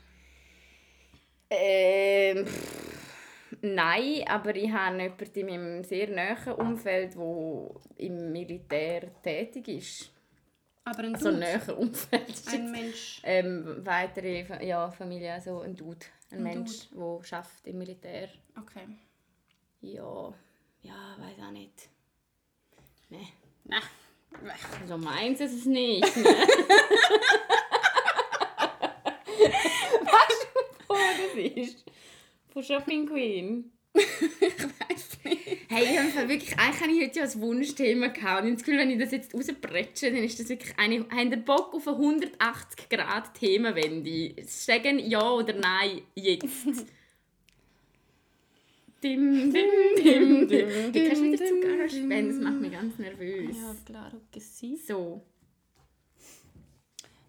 Ähm, 1.49 2.45
pff, 2.45 2.96
nein, 3.61 4.23
aber 4.27 4.55
ich 4.55 4.71
habe 4.71 4.97
jemanden 5.01 5.35
in 5.39 5.45
meinem 5.47 5.83
sehr 5.83 6.09
nahen 6.09 6.53
Umfeld, 6.53 7.15
der 7.15 7.69
im 7.97 8.31
Militär 8.31 9.21
tätig 9.21 9.67
ist. 9.67 10.11
Aber 10.83 10.99
ein 10.99 11.15
Also 11.15 11.29
Dude? 11.31 11.39
nahen 11.39 11.69
Umfeld. 11.75 12.41
Ein 12.51 12.71
Mensch. 12.71 13.21
ähm, 13.23 13.81
weitere 13.85 14.65
ja, 14.65 14.89
Familie, 14.91 15.33
also 15.33 15.59
ein 15.61 15.75
Dude. 15.75 16.05
Ein, 16.31 16.37
Ein 16.39 16.43
Mensch, 16.43 16.87
der 16.91 17.19
schafft 17.23 17.65
im 17.67 17.77
Militär. 17.77 18.29
Okay. 18.59 18.87
Ja, 19.81 20.33
ja, 20.81 21.15
weiß 21.17 21.39
auch 21.45 21.51
nicht. 21.51 21.89
Nee. 23.09 23.27
Nein. 23.63 23.81
Also 24.81 24.97
meins 24.97 25.39
ist 25.41 25.53
es 25.53 25.65
nicht. 25.65 26.15
Ne? 26.17 26.23
weißt 30.01 30.47
du, 30.53 30.59
wo 30.87 30.95
das 30.95 31.35
ist? 31.55 31.85
Von 32.57 32.63
Shopping 32.63 33.05
Queen. 33.05 33.71
Weiß 33.93 35.19
nicht. 35.25 35.69
Hey, 35.69 35.83
ich 35.83 36.17
habe 36.17 36.27
wirklich, 36.27 36.57
eigentlich 36.57 36.81
habe 36.81 36.91
ich 36.91 37.03
heute 37.03 37.19
ja 37.19 37.25
ein 37.25 37.41
Wunschthema 37.41 38.07
gehabt. 38.07 38.45
Und 38.45 38.53
ich 38.53 38.57
Gefühl, 38.57 38.79
wenn 38.79 38.89
ich 38.89 38.97
das 38.97 39.11
jetzt 39.11 39.31
rausbretsche, 39.31 40.11
dann 40.11 40.23
ist 40.23 40.39
das 40.39 40.49
wirklich 40.49 40.73
eine... 40.75 41.05
Habt 41.07 41.31
ihr 41.31 41.37
Bock 41.37 41.75
auf 41.75 41.87
eine 41.87 41.97
180 41.97 42.89
Grad 42.89 43.35
Themenwende? 43.35 44.33
Sagen 44.47 44.97
ja 44.97 45.29
oder 45.29 45.53
nein 45.53 46.01
jetzt. 46.15 46.65
dim, 49.03 49.53
dim, 49.53 49.53
dim, 50.03 50.47
dim. 50.47 50.93
Du 50.93 51.07
kannst 51.07 51.21
nicht 51.21 51.39
dazu 51.39 51.59
gar 51.59 51.87
spenden, 51.87 52.27
das 52.29 52.39
macht 52.39 52.59
mich 52.59 52.71
ganz 52.71 52.97
nervös. 52.97 53.55
Ja, 53.55 53.75
claro 53.85 54.19
que 54.31 54.39
sí. 54.39 54.77
So. 54.77 55.21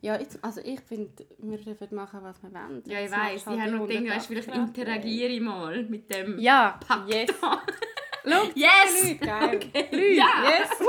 Ja, 0.01 0.19
jetzt, 0.19 0.39
also 0.43 0.61
ich 0.65 0.81
finde, 0.81 1.11
wir 1.39 1.59
dürfen 1.59 1.89
machen, 1.95 2.21
was 2.23 2.41
wir 2.43 2.53
wollen. 2.53 2.83
Ja, 2.87 3.01
ich 3.01 3.11
du 3.11 3.17
Ich 3.35 3.47
halt 3.47 3.61
habe 3.61 3.71
noch 3.73 3.89
gedacht, 3.89 4.05
weißt, 4.17 4.31
180 4.31 4.45
vielleicht 4.45 4.49
interagiere 4.57 5.29
ich 5.31 5.41
mal 5.41 5.83
mit 5.85 6.13
dem 6.15 6.39
Ja, 6.39 6.79
Pakt. 6.87 7.13
yes. 7.13 7.31
Schau, 7.41 8.43
yes! 8.55 9.17
Geil. 9.21 9.57
Okay. 9.57 9.87
Leute, 9.91 10.07
Ja! 10.15 10.45
yes. 10.45 10.71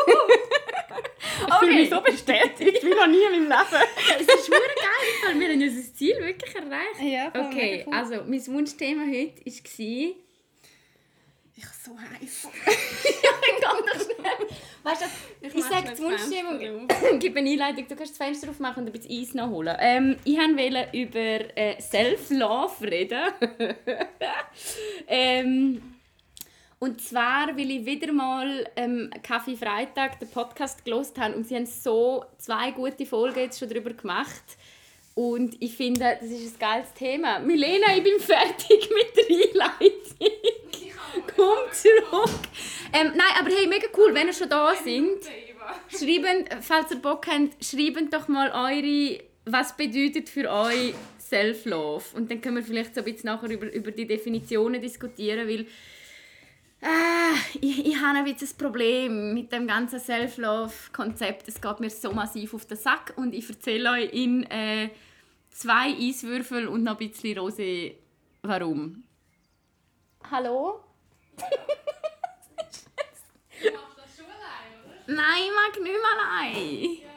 Ich 1.47 1.53
fühle 1.55 1.73
mich 1.73 1.89
so 1.89 2.01
bestätigt 2.01 2.83
wie 2.83 2.89
noch 2.89 3.07
nie 3.07 3.21
in 3.35 3.47
meinem 3.47 3.65
Leben. 3.71 3.83
Es 4.19 4.27
ist 4.27 4.49
wirklich 4.49 4.75
geil, 4.75 5.09
weil 5.25 5.39
wir 5.39 5.47
haben 5.49 5.61
unser 5.61 5.93
Ziel 5.93 6.15
wirklich 6.19 6.53
erreicht. 6.55 7.01
Ja, 7.01 7.27
Okay, 7.47 7.85
also 7.91 8.15
mein 8.27 8.45
Wunschthema 8.47 9.03
heute 9.03 9.45
war... 9.45 10.15
Ich 11.59 11.65
so 11.65 11.91
heiß. 11.91 12.47
Weißt 14.83 15.01
du, 15.01 15.05
ich, 15.41 15.55
ich 15.55 15.63
sage 15.65 15.97
Wunschthema... 15.97 16.57
Fenster 16.57 17.17
Gib 17.19 17.35
eine 17.35 17.49
Einleitung, 17.49 17.85
du 17.85 17.97
kannst 17.97 18.17
das 18.17 18.25
Fenster 18.25 18.49
aufmachen 18.49 18.83
und 18.83 18.89
ein 18.89 18.93
bisschen 18.93 19.21
Eis 19.21 19.33
noch 19.33 19.49
holen. 19.49 19.75
Ähm, 19.77 20.15
ich 20.23 20.37
wollte 20.37 20.87
über 20.97 21.57
äh, 21.57 21.81
Self-Love 21.81 22.89
reden. 22.89 23.23
ähm, 25.07 25.81
und 26.79 27.01
zwar, 27.01 27.49
weil 27.57 27.71
ich 27.71 27.85
wieder 27.85 28.13
mal 28.13 28.65
ähm, 28.77 29.09
Kaffee 29.21 29.57
Freitag, 29.57 30.17
den 30.21 30.29
Podcast 30.29 30.85
gelost 30.85 31.17
habe 31.19 31.35
und 31.35 31.45
sie 31.45 31.57
haben 31.57 31.65
so 31.65 32.23
zwei 32.37 32.71
gute 32.71 33.05
Folgen 33.05 33.39
jetzt 33.39 33.59
schon 33.59 33.67
darüber 33.67 33.91
gemacht. 33.91 34.57
Und 35.13 35.61
ich 35.61 35.75
finde, 35.75 36.17
das 36.21 36.29
ist 36.29 36.55
ein 36.55 36.59
geiles 36.59 36.93
Thema. 36.93 37.39
Milena, 37.39 37.97
ich 37.97 38.03
bin 38.03 38.17
fertig 38.17 38.89
mit 38.89 39.17
der 39.17 39.65
Einleitung. 39.65 40.68
Komm 41.36 41.58
zurück. 41.71 42.39
Ähm, 42.93 43.12
nein, 43.15 43.34
aber 43.39 43.49
hey, 43.49 43.67
mega 43.67 43.88
cool, 43.97 44.13
wenn 44.13 44.27
ihr 44.27 44.34
schon 44.34 44.49
da 44.49 44.73
sind. 44.75 45.19
Schreiben, 45.89 46.45
falls 46.62 46.91
ihr 46.91 46.97
Bock 46.97 47.27
habt, 47.27 47.63
schreibt 47.63 48.13
doch 48.13 48.27
mal 48.27 48.49
eure, 48.51 49.21
was 49.45 49.75
bedeutet 49.75 50.29
für 50.29 50.49
euch 50.49 50.93
Self-Love. 51.19 52.15
Und 52.15 52.32
dann 52.32 52.41
können 52.41 52.58
wir 52.58 52.63
vielleicht 52.63 52.95
so 52.95 53.01
ein 53.01 53.05
bisschen 53.05 53.27
nachher 53.27 53.49
über, 53.49 53.71
über 53.71 53.91
die 53.91 54.08
Definitionen 54.08 54.82
diskutieren, 54.82 55.47
weil 55.47 55.67
Ah, 56.82 57.36
ich, 57.60 57.86
ich 57.86 57.95
habe 57.99 58.19
ein 58.19 58.23
bisschen 58.23 58.55
ein 58.55 58.58
Problem 58.58 59.34
mit 59.34 59.51
dem 59.51 59.67
ganzen 59.67 59.99
Self-Love-Konzept. 59.99 61.49
Es 61.49 61.60
geht 61.60 61.79
mir 61.82 61.89
so 61.89 62.13
massiv 62.13 62.53
auf 62.53 62.65
den 62.65 62.77
Sack 62.77 63.13
und 63.17 63.34
ich 63.34 63.49
erzähle 63.49 63.91
euch 63.91 64.13
in 64.13 64.43
äh, 64.43 64.89
zwei 65.49 65.93
Eiswürfel 65.93 66.67
und 66.69 66.84
noch 66.84 66.97
ein 66.97 67.10
bisschen 67.10 67.38
Rosé, 67.38 67.95
warum. 68.43 69.03
Hallo? 70.32 70.79
Nein, 75.08 75.42
ich 75.44 75.52
mag 75.56 75.83
nicht 75.83 75.92
mehr 75.92 76.13
allein. 76.19 76.83
Ja. 77.02 77.10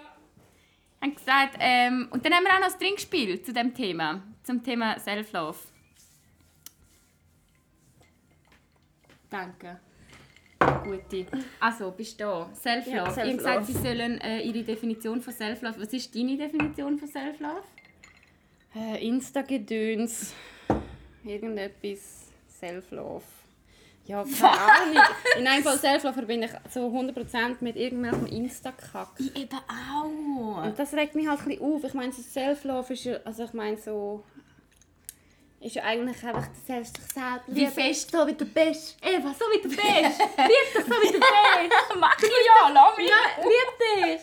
Haben 1.03 1.15
gesagt, 1.15 1.57
ähm, 1.61 2.09
und 2.11 2.25
dann 2.25 2.33
haben 2.33 2.45
wir 2.45 2.55
auch 2.55 2.61
noch 2.61 2.67
das 2.69 2.79
Trinkspiel 2.79 3.43
zu 3.43 3.53
dem 3.53 3.75
Thema. 3.75 4.23
Zum 4.43 4.63
Thema 4.63 4.99
Self-Love. 4.99 5.59
Danke. 9.29 9.81
Gute. 10.85 11.27
Also, 11.61 11.91
bist 11.91 12.19
du 12.19 12.25
da? 12.25 12.51
Self-Love. 12.55 12.97
Ja, 12.97 13.11
ich 13.11 13.19
habe 13.19 13.37
gesagt, 13.37 13.67
sie 13.67 13.73
sollen 13.73 14.21
äh, 14.21 14.41
ihre 14.41 14.63
Definition 14.63 15.21
von 15.21 15.33
Self-Love. 15.33 15.81
Was 15.81 15.93
ist 15.93 16.15
deine 16.15 16.37
Definition 16.37 16.99
von 16.99 17.09
Self-Love? 17.09 17.63
Äh, 18.75 19.07
Insta-Gedöns. 19.07 20.35
Irgendetwas. 21.25 22.31
Self-Love. 22.49 23.25
Ja, 24.07 24.25
keine 24.25 24.51
Ahnung. 24.51 25.03
In 25.39 25.47
einem 25.47 25.63
Fall 25.63 25.79
Self-Love 25.79 26.15
verbinde 26.15 26.47
ich 26.49 26.73
so 26.73 26.89
100% 26.89 27.57
mit 27.61 27.77
irgendwelchem 27.77 28.27
Insta-Kack. 28.27 29.11
Ich 29.19 29.37
eben 29.37 29.59
auch. 29.69 30.65
Und 30.65 30.79
das 30.79 30.93
regt 30.95 31.15
mich 31.15 31.29
halt 31.29 31.41
ein 31.41 31.45
bisschen 31.47 31.63
auf. 31.63 31.85
Ich 31.85 31.95
meine, 31.95 32.13
so 32.13 32.21
Self-Love 32.23 32.93
ist 32.93 33.05
ja, 33.05 33.17
also 33.25 33.45
ich 33.45 33.53
meine 33.53 33.77
so... 33.77 34.25
Ist 35.61 35.77
ja 35.77 35.85
eigentlich 35.85 36.21
einfach, 36.25 36.49
du 36.49 36.55
selbst 36.67 36.97
dich 36.99 37.05
selber 37.05 37.41
Wie 37.47 37.67
fest- 37.69 38.11
So 38.11 38.27
wie 38.27 38.33
du 38.35 38.45
bist. 38.45 38.97
Eva, 39.01 39.33
so 39.33 39.45
wie 39.45 39.63
du 39.63 39.69
bist. 39.69 39.79
Lieb 39.79 40.75
dich 40.75 40.85
so 40.85 40.91
wie 40.91 41.13
du 41.13 41.21
bist. 41.21 41.97
Mach 42.01 42.19
ich 42.19 42.31
ja, 42.47 42.69
lass 42.73 42.97
mich. 42.97 43.09
Ja, 43.09 43.45
lieb 43.45 44.19
dich. 44.19 44.23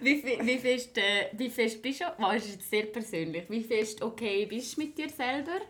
Wie, 0.00 0.44
wie, 0.44 0.58
fest, 0.58 0.98
äh, 0.98 1.28
wie 1.34 1.48
fest 1.48 1.80
bist 1.80 2.00
du, 2.00 2.04
wow, 2.18 2.32
das 2.32 2.46
ist 2.46 2.54
jetzt 2.54 2.70
sehr 2.70 2.82
persönlich, 2.86 3.44
wie 3.48 3.62
fest 3.62 4.02
okay 4.02 4.44
bist 4.46 4.76
du 4.76 4.80
mit 4.80 4.98
dir 4.98 5.08
selber? 5.08 5.60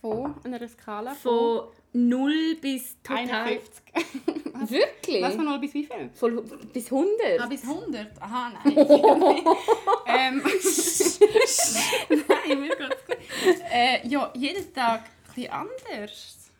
Von 0.00 0.36
einer 0.44 0.68
Skala 0.68 1.14
Von 1.14 1.64
0 1.94 2.56
bis 2.60 3.00
total... 3.02 3.28
51. 3.28 3.82
Wirklich? 4.70 5.22
Was 5.22 5.34
von 5.36 5.44
0 5.44 5.58
bis 5.60 5.74
wie 5.74 5.84
viel? 5.84 6.10
Von, 6.14 6.44
bis 6.72 6.86
100? 6.86 7.40
Ah, 7.40 7.46
bis 7.46 7.62
100? 7.62 8.20
Aha, 8.20 8.50
nein. 8.50 8.76
ähm, 10.06 10.42
nein, 12.28 12.60
mir 12.60 12.76
geht's 12.76 13.06
gut. 13.06 13.16
Äh, 13.70 14.06
ja, 14.08 14.32
jeden 14.34 14.72
Tag 14.74 15.04
ein 15.04 15.34
bisschen 15.34 15.52
anders. 15.52 16.50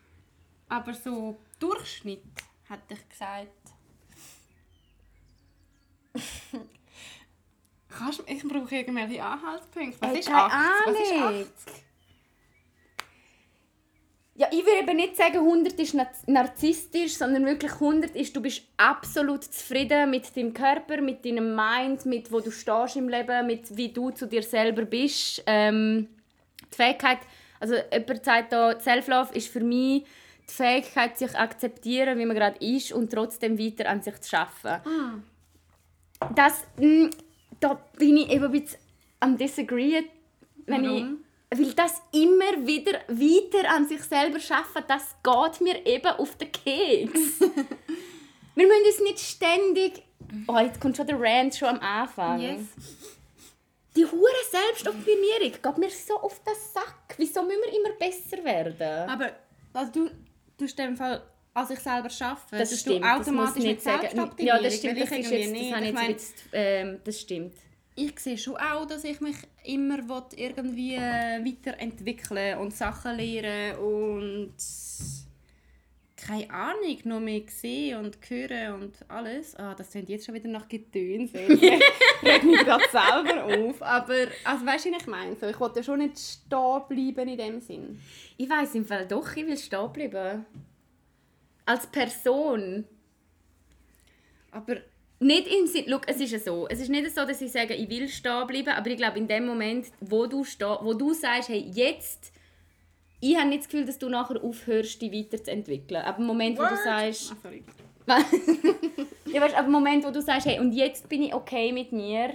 Aber 0.68 0.95
so 0.95 1.37
Durchschnitt, 1.59 2.22
hätte 2.68 2.95
ich 2.95 3.09
gesagt. 3.09 3.49
Kannst, 7.89 8.18
du- 8.20 8.24
ich 8.26 8.43
brauche 8.43 8.74
irgendwelche 8.74 9.22
Anhaltspunkte. 9.22 10.01
Was 10.01 10.12
Ey, 10.12 10.18
ist 10.20 10.26
keine 10.28 10.43
80? 10.45 10.87
Was 10.87 11.01
ist 11.01 11.12
Ahnung. 11.12 11.43
80? 11.43 11.85
Ja, 14.37 14.49
ich 14.51 14.64
würde 14.66 14.80
eben 14.82 14.97
nicht 14.97 15.16
sagen, 15.16 15.37
100 15.37 15.78
ist 15.78 15.95
nar- 15.95 16.11
narzisstisch, 16.26 17.14
sondern 17.14 17.47
wirklich 17.47 17.72
100 17.72 18.16
ist, 18.16 18.35
du 18.35 18.41
bist 18.41 18.62
absolut 18.76 19.45
zufrieden 19.45 20.11
mit 20.11 20.37
deinem 20.37 20.53
Körper, 20.53 21.01
mit 21.01 21.24
deinem 21.24 21.55
Mind, 21.55 22.05
mit 22.05 22.32
wo 22.32 22.41
du 22.41 22.51
stehst 22.51 22.97
im 22.97 23.09
Leben, 23.09 23.47
mit 23.47 23.76
wie 23.76 23.91
du 23.91 24.11
zu 24.11 24.26
dir 24.26 24.43
selber 24.43 24.87
bist. 24.87 25.41
Ähm, 25.47 26.09
die 26.72 26.76
Fähigkeit, 26.76 27.18
also 27.61 27.76
jemand 27.93 28.24
sagt 28.24 28.53
da, 28.53 28.80
Self-Love 28.80 29.35
ist 29.35 29.49
für 29.49 29.61
mich 29.61 30.03
die 30.49 30.53
Fähigkeit, 30.53 31.16
sich 31.16 31.35
akzeptieren, 31.37 32.18
wie 32.18 32.26
man 32.26 32.37
gerade 32.37 32.59
ist 32.59 32.93
und 32.93 33.12
trotzdem 33.12 33.57
weiter 33.57 33.89
an 33.89 34.03
sich 34.03 34.20
zu 34.20 34.37
arbeiten. 34.37 35.22
Das, 36.35 36.64
mh, 36.80 37.11
da 37.61 37.80
bin 37.97 38.16
ich 38.16 38.30
eben 38.30 38.47
ein 38.47 38.51
bisschen 38.51 38.80
am 39.20 39.37
disagreeen, 39.39 40.07
wenn 40.66 40.82
Warum? 40.85 40.97
ich, 40.97 41.24
weil 41.59 41.73
das 41.73 42.03
immer 42.13 42.67
wieder 42.67 43.01
weiter 43.09 43.71
an 43.71 43.87
sich 43.89 44.03
selber 44.03 44.41
schaffen, 44.41 44.83
das 44.87 45.15
geht 45.23 45.61
mir 45.61 45.87
eben 45.87 46.09
auf 46.09 46.37
den 46.37 46.51
Keks. 46.51 47.41
Wir 48.55 48.67
müssen 48.69 48.87
uns 48.87 49.01
nicht 49.01 49.19
ständig... 49.19 50.03
Oh, 50.47 50.59
jetzt 50.59 50.81
kommt 50.81 50.97
schon 50.97 51.07
der 51.07 51.21
Rant 51.21 51.55
schon 51.55 51.69
am 51.69 51.81
Anfang. 51.81 52.41
Yes. 52.41 52.61
Die 53.97 54.05
hure 54.05 54.31
Selbstoptimierung 54.51 55.53
geht 55.63 55.79
mir 55.79 55.91
so 55.91 56.15
auf 56.21 56.41
den 56.43 56.55
Sack. 56.55 57.15
Wieso 57.17 57.43
müssen 57.43 57.61
wir 57.65 57.79
immer 57.79 57.93
besser 57.97 58.45
werden? 58.45 59.09
Aber 59.09 59.33
also 59.73 59.93
du, 59.93 60.11
du 60.57 60.65
in 60.65 60.77
dem 60.77 60.97
Fall 60.97 61.23
an 61.53 61.67
sich 61.67 61.79
selber 61.79 62.09
arbeiten. 62.21 62.41
das 62.51 62.81
stimmt. 62.81 62.97
du 62.97 63.01
das 63.01 63.21
automatisch 63.21 63.55
mit 63.55 63.65
nicht 63.65 63.83
sagen. 63.83 64.01
Selbstoptimierung. 64.01 64.63
Ja, 64.63 64.63
das 64.63 64.77
stimmt. 64.77 65.01
Das, 65.01 65.11
ist 65.11 65.17
jetzt, 65.17 65.31
das 65.31 65.51
nicht. 65.53 65.89
ich 65.89 65.93
meine, 65.93 66.09
jetzt, 66.11 66.35
ähm, 66.53 67.01
das 67.05 67.21
stimmt. 67.21 67.55
Ich 67.97 68.19
sehe 68.19 68.39
schon 68.39 68.57
auch, 68.57 68.87
dass 68.87 69.05
ich 69.05 69.21
mich 69.21 69.37
immer 69.65 69.99
irgendwie 70.37 70.97
äh, 70.97 71.45
weiterentwickeln 71.45 72.59
und 72.59 72.75
Sachen 72.75 73.17
lernen 73.17 73.79
und 73.79 74.55
keine 76.17 76.51
Ahnung, 76.51 76.99
noch 77.05 77.21
mehr 77.21 77.43
sehen 77.49 77.99
und 77.99 78.19
hören 78.29 78.83
und 78.83 78.97
alles. 79.09 79.55
Ah, 79.57 79.75
das 79.75 79.91
klingt 79.91 80.09
jetzt 80.09 80.25
schon 80.25 80.35
wieder 80.35 80.49
nach 80.49 80.67
Getöns. 80.67 81.35
Regt 81.35 82.45
mich 82.45 82.61
gerade 82.61 82.85
selber 82.91 83.45
auf. 83.45 83.83
Aber 83.83 84.27
also, 84.45 84.67
weißt 84.67 84.87
du, 84.87 84.93
was 84.93 85.03
ich 85.03 85.07
meine? 85.07 85.37
So, 85.37 85.47
ich 85.47 85.61
wollte 85.61 85.81
ja 85.81 85.83
schon 85.83 85.99
nicht 85.99 86.19
stehen 86.19 86.83
bleiben 86.89 87.29
in 87.29 87.39
dem 87.39 87.61
Sinn. 87.61 88.01
Ich 88.39 88.49
weiß 88.49 88.75
im 88.75 88.87
Fall 88.87 89.07
doch, 89.07 89.37
ich 89.37 89.47
will 89.47 89.59
stehen 89.59 89.93
bleiben. 89.93 90.47
Als 91.67 91.87
Person. 91.87 92.85
Aber 94.51 94.77
Nicht 95.25 95.47
im 95.47 95.66
Sinn, 95.66 95.87
schau, 95.89 96.01
es 96.07 96.20
ist 96.20 96.33
ja 96.33 96.39
so, 96.39 96.68
es 96.68 96.81
ist 96.81 96.91
nicht 96.91 97.14
so, 97.14 97.25
dass 97.25 97.41
ich 97.41 97.51
sage, 97.51 97.72
ich 97.72 97.89
will 97.89 98.09
stehen 98.09 98.47
bleiben, 98.47 98.68
aber 98.68 98.91
ich 98.91 98.99
glaube, 98.99 99.18
in 99.18 99.27
dem 99.27 99.47
Moment, 99.47 99.87
wo 100.01 100.27
du, 100.27 100.45
steh, 100.45 100.66
wo 100.83 100.93
du 100.93 101.14
sagst, 101.14 101.49
hey, 101.49 101.64
jetzt, 101.72 102.31
ich 103.20 103.35
habe 103.35 103.49
nicht 103.49 103.61
das 103.61 103.68
Gefühl, 103.70 103.87
dass 103.87 103.99
du 103.99 104.11
nachher 104.11 104.45
aufhörst, 104.45 105.01
dich 105.01 105.11
weiterzuentwickeln. 105.11 106.03
Aber 106.03 106.18
im 106.18 106.27
Moment, 106.27 106.59
wo 106.59 106.62
du 106.64 106.77
sagst, 106.77 107.33
Ah, 107.33 107.37
sorry. 107.43 107.64
ja, 109.33 109.41
weißt, 109.41 109.55
aber 109.55 109.66
im 109.66 109.72
Moment, 109.72 110.05
wo 110.05 110.11
du 110.11 110.20
sagst, 110.20 110.47
hey, 110.47 110.61
und 110.61 110.72
jetzt 110.72 111.09
bin 111.09 111.22
ich 111.22 111.33
okay 111.33 111.72
mit 111.72 111.91
mir 111.91 112.35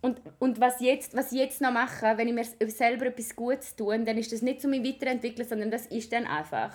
und, 0.00 0.20
und 0.38 0.60
was, 0.60 0.80
jetzt, 0.80 1.16
was 1.16 1.32
ich 1.32 1.38
jetzt 1.38 1.60
noch 1.60 1.72
mache, 1.72 2.16
wenn 2.16 2.28
ich 2.28 2.34
mir 2.34 2.44
selber 2.70 3.06
etwas 3.06 3.34
Gutes 3.34 3.74
tue, 3.74 3.98
dann 3.98 4.16
ist 4.16 4.30
das 4.30 4.42
nicht 4.42 4.60
so 4.60 4.68
mich 4.68 4.84
weiterentwickeln, 4.84 5.48
sondern 5.48 5.72
das 5.72 5.86
ist 5.86 6.12
dann 6.12 6.24
einfach. 6.24 6.72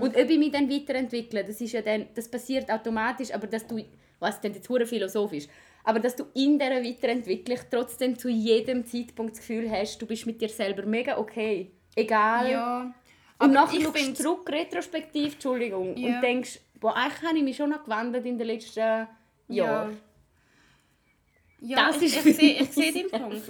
Und 0.00 0.16
ob 0.16 0.30
ich 0.30 0.38
mich 0.38 0.50
dann 0.50 0.68
weiterentwickle, 0.68 1.44
das, 1.44 1.60
ist 1.60 1.72
ja 1.72 1.82
dann, 1.82 2.06
das 2.14 2.28
passiert 2.28 2.70
automatisch, 2.70 3.32
aber 3.32 3.46
dass 3.46 3.66
du, 3.66 3.84
was 4.20 4.40
denn 4.40 4.54
jetzt 4.54 4.68
hure 4.68 4.86
philosophisch, 4.86 5.46
aber 5.84 6.00
dass 6.00 6.16
du 6.16 6.24
in 6.34 6.58
dieser 6.58 6.82
Weiterentwicklung 6.82 7.58
trotzdem 7.70 8.18
zu 8.18 8.28
jedem 8.28 8.84
Zeitpunkt 8.84 9.32
das 9.32 9.40
Gefühl 9.40 9.70
hast, 9.70 10.00
du 10.02 10.06
bist 10.06 10.26
mit 10.26 10.40
dir 10.40 10.48
selber 10.48 10.84
mega 10.84 11.16
okay. 11.18 11.70
Egal. 11.96 12.50
Ja. 12.50 12.94
Und 13.38 13.52
nachher 13.52 13.78
ich 13.78 13.84
schaust 13.84 14.08
du 14.08 14.14
zurück, 14.14 14.48
retrospektiv, 14.50 15.34
Entschuldigung, 15.34 15.96
Ja. 15.96 16.16
und 16.16 16.22
denkst, 16.22 16.60
boah, 16.80 16.94
eigentlich 16.96 17.22
habe 17.28 17.38
ich 17.38 17.44
mich 17.44 17.56
schon 17.56 17.70
noch 17.70 17.84
gewandelt 17.84 18.26
in 18.26 18.36
den 18.36 18.46
letzten 18.46 18.78
Jahren. 18.80 19.08
Ja. 19.48 19.90
Ja, 21.60 21.86
Das 21.88 22.02
ich, 22.02 22.16
ist 22.16 22.26
ich, 22.26 22.36
sehe, 22.36 22.62
ich 22.62 22.70
sehe 22.70 22.92
den 22.92 23.10
Punkt. 23.10 23.42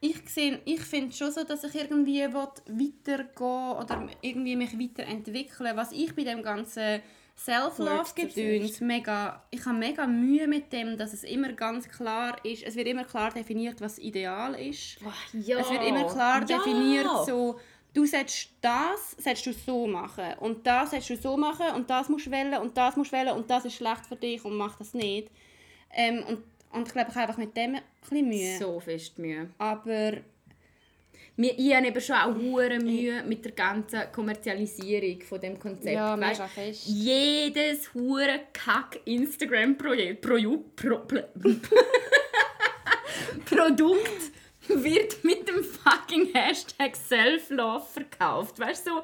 Ich, 0.00 0.28
sehe, 0.28 0.60
ich 0.64 0.80
finde 0.80 1.14
schon 1.14 1.32
so, 1.32 1.44
dass 1.44 1.64
ich 1.64 1.74
irgendwie 1.74 2.22
weitergehen 2.22 3.32
oder 3.38 4.06
irgendwie 4.20 4.56
mich 4.56 4.78
weiterentwickeln 4.78 5.76
Was 5.76 5.92
ich 5.92 6.14
bei 6.14 6.24
dem 6.24 6.42
ganzen 6.42 7.00
Self-Love-Gedöns 7.36 8.80
mega... 8.80 9.42
Ich 9.50 9.64
habe 9.66 9.76
mega 9.78 10.06
Mühe 10.06 10.46
mit 10.46 10.72
dem, 10.72 10.96
dass 10.96 11.12
es 11.12 11.24
immer 11.24 11.52
ganz 11.52 11.88
klar 11.88 12.36
ist... 12.44 12.62
Es 12.62 12.76
wird 12.76 12.88
immer 12.88 13.04
klar 13.04 13.30
definiert, 13.30 13.80
was 13.80 13.98
ideal 13.98 14.54
ist. 14.54 14.98
Ja. 15.32 15.58
Es 15.58 15.70
wird 15.70 15.84
immer 15.86 16.06
klar 16.06 16.44
Ja. 16.48 16.58
definiert, 16.58 17.08
so... 17.26 17.58
Du 17.92 18.04
sollst 18.06 18.48
das 18.60 19.16
sollst 19.22 19.46
du 19.46 19.52
so 19.52 19.86
machen 19.86 20.34
und 20.40 20.66
das 20.66 20.90
sollst 20.90 21.10
du 21.10 21.16
so 21.16 21.36
machen 21.36 21.66
und 21.76 21.88
das 21.88 22.08
musst 22.08 22.26
du 22.26 22.32
wählen 22.32 22.60
und 22.60 22.76
das 22.76 22.96
musst 22.96 23.12
du 23.12 23.16
wählen 23.16 23.36
und 23.36 23.48
das 23.48 23.66
ist 23.66 23.74
schlecht 23.76 24.04
für 24.06 24.16
dich 24.16 24.44
und 24.44 24.56
mach 24.56 24.76
das 24.76 24.94
nicht. 24.94 25.30
Ähm, 25.92 26.24
und, 26.26 26.42
und 26.72 26.88
ich 26.88 26.92
glaube, 26.92 27.10
ich 27.10 27.14
habe 27.14 27.28
einfach 27.28 27.38
mit 27.38 27.56
dem 27.56 27.76
ein 27.76 27.82
bisschen 28.00 28.28
Mühe. 28.28 28.58
So 28.58 28.80
fest 28.80 29.16
Mühe. 29.20 29.48
Aber 29.58 30.14
Mir, 31.36 31.52
ich 31.58 31.74
habe 31.74 31.88
eben 31.88 32.00
schon 32.00 32.14
auch 32.14 32.34
hure 32.34 32.78
Mühe 32.78 33.24
mit 33.24 33.44
der 33.44 33.52
ganzen 33.52 34.02
Kommerzialisierung 34.12 35.20
von 35.22 35.40
dem 35.40 35.58
Konzept. 35.58 35.94
Ja, 35.94 36.16
mega 36.16 36.46
fest. 36.46 36.86
Jedes 36.86 37.92
hure 37.92 38.40
Kack 38.52 39.00
Instagram 39.04 39.76
Projekt, 39.76 40.20
Proju, 40.22 40.64
Pro, 40.76 40.98
Pro, 40.98 41.18
Produkt 43.44 44.30
wird 44.68 45.24
mit 45.24 45.48
dem 45.48 45.64
fucking 45.64 46.32
Hashtag 46.32 46.94
Self-Love 46.94 47.84
verkauft. 47.84 48.60
Weißt 48.60 48.86
du, 48.86 48.90
so, 48.90 49.02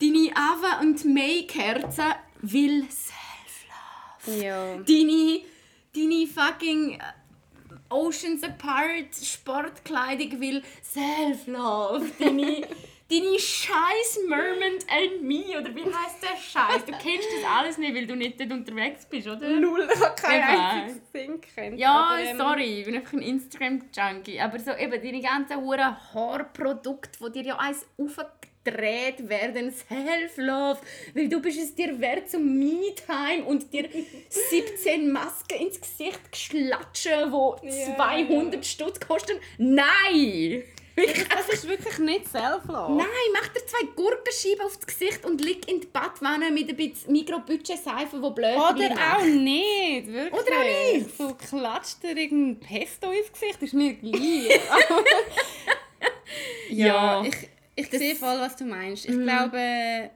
deine 0.00 0.30
Ava 0.36 0.80
und 0.80 1.04
May 1.04 1.42
Kerze 1.46 2.14
will 2.40 2.84
Self-Love. 2.88 4.44
Ja. 4.44 4.76
Deine, 4.76 5.40
deine 5.92 6.26
fucking 6.28 6.98
Oceans 7.92 8.42
Apart 8.42 9.14
Sportkleidung 9.14 10.40
will 10.40 10.62
Self-Love. 10.82 12.06
Deine, 12.18 12.62
deine 13.10 13.38
scheiß 13.38 14.20
Mermont 14.26 14.86
and 14.88 15.22
Me, 15.22 15.58
oder 15.58 15.74
wie 15.74 15.84
heißt 15.84 16.22
der 16.22 16.36
Scheiß? 16.40 16.84
Du 16.86 16.92
kennst 16.92 17.28
das 17.36 17.50
alles 17.50 17.78
nicht, 17.78 17.94
weil 17.94 18.06
du 18.06 18.16
nicht 18.16 18.40
dort 18.40 18.52
unterwegs 18.52 19.04
bist, 19.06 19.28
oder? 19.28 19.48
Null, 19.48 19.88
ich 19.92 20.00
habe 20.00 20.14
kein 20.20 20.42
einziges 20.42 21.44
kennt. 21.54 21.78
Ja, 21.78 21.92
aber, 21.92 22.20
ähm, 22.20 22.36
sorry, 22.38 22.80
ich 22.80 22.86
bin 22.86 22.96
einfach 22.96 23.12
ein 23.12 23.22
Instagram-Junkie. 23.22 24.40
Aber 24.40 24.58
so 24.58 24.72
eben 24.72 25.02
deine 25.02 25.20
ganzen 25.20 25.60
Huren 25.60 25.96
Haarprodukte, 26.14 27.30
die 27.30 27.42
dir 27.42 27.48
ja 27.48 27.58
eins 27.58 27.86
gedreht 28.64 29.28
werden, 29.28 29.72
Self-Love, 29.72 30.78
weil 31.14 31.28
du 31.28 31.40
bist 31.40 31.58
es 31.60 31.74
dir 31.74 32.00
wert 32.00 32.30
zum 32.30 32.58
Me-Time 32.58 33.44
und 33.46 33.72
dir 33.72 33.88
17 34.28 35.10
Masken 35.10 35.58
ins 35.60 35.80
Gesicht 35.80 36.20
geschlatschen, 36.30 37.32
wo 37.32 37.56
200 37.96 38.64
Stutz 38.64 39.00
kosten. 39.00 39.38
Nein! 39.58 40.62
Das 40.94 41.48
ist 41.48 41.66
wirklich 41.66 41.98
nicht 41.98 42.28
Self-Love. 42.28 42.92
Nein, 42.92 43.06
mach 43.32 43.48
dir 43.48 43.64
zwei 43.64 43.86
Gurkenscheiben 43.96 44.66
aufs 44.66 44.86
Gesicht 44.86 45.24
und 45.24 45.42
lieg 45.42 45.66
in 45.66 45.80
die 45.80 45.86
Badwanne 45.86 46.50
mit 46.50 46.68
ein 46.68 46.76
bisschen 46.76 47.12
Mikrobudget-Seife, 47.12 48.16
die 48.16 48.30
blöd 48.34 48.56
Oder 48.56 49.16
auch 49.16 49.24
nicht, 49.24 50.06
wirklich. 50.12 50.32
Oder 50.32 50.56
auch 50.58 50.92
nicht. 50.92 51.16
So 51.16 51.34
klatscht 51.34 52.02
dir 52.02 52.14
irgendein 52.14 52.60
Pesto 52.60 53.10
ins 53.10 53.32
Gesicht, 53.32 53.62
ist 53.62 53.72
mir 53.72 53.94
gleich. 53.94 54.60
ja, 56.70 57.22
Ja. 57.22 57.22
ich, 57.24 57.48
ich 57.74 57.90
sehe 57.90 58.14
voll, 58.14 58.38
was 58.40 58.56
du 58.56 58.64
meinst. 58.64 59.06
Ich 59.06 59.18
glaube, 59.18 60.10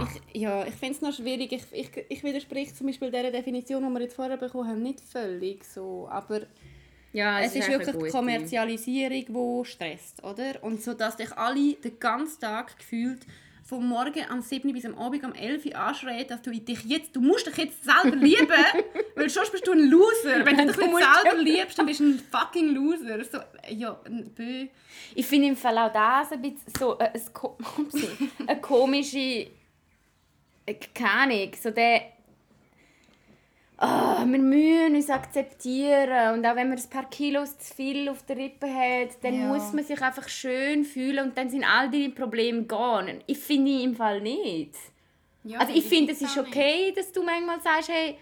ich, 0.00 0.40
ja, 0.42 0.66
ich 0.66 0.74
finde 0.74 0.94
es 0.94 1.00
noch 1.02 1.12
schwierig. 1.12 1.52
Ich, 1.52 1.64
ich, 1.72 1.90
ich 2.08 2.24
widerspreche 2.24 2.74
zum 2.74 2.88
Beispiel 2.88 3.10
dieser 3.10 3.30
Definition, 3.30 3.82
die 3.86 3.90
wir 3.90 4.00
jetzt 4.02 4.14
vorher 4.14 4.36
bekommen 4.36 4.68
haben, 4.68 4.82
nicht 4.82 5.00
völlig 5.00 5.64
so. 5.64 6.08
Aber 6.10 6.40
Ja, 7.12 7.40
es 7.40 7.54
ist 7.54 7.68
eigentlich 7.68 7.86
wirklich 7.86 8.04
die. 8.06 8.10
Kommerzialisierung, 8.10 9.62
die 9.62 9.70
stresst, 9.70 10.22
oder? 10.24 10.62
Und 10.62 10.82
so, 10.82 10.94
dass 10.94 11.16
dich 11.16 11.32
alle 11.36 11.74
den 11.74 11.98
ganzen 12.00 12.40
Tag 12.40 12.76
gefühlt 12.76 13.20
vom 13.66 13.88
Morgen 13.88 14.24
am 14.28 14.42
7 14.42 14.72
bis 14.72 14.84
am 14.84 14.96
Abend 14.98 15.24
am 15.24 15.32
11 15.32 15.64
Uhr 15.66 15.74
anschreien, 15.76 16.26
dass 16.28 16.42
du 16.42 16.50
dich 16.50 16.84
jetzt, 16.84 17.16
du 17.16 17.20
musst 17.20 17.46
dich 17.46 17.56
jetzt 17.56 17.82
selber 17.82 18.14
lieben, 18.14 18.46
weil 19.16 19.30
sonst 19.30 19.52
bist 19.52 19.66
du 19.66 19.72
ein 19.72 19.88
Loser. 19.88 20.44
Wenn 20.44 20.58
du 20.58 20.66
dich 20.66 20.76
nicht 20.76 20.96
selber 21.22 21.38
liebst, 21.38 21.78
dann 21.78 21.86
bist 21.86 22.00
du 22.00 22.04
ein 22.04 22.22
fucking 22.30 22.74
Loser. 22.74 23.24
So, 23.24 23.38
ja, 23.70 23.98
Bö. 24.34 24.66
Ich 25.14 25.26
finde 25.26 25.48
im 25.48 25.56
Fall 25.56 25.78
auch 25.78 25.92
das 25.92 26.32
ein 26.32 26.42
bisschen 26.42 26.72
so 26.78 26.98
äh, 26.98 27.10
ein, 27.14 27.22
eine 28.48 28.60
komische. 28.60 29.46
äh, 30.66 30.74
Keine 30.94 31.10
Ahnung, 31.10 31.50
so 31.60 31.70
der. 31.70 32.13
Ah, 33.76 34.24
wir 34.26 34.38
müssen 34.38 34.94
uns 34.94 35.10
akzeptieren. 35.10 36.34
Und 36.38 36.46
auch 36.46 36.54
wenn 36.56 36.68
man 36.68 36.78
ein 36.78 36.90
paar 36.90 37.08
Kilos 37.10 37.58
zu 37.58 37.74
viel 37.74 38.08
auf 38.08 38.22
der 38.24 38.36
Rippe 38.36 38.66
hat, 38.72 39.22
dann 39.22 39.34
Ja. 39.34 39.46
muss 39.46 39.72
man 39.72 39.84
sich 39.84 40.00
einfach 40.00 40.28
schön 40.28 40.84
fühlen 40.84 41.26
und 41.28 41.36
dann 41.38 41.50
sind 41.50 41.64
all 41.64 41.90
deine 41.90 42.10
Probleme 42.10 42.62
gone. 42.64 43.20
Ich 43.26 43.38
finde 43.38 43.82
im 43.82 43.96
Fall 43.96 44.20
nicht. 44.20 44.74
Ja, 45.42 45.58
Also 45.58 45.74
ich 45.74 45.84
finde, 45.84 46.12
es 46.12 46.22
ist 46.22 46.38
auch 46.38 46.42
nicht. 46.44 46.54
okay, 46.56 46.92
dass 46.96 47.12
du 47.12 47.22
manchmal 47.22 47.60
sagst, 47.60 47.88
hey, 47.90 48.16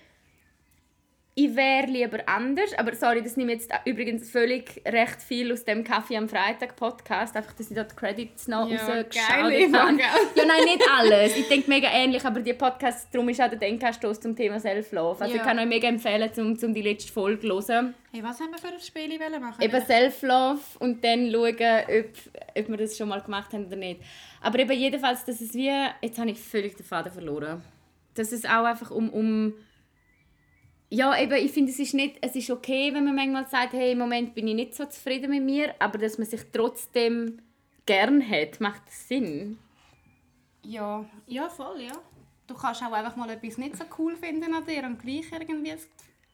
ich 1.35 1.57
wäre 1.57 1.87
lieber 1.87 2.18
anders. 2.26 2.76
Aber 2.76 2.95
sorry, 2.95 3.22
das 3.22 3.39
nehme 3.39 3.53
jetzt 3.53 3.70
übrigens 3.87 4.30
völlig 4.30 4.83
recht 4.87 5.22
viel 5.22 5.51
aus 5.51 5.64
dem 5.64 5.83
Kaffee 5.83 6.18
am 6.18 6.28
Freitag 6.28 6.76
Podcast, 6.76 7.35
einfach, 7.35 7.55
dass 7.55 7.70
ich 7.70 7.76
dort 7.76 7.97
Credits 7.97 8.49
noch 8.49 8.68
Ja, 8.68 8.76
rausgeschaut 8.76 9.33
habe. 9.33 9.55
Ja, 9.55 10.45
nein, 10.45 10.64
nicht 10.64 10.83
alles. 10.91 11.35
Ich 11.37 11.49
denke 11.49 11.70
mega 11.70 11.89
ähnlich, 11.91 12.22
aber 12.24 12.41
die 12.41 12.53
Podcast, 12.53 13.09
darum 13.14 13.30
ist 13.30 13.41
auch 13.41 13.49
der 13.49 13.59
Denkanstoß 13.59 14.20
zum 14.20 14.37
Thema 14.37 14.61
Self-Love. 14.61 15.22
Also 15.22 15.35
Ja. 15.35 15.41
ich 15.41 15.47
kann 15.47 15.59
euch 15.59 15.66
mega 15.66 15.89
empfehlen, 15.89 16.30
um, 16.37 16.59
um 16.62 16.74
die 16.74 16.83
letzte 16.83 17.11
Folge 17.11 17.41
zu 17.41 17.49
hören. 17.49 17.95
Hey, 18.12 18.22
was 18.22 18.39
haben 18.39 18.51
wir 18.51 18.59
für 18.59 18.68
ein 18.68 18.80
Spiel 18.80 19.18
machen? 19.41 19.62
Eben 19.62 19.80
Self-Love 19.87 20.61
und 20.80 21.03
dann 21.03 21.30
schauen, 21.33 21.55
ob, 21.55 22.59
ob 22.59 22.68
wir 22.68 22.76
das 22.76 22.99
schon 22.99 23.09
mal 23.09 23.22
gemacht 23.22 23.55
haben 23.55 23.66
oder 23.66 23.76
nicht. 23.76 24.03
Aber 24.43 24.59
eben 24.59 24.72
jedenfalls, 24.72 25.24
dass 25.24 25.41
es 25.41 25.55
wie... 25.55 25.72
Jetzt 26.03 26.18
habe 26.18 26.30
ich 26.30 26.39
völlig 26.39 26.76
den 26.76 26.85
Faden 26.85 27.11
verloren. 27.11 27.62
Dass 28.14 28.33
es 28.33 28.45
auch 28.45 28.64
einfach 28.64 28.91
um... 28.91 29.09
um 29.09 29.55
ja, 30.93 31.18
eben, 31.18 31.32
ich 31.32 31.53
finde, 31.53 31.72
es 31.72 31.78
ist 31.78 31.95
nicht... 31.95 32.18
Es 32.20 32.36
ist 32.36 32.51
okay, 32.51 32.93
wenn 32.93 33.05
man 33.05 33.14
manchmal 33.14 33.49
sagt, 33.49 33.72
hey, 33.72 33.93
im 33.93 33.99
Moment 33.99 34.34
bin 34.34 34.47
ich 34.47 34.55
nicht 34.55 34.74
so 34.74 34.84
zufrieden 34.84 35.30
mit 35.30 35.43
mir, 35.43 35.74
aber 35.78 35.97
dass 35.97 36.18
man 36.18 36.26
sich 36.26 36.43
trotzdem 36.53 37.40
gern 37.86 38.22
hat, 38.28 38.61
macht 38.61 38.82
das 38.86 39.09
Sinn. 39.09 39.59
Ja, 40.62 41.05
ja, 41.26 41.49
voll, 41.49 41.80
ja. 41.80 41.95
Du 42.47 42.55
kannst 42.55 42.82
auch 42.82 42.93
einfach 42.93 43.16
mal 43.16 43.30
etwas 43.30 43.57
nicht 43.57 43.76
so 43.76 43.84
cool 43.99 44.16
finden 44.16 44.53
an 44.53 44.66
dir 44.66 44.84
und 44.84 45.01
gleich 45.01 45.24
irgendwie 45.32 45.72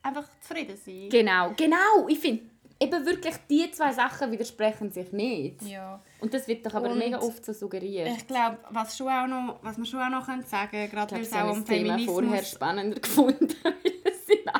einfach 0.03 0.25
zufrieden 0.41 0.75
sein. 0.75 1.07
Genau, 1.09 1.53
genau. 1.55 2.07
Ich 2.09 2.19
finde, 2.19 2.43
eben 2.81 3.05
wirklich, 3.05 3.35
die 3.49 3.71
zwei 3.71 3.93
Sachen 3.93 4.31
widersprechen 4.31 4.91
sich 4.91 5.11
nicht. 5.11 5.61
Ja. 5.61 6.01
Und 6.19 6.33
das 6.33 6.47
wird 6.47 6.65
doch 6.65 6.73
aber 6.73 6.91
Und 6.91 6.97
mega 6.97 7.19
oft 7.19 7.45
so 7.45 7.53
suggeriert. 7.53 8.09
Ich 8.09 8.27
glaube, 8.27 8.57
was, 8.69 8.97
schon 8.97 9.07
auch 9.07 9.27
noch, 9.27 9.59
was 9.61 9.77
wir 9.77 9.85
schon 9.85 10.01
auch 10.01 10.09
noch 10.09 10.25
sagen 10.25 10.69
können, 10.69 10.89
gerade 10.89 11.15
weil 11.15 11.21
Ich 11.21 11.27
es 11.27 11.33
auch 11.33 11.47
das 11.47 11.57
um 11.57 11.65
Thema 11.65 11.93
Feminismus... 11.93 12.25
vorher 12.25 12.43
spannender 12.43 12.99
gefunden, 13.01 13.55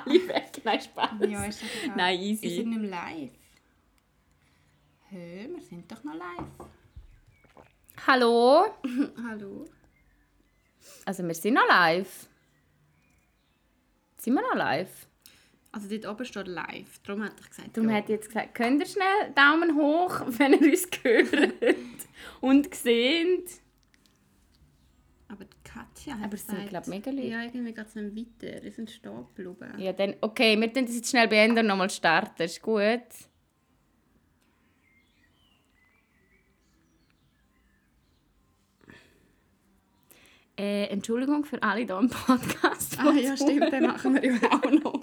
alle 0.10 0.28
weg. 0.28 0.62
Nein, 0.64 0.82
Spaß. 0.82 1.12
Ja, 1.30 1.46
ist 1.46 1.62
doch. 1.62 1.96
Nein, 1.96 2.20
Wir 2.20 2.28
easy. 2.28 2.50
sind 2.50 2.70
nicht 2.70 2.90
live. 2.90 3.32
Hä, 5.10 5.50
wir 5.54 5.62
sind 5.62 5.92
doch 5.92 6.04
noch 6.04 6.14
live. 6.14 6.70
Hallo? 8.06 8.66
Hallo? 9.24 9.66
Also 11.06 11.24
wir 11.24 11.34
sind 11.34 11.56
noch 11.56 11.68
live. 11.68 12.28
Sind 14.18 14.34
wir 14.34 14.42
noch 14.42 14.56
live? 14.56 15.08
Also 15.72 15.88
dort 15.88 16.08
oben 16.08 16.26
steht 16.26 16.48
live, 16.48 17.00
darum 17.04 17.22
hätte 17.22 17.36
ich 17.42 17.50
gesagt 17.50 17.78
Darum 17.78 17.90
ja. 17.92 17.98
hat 17.98 18.10
jetzt 18.10 18.28
gesagt, 18.28 18.56
könnt 18.56 18.82
ihr 18.82 18.88
schnell 18.88 19.32
Daumen 19.36 19.76
hoch, 19.76 20.22
wenn 20.26 20.54
ihr 20.54 20.72
uns 20.72 20.88
hört 21.04 21.54
und 22.42 22.74
seht. 22.74 23.62
Katja 26.00 26.18
hat 26.18 26.26
Aber 26.26 26.34
es 26.34 26.46
sind, 26.46 26.56
gesagt... 26.56 26.70
glaub 26.70 26.84
ich, 26.84 26.90
mega 26.90 27.12
Leute. 27.12 27.28
Ja, 27.28 27.44
irgendwie 27.44 27.74
geht 27.74 27.88
es 27.88 27.96
nicht 27.96 28.16
weiter. 28.42 28.60
Die 28.62 28.72
sind 28.72 28.90
stehen 28.90 29.26
geblieben. 29.36 29.80
Ja, 29.80 29.94
dann, 29.94 30.16
okay, 30.22 30.60
wir 30.60 30.74
tun 30.74 30.86
das 30.86 30.96
jetzt 30.96 31.10
schnell 31.10 31.28
beenden 31.28 31.60
und 31.60 31.68
nochmal 31.68 31.90
starten. 31.90 32.42
Ist 32.44 32.62
gut? 32.62 33.02
Äh, 40.58 40.88
Entschuldigung 40.88 41.46
für 41.46 41.62
alle 41.64 41.86
hier 41.86 41.98
im 41.98 42.10
Podcast. 42.10 43.00
Ah 43.00 43.14
ja, 43.14 43.36
stimmt, 43.38 43.72
den 43.72 43.84
machen 43.84 44.14
wir 44.16 44.34
ja 44.42 44.52
auch 44.52 44.72
noch. 44.72 44.99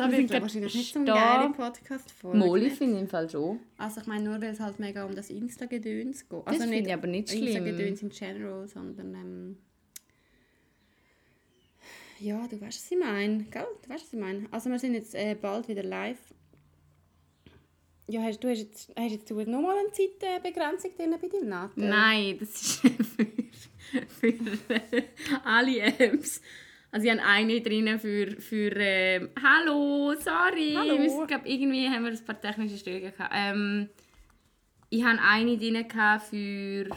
Da 0.00 0.10
Wir 0.10 0.16
sind 0.16 0.42
wahrscheinlich 0.42 0.74
nicht 0.74 0.94
so 0.94 1.04
geile 1.04 1.50
Podcast-Folge. 1.50 2.38
Molly 2.38 2.64
nicht? 2.64 2.76
finde 2.76 2.96
ich 2.96 3.02
im 3.02 3.08
Fall 3.08 3.28
schon. 3.28 3.60
Also 3.78 4.00
ich 4.00 4.06
meine 4.06 4.24
nur, 4.24 4.40
weil 4.40 4.52
es 4.52 4.60
halt 4.60 4.78
mega 4.78 5.04
um 5.04 5.14
das 5.14 5.30
Insta-Gedöns 5.30 6.28
geht. 6.28 6.46
Das 6.46 6.54
Also 6.60 6.62
finde 6.62 6.88
ich 6.88 6.92
aber 6.92 7.06
nicht 7.06 7.30
schlimm. 7.30 7.46
Insta-Gedöns 7.46 8.02
in 8.02 8.10
general, 8.10 8.68
sondern... 8.68 9.14
Ähm, 9.14 9.56
ja, 12.20 12.46
du 12.46 12.60
weißt, 12.60 12.84
was 12.84 12.90
ich 12.90 12.98
meine. 12.98 13.44
Gell? 13.44 13.66
Du 13.82 13.88
weißt, 13.88 14.04
was 14.04 14.12
ich 14.12 14.18
meine. 14.18 14.46
Also 14.50 14.70
wir 14.70 14.78
sind 14.78 14.94
jetzt 14.94 15.14
äh, 15.14 15.34
bald 15.34 15.68
wieder 15.68 15.82
live. 15.82 16.18
Ja, 18.08 18.22
hast, 18.22 18.40
du 18.40 18.48
hast 18.48 18.58
jetzt, 18.58 18.92
hast 18.96 19.12
jetzt 19.12 19.30
du 19.30 19.34
nochmal 19.34 19.76
eine 19.78 19.92
Zeitbegrenzung 19.92 20.90
drin 20.96 21.14
bei 21.20 21.28
deinem 21.28 21.48
Nathan? 21.48 21.88
Nein, 21.88 22.36
das 22.40 22.50
ist 22.50 22.80
für, 24.20 24.32
für 24.32 25.44
alle 25.44 25.78
Apps. 25.78 26.40
Also 26.92 27.06
ich 27.06 27.12
habe 27.12 27.22
eine 27.22 27.60
drin 27.60 27.98
für, 28.00 28.40
für 28.40 28.72
ähm, 28.76 29.30
«Hallo, 29.42 30.12
sorry». 30.18 30.74
Hallo. 30.76 30.96
Sind, 31.08 31.28
glaub, 31.28 31.42
irgendwie 31.46 31.88
haben 31.88 32.04
wir 32.04 32.10
ein 32.10 32.24
paar 32.24 32.40
technische 32.40 32.76
Störungen 32.78 33.12
gehabt. 33.12 33.32
Ähm, 33.34 33.88
ich 34.88 35.04
habe 35.04 35.18
eine 35.22 35.56
drin 35.56 35.86
für 36.28 36.88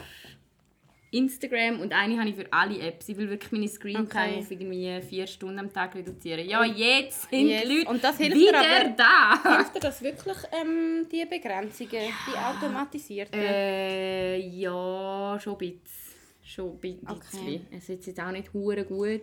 Instagram 1.12 1.78
und 1.80 1.92
eine 1.92 2.18
habe 2.18 2.28
ich 2.28 2.34
für 2.34 2.52
alle 2.52 2.76
Apps. 2.80 3.08
Ich 3.08 3.16
will 3.16 3.30
wirklich 3.30 3.52
meine 3.52 3.68
Screentime 3.68 4.04
Okay. 4.06 4.38
auf 4.40 4.50
irgendwie 4.50 5.00
vier 5.08 5.28
Stunden 5.28 5.60
am 5.60 5.72
Tag 5.72 5.94
reduzieren. 5.94 6.44
Ja, 6.48 6.64
jetzt 6.64 7.30
sind 7.30 7.46
Yes. 7.46 7.62
die 7.62 7.68
Leute 7.76 7.88
Und 7.90 8.02
das 8.02 8.16
hilft 8.18 8.36
wieder 8.36 8.58
aber- 8.58 8.94
da. 8.96 9.56
Hilft 9.58 9.76
dir 9.76 9.80
das 9.80 10.02
wirklich, 10.02 10.36
ähm, 10.60 11.06
die 11.12 11.24
Begrenzungen, 11.24 11.90
die 11.92 12.36
automatisierten? 12.36 13.38
Äh, 13.38 14.38
ja, 14.38 15.38
schon 15.40 15.52
ein 15.52 15.58
bisschen. 15.58 15.80
Schon 16.42 16.70
ein 16.72 16.80
bisschen. 16.80 17.08
Okay. 17.08 17.60
Es 17.70 17.88
ist 17.88 18.06
jetzt 18.08 18.18
auch 18.20 18.32
nicht 18.32 18.52
hure 18.52 18.84
gut. 18.84 19.22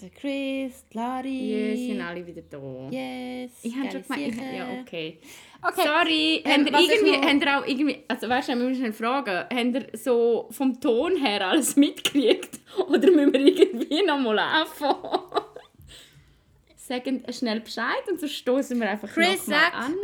Der 0.00 0.10
Chris, 0.10 0.84
die 0.90 0.96
Lari. 0.96 1.76
Sie 1.76 1.86
sind 1.88 2.00
alle 2.00 2.26
wieder 2.26 2.42
da. 2.48 2.88
Yes. 2.90 3.52
Ich 3.62 3.76
habe 3.76 3.90
schon 3.90 4.02
gemeint, 4.02 4.28
ich, 4.28 4.58
ja, 4.58 4.80
okay. 4.80 5.18
Okay. 5.62 5.82
Sorry, 5.84 6.42
Ähm, 6.44 6.52
habt 6.52 6.66
ihr 6.68 6.72
was 6.72 6.82
ist 6.82 6.90
irgendwie, 7.02 7.28
habt 7.28 7.44
ihr 7.44 7.58
auch 7.58 7.66
irgendwie, 7.66 7.98
also 8.08 8.28
weißt 8.28 8.48
du, 8.48 8.52
wir 8.58 8.64
müssen 8.64 8.92
fragen, 8.94 9.36
habt 9.36 9.52
ihr 9.52 9.98
so 9.98 10.48
vom 10.52 10.80
Ton 10.80 11.16
her 11.16 11.46
alles 11.48 11.76
mitgekriegt? 11.76 12.60
Oder 12.88 13.10
müssen 13.10 13.32
wir 13.34 13.40
irgendwie 13.40 14.02
noch 14.06 14.18
mal 14.18 14.38
anfangen? 14.38 14.96
Sagen 16.76 17.22
schnell 17.30 17.60
Bescheid 17.60 18.02
und 18.10 18.18
so 18.18 18.26
stoßen 18.26 18.80
wir 18.80 18.88
einfach 18.90 19.08
Chris, 19.12 19.46
noch 19.46 19.54
mal 19.54 19.60
sag. 19.70 19.74
an. 19.74 19.94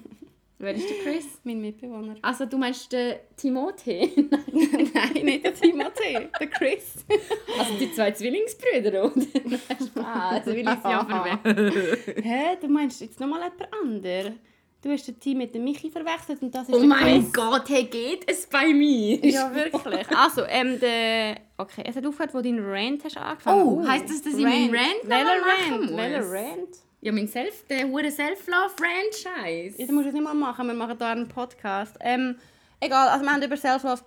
Wer 0.58 0.74
ist 0.74 0.88
der 0.88 0.96
Chris? 0.98 1.26
Mein 1.44 1.60
Mitbewohner. 1.60 2.16
Also 2.22 2.46
du 2.46 2.56
meinst 2.56 2.90
den 2.92 3.16
Timothée? 3.38 4.10
Nein, 4.94 5.24
nicht 5.24 5.44
der 5.44 5.54
Timothée, 5.54 6.28
der 6.38 6.46
Chris. 6.48 7.04
Also 7.58 7.74
die 7.78 7.92
zwei 7.92 8.10
Zwillingsbrüder, 8.12 9.04
oder? 9.04 9.12
Nein, 9.44 9.60
Spaß, 9.86 10.46
will 10.46 10.58
ich 10.58 10.64
sie 10.64 10.90
ja 10.90 11.04
verwenden. 11.04 12.22
Hä, 12.22 12.56
du 12.60 12.68
meinst 12.68 13.00
jetzt 13.02 13.20
nochmal 13.20 13.40
jemand 13.42 13.68
anderes? 13.82 14.32
Du 14.82 14.92
hast 14.92 15.08
den 15.08 15.18
Team 15.18 15.38
mit 15.38 15.54
dem 15.54 15.64
Michi 15.64 15.90
verwechselt 15.90 16.40
und 16.42 16.54
das 16.54 16.68
ist 16.68 16.74
Oh 16.74 16.84
mein 16.84 17.20
Chris. 17.22 17.32
Gott, 17.32 17.68
hey, 17.68 17.84
geht 17.84 18.30
es 18.30 18.46
bei 18.46 18.72
mir? 18.72 19.16
Ja, 19.26 19.52
wirklich. 19.54 20.06
Also, 20.16 20.42
ähm, 20.44 20.78
der... 20.78 21.38
Okay, 21.56 21.82
es 21.84 21.96
hat 21.96 22.06
aufgehört, 22.06 22.32
wo 22.34 22.38
du 22.38 22.44
deinen 22.44 22.64
Rant 22.64 23.02
hast 23.04 23.16
angefangen. 23.16 23.62
Oh, 23.62 23.86
heisst 23.86 24.10
das, 24.10 24.22
dass 24.22 24.34
ich 24.34 24.44
meinen 24.44 24.72
Rant 24.72 25.02
Welcher 25.02 25.80
Rant? 25.80 25.96
Welcher 25.96 26.30
Rant? 26.30 26.85
Ja, 27.06 27.12
mein 27.12 27.28
Self, 27.28 27.64
der 27.68 27.86
hure 27.86 28.10
Self-Love-Franchise. 28.10 29.76
Das 29.78 29.90
musst 29.92 30.08
du 30.08 30.12
nicht 30.12 30.24
mal 30.24 30.34
machen, 30.34 30.66
wir 30.66 30.74
machen 30.74 30.96
hier 30.98 31.06
einen 31.06 31.28
Podcast. 31.28 31.96
Ähm, 32.00 32.34
Egal, 32.80 33.06
also 33.10 33.24
wir 33.24 33.32
haben 33.32 33.42
über 33.44 33.56
Self-Love 33.56 34.02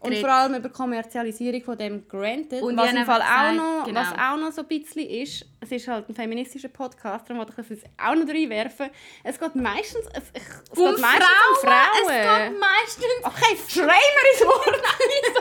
und 0.00 0.16
vor 0.16 0.30
allem 0.30 0.56
über 0.56 0.68
Kommerzialisierung 0.68 1.62
von 1.62 1.78
dem 1.78 2.08
granted. 2.08 2.60
Und 2.60 2.76
was 2.76 2.92
im 2.92 3.04
Fall 3.04 3.22
auch 3.22 3.52
gesagt, 3.52 3.56
noch, 3.56 3.84
genau. 3.84 4.00
was 4.00 4.12
auch 4.18 4.36
noch 4.36 4.50
so 4.50 4.62
ein 4.62 4.66
bisschen 4.66 5.08
ist, 5.08 5.46
es 5.60 5.70
ist 5.72 5.88
halt 5.88 6.08
ein 6.08 6.14
feministischer 6.14 6.68
Podcast, 6.68 7.28
darum 7.28 7.38
wollte 7.38 7.52
ich 7.52 7.56
das 7.56 7.68
jetzt 7.68 7.86
auch 7.98 8.14
noch 8.14 8.26
reinwerfen. 8.26 8.88
Es 9.22 9.38
geht 9.38 9.54
meistens, 9.54 10.06
es, 10.14 10.22
es 10.32 10.42
Um 10.78 10.92
geht 10.92 11.00
meistens 11.00 11.28
um 11.50 11.56
Frauen. 11.68 12.00
Es 12.00 12.08
geht 12.08 12.58
meistens... 12.60 13.04
Okay, 13.22 13.56
Framer 13.68 14.24
ist 14.32 14.44
Wort. 14.46 14.82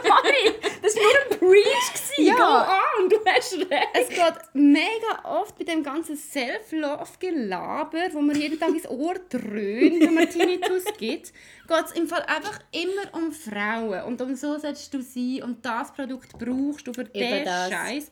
Sorry, 0.03 0.53
das 0.81 0.95
war 0.95 1.03
nur 1.03 1.23
ein 1.31 1.39
Preach. 1.39 1.99
Ja. 2.17 2.35
Go 2.35 2.43
on, 3.03 3.09
du 3.09 3.17
hast 3.25 3.53
recht. 3.53 3.87
Es 3.93 4.09
geht 4.09 4.35
mega 4.53 5.23
oft 5.23 5.57
bei 5.57 5.63
dem 5.63 5.83
ganzen 5.83 6.17
Self-Love-Gelaber, 6.17 8.09
wo 8.11 8.19
man 8.21 8.35
jeden 8.35 8.59
Tag 8.59 8.69
ins 8.69 8.89
Ohr 8.89 9.15
dröhnt, 9.29 10.01
wenn 10.01 10.13
man 10.13 10.29
Tinnitus 10.29 10.83
gibt, 10.97 11.31
geht 11.67 11.85
es 11.85 11.91
im 11.93 12.07
Fall 12.07 12.23
einfach 12.23 12.59
immer 12.71 13.13
um 13.13 13.31
Frauen. 13.31 14.03
Und 14.03 14.21
um 14.21 14.35
so 14.35 14.57
sollst 14.57 14.93
du 14.93 15.01
sein 15.01 15.43
und 15.43 15.65
das 15.65 15.93
Produkt 15.93 16.37
brauchst 16.37 16.87
du 16.87 16.93
für 16.93 17.03
Eben 17.13 17.13
den 17.13 17.45
das. 17.45 17.69
Scheiß. 17.71 18.11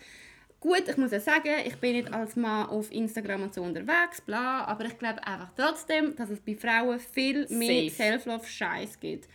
Gut, 0.60 0.84
ich 0.88 0.97
muss 0.97 1.12
ja 1.12 1.20
sagen, 1.20 1.49
ich 1.66 1.76
bin 1.78 1.93
nicht 1.93 2.12
als 2.12 2.36
Mann 2.36 2.68
auf 2.68 2.91
Instagram 2.91 3.43
und 3.43 3.53
so 3.53 3.62
unterwegs, 3.62 4.22
bla, 4.22 4.66
aber 4.66 4.86
ich 4.86 4.97
glaube 4.97 5.26
einfach 5.26 5.51
trotzdem, 5.55 6.16
dass 6.16 6.32
es 6.32 6.39
bei 6.39 6.55
Frauen 6.55 6.99
viel 6.99 7.45
mehr. 7.49 7.91
Self-Love-Scheiß 7.91 8.99
gibt. 8.99 9.30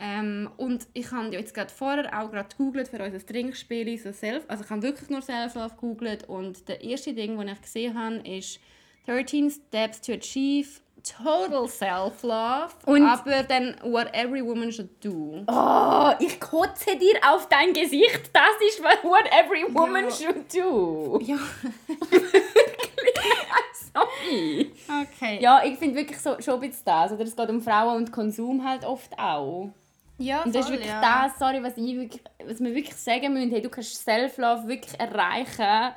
Ähm, 0.00 0.50
und 0.56 0.88
ich 0.94 1.12
habe 1.12 1.26
ja 1.32 1.38
jetzt 1.38 1.54
gerade 1.54 1.70
vorher 1.72 2.06
auch 2.20 2.30
gerade 2.30 2.48
gegoogelt 2.48 2.88
für 2.88 3.02
unser 3.02 3.24
Trinkspiel, 3.24 3.96
so 3.98 4.12
Self, 4.12 4.44
also 4.48 4.64
ich 4.64 4.70
habe 4.70 4.82
wirklich 4.82 5.08
nur 5.10 5.22
Self-Love 5.22 5.74
gegoogelt 5.74 6.28
und 6.28 6.68
der 6.68 6.82
erste 6.82 7.14
Ding, 7.14 7.38
den 7.38 7.48
ich 7.48 7.60
gesehen 7.62 7.96
habe, 7.96 8.16
ist 8.28 8.58
13 9.06 9.50
Steps 9.50 10.00
to 10.00 10.12
Achieve 10.12 10.68
Total 11.02 11.68
Self-Love, 11.68 12.68
Und- 12.86 13.06
aber 13.06 13.42
dann 13.44 13.76
What 13.82 14.08
Every 14.14 14.44
Woman 14.44 14.70
Should 14.72 15.02
Do. 15.04 15.44
Oh, 15.46 16.10
ich 16.18 16.38
kotze 16.40 16.96
dir 16.96 17.18
auf 17.30 17.48
dein 17.48 17.72
Gesicht. 17.72 18.30
Das 18.32 18.50
ist 18.68 18.82
was 18.82 19.02
what 19.04 19.24
every 19.32 19.64
woman 19.74 20.04
Ja. 20.04 20.10
should 20.10 20.54
do. 20.54 21.18
Ja, 21.22 21.36
Sorry. 23.94 24.72
okay. 24.88 25.38
Ja, 25.40 25.62
ich 25.64 25.78
finde 25.78 25.96
wirklich 25.96 26.18
so, 26.20 26.40
schon 26.40 26.54
ein 26.54 26.60
bisschen 26.60 26.82
das. 26.84 27.12
Oder 27.12 27.24
es 27.24 27.34
geht 27.34 27.48
um 27.48 27.60
Frauen 27.62 27.96
und 27.96 28.12
Konsum 28.12 28.64
halt 28.68 28.84
oft 28.84 29.18
auch. 29.18 29.70
ja 30.18 30.42
Und 30.42 30.54
das 30.54 30.62
ist 30.62 30.68
voll, 30.68 30.72
wirklich 30.78 30.90
ja. 30.90 31.00
das, 31.28 31.38
sorry, 31.38 31.62
was, 31.62 31.76
ich 31.76 31.96
wirklich, 31.96 32.22
was 32.44 32.60
wir 32.60 32.74
wirklich 32.74 32.96
sagen 32.96 33.32
müssen. 33.32 33.50
Hey, 33.50 33.62
du 33.62 33.70
kannst 33.70 34.04
Self-Love 34.04 34.68
wirklich 34.68 34.98
erreichen. 35.00 35.94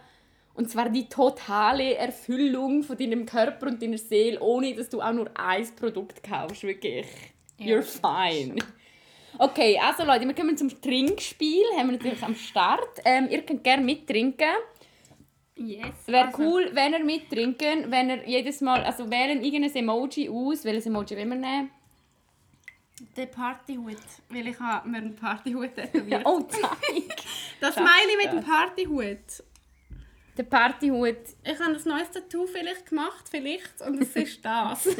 Und 0.53 0.69
zwar 0.69 0.89
die 0.89 1.07
totale 1.07 1.95
Erfüllung 1.95 2.83
von 2.83 2.97
deinem 2.97 3.25
Körper 3.25 3.67
und 3.67 3.81
deiner 3.81 3.97
Seele, 3.97 4.39
ohne 4.39 4.73
dass 4.75 4.89
du 4.89 5.01
auch 5.01 5.13
nur 5.13 5.29
ein 5.35 5.67
Produkt 5.75 6.23
kaufst. 6.23 6.63
Wirklich. 6.63 7.07
You're 7.57 7.83
fine. 7.83 8.55
Okay, 9.37 9.79
also 9.81 10.03
Leute, 10.03 10.27
wir 10.27 10.35
kommen 10.35 10.57
zum 10.57 10.69
Trinkspiel. 10.81 11.63
Haben 11.77 11.91
wir 11.91 11.97
natürlich 11.97 12.23
am 12.23 12.35
Start. 12.35 12.99
Ähm, 13.05 13.27
ihr 13.29 13.41
könnt 13.43 13.63
gerne 13.63 13.83
mittrinken. 13.83 14.49
Yes. 15.55 16.07
Wäre 16.07 16.27
also, 16.27 16.43
cool, 16.43 16.69
wenn 16.73 16.93
ihr 16.93 17.03
mittrinken, 17.03 17.91
wenn 17.91 18.09
ihr 18.09 18.27
jedes 18.27 18.61
Mal, 18.61 18.83
also 18.83 19.09
wählen 19.09 19.43
irgendein 19.43 19.75
Emoji 19.75 20.29
aus. 20.29 20.65
Welches 20.65 20.85
Emoji 20.85 21.17
wollen 21.17 21.29
wir 21.29 21.35
nehmen? 21.35 21.71
Der 23.17 23.25
Partyhut, 23.25 23.97
weil 24.29 24.47
ich 24.47 24.59
habe 24.59 24.87
mir 24.87 24.97
einen 24.97 25.15
Partyhut 25.15 25.75
tätowiert. 25.75 26.21
Oh, 26.25 26.41
zeig! 26.41 27.23
das 27.59 27.73
Smiley 27.73 28.17
mit 28.17 28.25
ja. 28.25 28.31
dem 28.33 28.43
Partyhut. 28.43 29.43
Der 30.37 30.43
Partyhut. 30.43 31.17
Ich 31.43 31.59
habe 31.59 31.73
das 31.73 31.85
neues 31.85 32.09
Tattoo 32.11 32.47
vielleicht 32.47 32.87
gemacht, 32.87 33.25
vielleicht, 33.29 33.81
und 33.81 34.01
es 34.01 34.15
ist 34.15 34.43
das. 34.43 34.87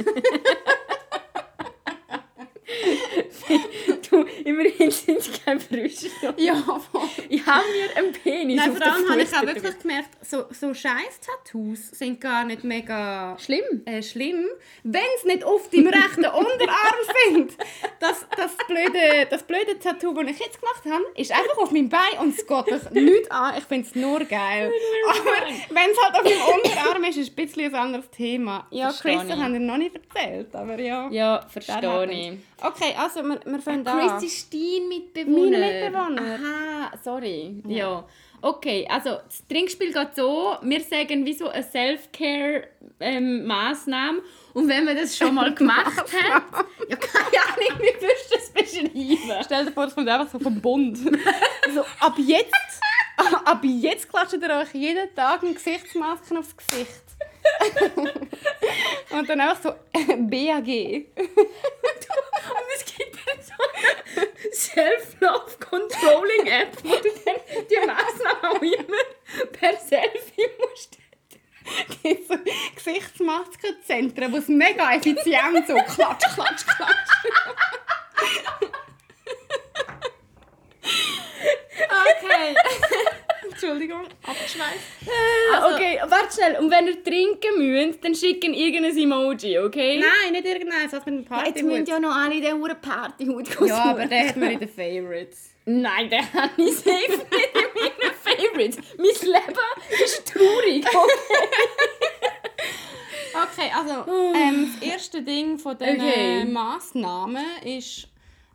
Du, 4.09 4.21
immerhin 4.43 4.91
sind 4.91 5.19
es 5.19 5.43
keine 5.43 5.59
Brüste. 5.59 6.07
ja, 6.38 6.55
voll. 6.55 7.09
Ich 7.29 7.45
habe 7.45 7.63
mir 7.69 7.97
einen 7.97 8.11
Penis 8.13 8.40
Nein, 8.55 8.75
vor 8.75 8.85
allem 8.85 9.09
habe 9.09 9.21
ich 9.21 9.35
auch 9.35 9.41
wirklich 9.45 9.79
gemerkt, 9.79 10.09
so, 10.25 10.45
so 10.51 10.73
scheiß 10.73 11.19
Tattoos 11.25 11.89
sind 11.91 12.19
gar 12.21 12.43
nicht 12.45 12.63
mega 12.63 13.37
Schlimm. 13.39 13.83
äh, 13.85 14.01
schlimm, 14.01 14.45
wenn 14.83 15.01
es 15.17 15.25
nicht 15.25 15.43
auf 15.43 15.69
deinem 15.69 15.87
rechten 15.87 16.25
Unterarm 16.25 16.99
sind. 17.29 17.53
Das, 17.99 18.25
das, 18.35 18.55
blöde, 18.67 19.27
das 19.29 19.43
blöde 19.43 19.77
Tattoo, 19.79 20.13
das 20.13 20.31
ich 20.31 20.39
jetzt 20.39 20.59
gemacht 20.61 20.83
habe, 20.85 21.03
ist 21.15 21.31
einfach 21.31 21.57
auf 21.57 21.71
meinem 21.71 21.89
Bein 21.89 22.17
und 22.19 22.29
es 22.37 22.45
geht 22.45 22.91
mich 22.93 23.03
nichts 23.03 23.31
an. 23.31 23.53
Ich 23.57 23.63
finde 23.65 23.87
es 23.87 23.95
nur 23.95 24.19
geil. 24.25 24.71
Aber 25.09 25.47
wenn 25.69 25.89
es 25.91 25.97
halt 26.03 26.15
auf 26.15 26.23
meinem 26.23 26.55
Unterarm 26.63 27.03
ist, 27.03 27.17
ist 27.17 27.23
es 27.23 27.29
ein 27.29 27.35
bisschen 27.35 27.65
ein 27.65 27.75
anderes 27.75 28.09
Thema. 28.09 28.67
Ja, 28.71 28.89
Verstehe 28.89 29.17
Chris, 29.19 29.29
ich. 29.29 29.35
haben 29.43 29.53
wir 29.53 29.59
noch 29.59 29.77
nicht 29.77 29.95
erzählt, 29.95 30.55
aber 30.55 30.79
ja. 30.79 31.09
Ja, 31.09 31.41
verstehe 31.47 32.11
ich. 32.11 32.39
Okay, 32.63 32.93
also 32.97 33.23
wir, 33.23 33.39
wir 33.43 33.59
fangen 33.59 33.87
an. 33.87 34.19
Christi 34.19 34.29
Stein 34.29 34.87
Mitbewohner. 34.87 35.57
Meine 35.59 35.83
Mitbewohner. 35.83 36.21
Aha, 36.21 36.91
sorry. 37.03 37.61
Ja. 37.67 38.05
Okay, 38.43 38.87
also 38.89 39.19
das 39.23 39.45
Trinkspiel 39.47 39.93
geht 39.93 40.15
so, 40.15 40.55
wir 40.63 40.81
sagen 40.81 41.23
wie 41.25 41.33
so 41.33 41.49
eine 41.49 41.61
Self-Care-Maßnahme 41.61 44.23
und 44.53 44.67
wenn 44.67 44.85
man 44.85 44.95
das 44.95 45.15
schon 45.15 45.35
mal 45.35 45.53
gemacht 45.61 45.95
hat, 45.95 46.09
ja 46.89 46.95
keine 46.95 47.27
Ahnung, 47.27 47.77
wie 47.77 47.93
würdest 48.01 48.31
du 48.31 48.35
das 48.35 48.49
beschreiben? 48.49 49.43
Stell 49.45 49.65
dir 49.65 49.71
vor, 49.71 49.85
es 49.85 49.93
kommt 49.93 50.09
einfach 50.09 50.31
so 50.31 50.39
vom 50.39 50.59
Bund. 50.59 50.97
so, 51.73 51.81
ab 51.99 52.15
jetzt, 52.17 52.81
ab 53.45 53.63
jetzt 53.63 54.09
klatscht 54.09 54.39
ihr 54.41 54.49
euch 54.49 54.73
jeden 54.73 55.13
Tag 55.15 55.43
eine 55.43 55.53
Gesichtsmaske 55.53 56.39
aufs 56.39 56.57
Gesicht. 56.57 57.11
Und 59.11 59.29
dann 59.29 59.41
einfach 59.41 59.61
so 59.61 59.69
BAG. 60.17 60.67
Und 60.67 61.07
es 62.75 62.85
gibt 62.85 63.17
dann 63.25 63.41
so 63.41 63.53
eine 64.15 64.27
Self-Love-Controlling-App, 64.53 66.77
wo 66.83 66.95
du 66.95 67.09
dann 67.25 67.35
die 67.69 67.79
Maßnahme 67.85 68.51
auch 68.51 68.61
immer 68.61 69.03
per 69.51 69.75
Selfie 69.77 70.47
musst. 70.59 70.97
gibt 72.01 72.27
so 72.27 72.35
Gesichtsmaskenzentren, 72.75 74.31
wo 74.31 74.37
es 74.37 74.47
mega 74.47 74.93
effizient 74.93 75.67
so 75.67 75.73
klatsch, 75.73 76.25
klatsch, 76.33 76.65
klatsch. 76.65 77.11
okay. 82.23 82.55
Entschuldigung, 83.51 84.01
abgeschweißt. 84.25 84.79
Also, 85.53 85.75
okay, 85.75 85.99
warte 86.07 86.33
schnell. 86.35 86.57
Und 86.59 86.71
wenn 86.71 86.87
ihr 86.87 87.03
trinken 87.03 87.57
müsst, 87.57 88.03
dann 88.03 88.15
schicken 88.15 88.53
irgendein 88.53 88.97
Emoji, 88.97 89.59
okay? 89.59 89.99
Nein, 89.99 90.31
nicht 90.33 90.45
irgendeins, 90.45 90.93
was 90.93 91.05
mit 91.05 91.15
dem 91.15 91.25
Ja, 91.29 91.45
jetzt 91.45 91.55
müssen 91.63 91.69
Partyhut. 91.69 91.87
ja 91.89 91.99
noch 91.99 92.15
alle 92.15 92.41
den 92.41 92.57
huren 92.57 92.81
Partyhut 92.81 93.47
Ja, 93.67 93.83
aber 93.91 94.05
der 94.05 94.29
hat 94.29 94.35
mir 94.37 94.51
in 94.53 94.59
den 94.59 94.69
Favorites. 94.69 95.49
Nein, 95.65 96.09
den 96.09 96.33
habe 96.33 96.49
ich 96.57 96.75
safe 96.75 96.89
nicht 96.89 97.53
in 97.53 97.69
meinen 97.75 98.15
Favorites. 98.23 98.77
Mein 98.97 99.05
Leben 99.05 100.03
ist 100.03 100.27
traurig, 100.33 100.85
okay? 100.87 101.67
Okay, 103.33 103.71
also 103.73 104.11
ähm, 104.35 104.73
das 104.81 104.89
erste 104.89 105.21
Ding 105.21 105.57
von 105.57 105.77
diesen 105.77 105.95
Okay. 106.01 106.45
Massnahmen 106.45 107.45
ist 107.63 108.07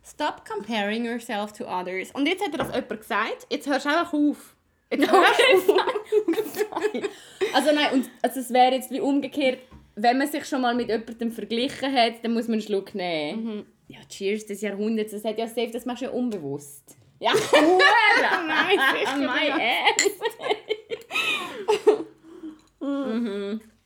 Stop 0.09 0.45
comparing 0.47 1.03
yourself 1.03 1.51
to 1.51 1.65
others. 1.65 2.11
Und 2.13 2.27
jetzt 2.27 2.41
hat 2.41 2.53
er 2.53 2.59
das 2.59 2.73
jemand 2.73 3.01
gesagt, 3.01 3.47
jetzt 3.49 3.67
hörst 3.67 3.85
du 3.85 3.89
einfach 3.89 4.13
auf. 4.13 4.55
Jetzt 4.89 5.11
auf. 5.11 5.25
Also 7.53 7.71
nein, 7.73 7.93
und, 7.93 8.09
also 8.21 8.39
es 8.39 8.51
wäre 8.51 8.73
jetzt 8.73 8.91
wie 8.91 8.99
umgekehrt, 8.99 9.59
wenn 9.95 10.17
man 10.17 10.27
sich 10.27 10.45
schon 10.45 10.61
mal 10.61 10.75
mit 10.75 10.89
jemandem 10.89 11.31
verglichen 11.31 11.91
hat, 11.93 12.23
dann 12.23 12.33
muss 12.33 12.47
man 12.47 12.53
einen 12.53 12.61
Schluck 12.61 12.93
nehmen. 12.93 13.65
Ja, 13.87 13.99
cheers 14.09 14.45
des 14.45 14.61
Jahrhunderts, 14.61 15.11
das 15.11 15.23
hat 15.23 15.39
ja 15.39 15.47
safe, 15.47 15.71
das 15.71 15.85
machst 15.85 16.01
du 16.01 16.07
ja 16.07 16.11
unbewusst. 16.11 16.97
Ja! 17.19 17.31
Nein, 18.47 18.79
sicher 18.93 19.17
my 19.17 19.49
ass. 19.51 20.03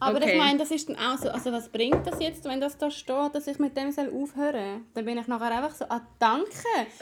Aber 0.00 0.18
Okay. 0.18 0.32
ich 0.32 0.38
meine, 0.38 0.58
das 0.58 0.70
ist 0.70 0.88
dann 0.88 0.96
auch 0.96 1.18
so, 1.18 1.28
also 1.30 1.50
was 1.52 1.68
bringt 1.68 2.06
das 2.06 2.20
jetzt, 2.20 2.44
wenn 2.44 2.60
das 2.60 2.78
da 2.78 2.90
steht, 2.90 3.34
dass 3.34 3.46
ich 3.46 3.58
mit 3.58 3.76
dem 3.76 3.90
soll 3.90 4.10
aufhören 4.14 4.86
Dann 4.94 5.04
bin 5.04 5.18
ich 5.18 5.26
nachher 5.26 5.50
einfach 5.56 5.74
so, 5.74 5.84
ah 5.88 6.00
danke, 6.18 6.48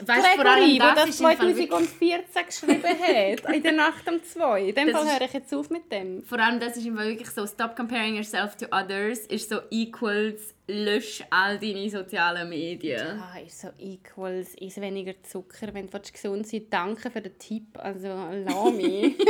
Weißt, 0.05 0.27
vor 0.35 0.45
allem 0.45 0.59
Gregory, 0.61 0.77
das 0.79 0.95
das 0.95 1.09
ist 1.09 1.19
im 1.19 1.25
Fall 1.27 1.37
2014 1.37 2.45
geschrieben 2.45 2.83
hat, 2.83 3.53
in 3.55 3.63
der 3.63 3.71
Nacht 3.73 4.09
um 4.09 4.23
zwei. 4.23 4.61
In 4.69 4.75
dem 4.75 4.87
Das 4.91 5.01
Fall 5.03 5.13
höre 5.19 5.25
ich 5.27 5.33
jetzt 5.33 5.53
auf 5.53 5.69
mit 5.69 5.91
dem. 5.91 6.23
Vor 6.23 6.39
allem, 6.39 6.59
das 6.59 6.77
ist 6.77 6.85
immer 6.85 7.03
wirklich 7.05 7.29
so, 7.29 7.45
stop 7.45 7.75
comparing 7.75 8.15
yourself 8.15 8.55
to 8.55 8.65
others, 8.71 9.19
ist 9.27 9.49
so 9.49 9.59
equals, 9.69 10.53
lösch 10.67 11.23
all 11.29 11.57
deine 11.57 11.89
sozialen 11.89 12.49
Medien. 12.49 13.21
Ah, 13.21 13.39
ist 13.39 13.61
so 13.61 13.69
equals, 13.77 14.53
ist 14.55 14.81
weniger 14.81 15.13
Zucker, 15.23 15.73
wenn 15.73 15.89
du 15.89 15.97
gesund 15.99 16.45
sein 16.47 16.69
Danke 16.69 17.09
für 17.09 17.21
den 17.21 17.37
Tipp, 17.39 17.77
also 17.79 18.07
lass 18.07 18.73
mich. 18.73 19.15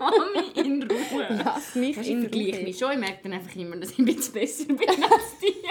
Lass 0.00 0.54
mich 0.54 0.64
in 0.66 0.82
Ruhe. 0.82 1.28
Lass 1.44 1.74
mich 1.76 1.96
Weißt, 1.96 2.08
in 2.08 2.24
ich 2.24 2.34
Ruhe. 2.56 2.62
mich 2.64 2.76
schon, 2.78 2.90
ich 2.92 2.98
merke 2.98 3.20
dann 3.22 3.34
einfach 3.34 3.54
immer, 3.54 3.76
dass 3.76 3.92
ich 3.92 3.98
ein 4.00 4.04
bisschen 4.06 4.32
besser 4.34 4.64
bin 4.66 4.80
als 4.88 5.38
die. 5.40 5.54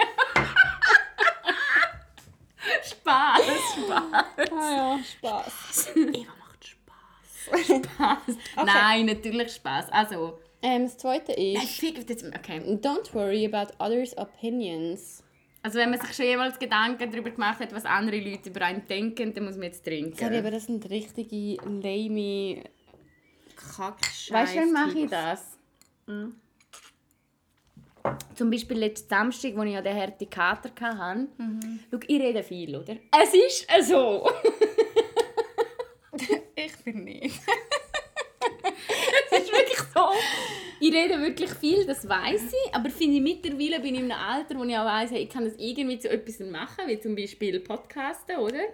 Spaß, 2.82 3.40
Spaß. 3.74 4.50
Ah 4.52 4.76
ja, 4.76 4.98
Spaß. 5.04 5.88
Eva 5.96 6.32
macht 6.38 6.64
Spaß. 6.64 7.66
Spaß. 7.66 8.36
Nein, 8.64 9.06
natürlich 9.06 9.52
Spaß. 9.54 9.90
Also, 9.90 10.38
Ähm, 10.62 10.84
das 10.84 10.96
zweite 10.96 11.32
ist, 11.32 11.82
das, 12.08 12.24
okay. 12.24 12.60
don't 12.80 13.12
worry 13.12 13.44
about 13.46 13.72
others' 13.78 14.16
opinions. 14.16 15.22
Also 15.62 15.78
wenn 15.78 15.90
man 15.90 16.00
sich 16.00 16.14
schon 16.14 16.24
jemals 16.26 16.58
Gedanken 16.58 17.10
darüber 17.10 17.30
gemacht 17.30 17.60
hat, 17.60 17.72
was 17.72 17.84
andere 17.84 18.18
Leute 18.18 18.48
über 18.48 18.62
einen 18.62 18.86
denken, 18.86 19.32
dann 19.32 19.44
muss 19.44 19.54
man 19.54 19.64
jetzt 19.64 19.84
trinken. 19.84 20.16
Sorry, 20.16 20.38
aber 20.38 20.50
das 20.50 20.66
sind 20.66 20.88
richtige 20.90 21.62
lame 21.64 22.64
Kackscheiße. 23.56 24.32
Weißt 24.32 24.54
du, 24.56 24.60
wann 24.60 24.72
mache 24.72 24.98
ich 24.98 25.10
das? 25.10 25.58
Zum 28.34 28.50
Beispiel 28.50 28.78
letzten 28.78 29.08
Samstag, 29.08 29.56
als 29.56 29.66
ich 29.66 29.74
ja 29.74 29.82
den 29.82 29.96
harten 29.96 30.28
Kater 30.28 30.70
hatte. 30.80 31.28
Schau, 31.90 31.98
ich 32.08 32.20
rede 32.20 32.42
viel, 32.42 32.74
oder? 32.74 32.96
Es 33.20 33.32
ist 33.32 33.88
so. 33.88 34.28
Ich 36.54 36.76
bin 36.84 37.04
nicht. 37.04 37.40
Es 39.30 39.38
ist 39.38 39.52
wirklich 39.52 39.78
so. 39.78 39.91
Ich 40.80 40.92
rede 40.92 41.20
wirklich 41.20 41.50
viel, 41.50 41.86
das 41.86 42.08
weiß 42.08 42.52
ich. 42.52 42.74
Aber 42.74 42.90
finde 42.90 43.16
ich, 43.16 43.22
mittlerweile 43.22 43.80
bin 43.80 43.94
ich 43.94 44.00
in 44.00 44.10
einem 44.10 44.20
Alter, 44.20 44.58
wo 44.58 44.64
ich 44.64 44.76
auch 44.76 44.84
weiss, 44.84 45.10
hey, 45.10 45.22
ich 45.22 45.28
kann 45.28 45.44
das 45.44 45.54
irgendwie 45.56 45.98
zu 45.98 46.10
etwas 46.10 46.40
machen, 46.40 46.84
wie 46.86 46.98
zum 46.98 47.14
Beispiel 47.14 47.60
Podcasten, 47.60 48.36
oder? 48.38 48.64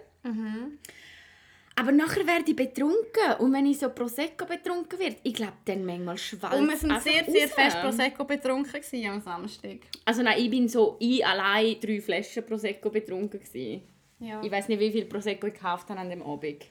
Aber 1.75 1.93
nachher 1.93 2.27
werde 2.27 2.49
ich 2.49 2.55
betrunken. 2.55 3.37
Und 3.39 3.53
wenn 3.53 3.65
ich 3.65 3.79
so 3.79 3.89
Prosecco 3.89 4.45
betrunken 4.45 4.99
werde, 4.99 5.15
ich 5.23 5.33
glaube, 5.33 5.53
dann 5.63 5.85
manchmal 5.85 6.17
schwallt 6.17 6.55
Und 6.55 6.67
wir 6.67 6.75
sind 6.75 7.01
sehr, 7.01 7.23
sehr 7.23 7.45
raus. 7.45 7.53
fest 7.53 7.77
Prosecco 7.81 8.25
betrunken 8.25 8.81
am 9.07 9.21
Samstag. 9.21 9.77
Also 10.03 10.21
nein, 10.21 10.39
ich 10.39 10.49
bin 10.49 10.67
so, 10.67 10.97
ich 10.99 11.25
allein 11.25 11.79
drei 11.79 12.01
Flaschen 12.01 12.45
Prosecco 12.45 12.89
betrunken 12.89 13.39
gewesen. 13.39 13.83
Ja. 14.19 14.41
Ich 14.43 14.51
weiß 14.51 14.67
nicht, 14.67 14.79
wie 14.79 14.91
viel 14.91 15.05
Prosecco 15.05 15.47
ich 15.47 15.53
gekauft 15.53 15.89
habe 15.89 15.99
an 16.01 16.09
dem 16.09 16.21
Abend. 16.21 16.65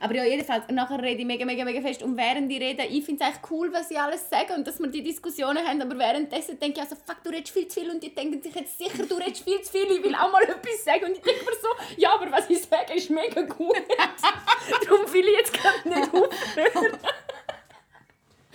Aber 0.00 0.14
ja, 0.14 0.24
jedenfalls, 0.24 0.64
nachher 0.70 1.02
rede 1.02 1.20
ich 1.20 1.26
mega, 1.26 1.44
mega, 1.44 1.64
mega 1.64 1.80
fest. 1.80 2.02
Und 2.02 2.16
während 2.16 2.50
ich 2.50 2.60
rede, 2.60 2.84
ich 2.84 3.04
finde 3.04 3.24
es 3.24 3.30
echt 3.30 3.40
cool, 3.50 3.72
was 3.72 3.88
sie 3.88 3.96
alles 3.96 4.28
sagen 4.28 4.54
und 4.54 4.66
dass 4.66 4.78
wir 4.78 4.88
die 4.88 5.02
Diskussionen 5.02 5.66
haben. 5.66 5.80
Aber 5.82 5.98
währenddessen 5.98 6.58
denke 6.58 6.80
ich 6.80 6.82
also, 6.82 6.96
fuck, 6.96 7.22
du 7.22 7.30
redest 7.30 7.52
viel 7.52 7.68
zu 7.68 7.80
viel. 7.80 7.90
Und 7.90 8.02
die 8.02 8.14
denken 8.14 8.42
sich 8.42 8.54
jetzt 8.54 8.78
sicher, 8.78 9.04
du 9.06 9.16
redest 9.16 9.44
viel 9.44 9.60
zu 9.62 9.72
viel, 9.72 9.90
ich 9.90 10.02
will 10.02 10.14
auch 10.14 10.30
mal 10.30 10.42
etwas 10.44 10.84
sagen. 10.84 11.06
Und 11.06 11.12
ich 11.12 11.22
denke 11.22 11.44
mir 11.44 11.52
so, 11.60 11.68
ja, 11.96 12.14
aber 12.14 12.30
was 12.32 12.48
ich 12.50 12.62
sage, 12.62 12.94
ist 12.94 13.10
mega 13.10 13.42
gut. 13.42 13.76
Darum 14.86 15.12
will 15.12 15.26
ich 15.26 15.36
jetzt 15.36 15.52
gerade 15.52 15.88
nicht 15.88 16.14
aufhören. 16.14 16.98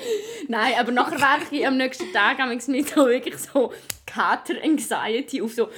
Nein, 0.47 0.73
aber 0.79 0.91
nachher 0.91 1.19
werke 1.19 1.55
ich 1.55 1.67
am 1.67 1.77
nächsten 1.77 2.11
Tag 2.11 2.37
mit 2.47 2.61
so 2.61 3.07
wirklich 3.07 3.37
so 3.37 3.71
Kater-Anxiety 4.05 5.41
auf 5.41 5.53
so 5.53 5.69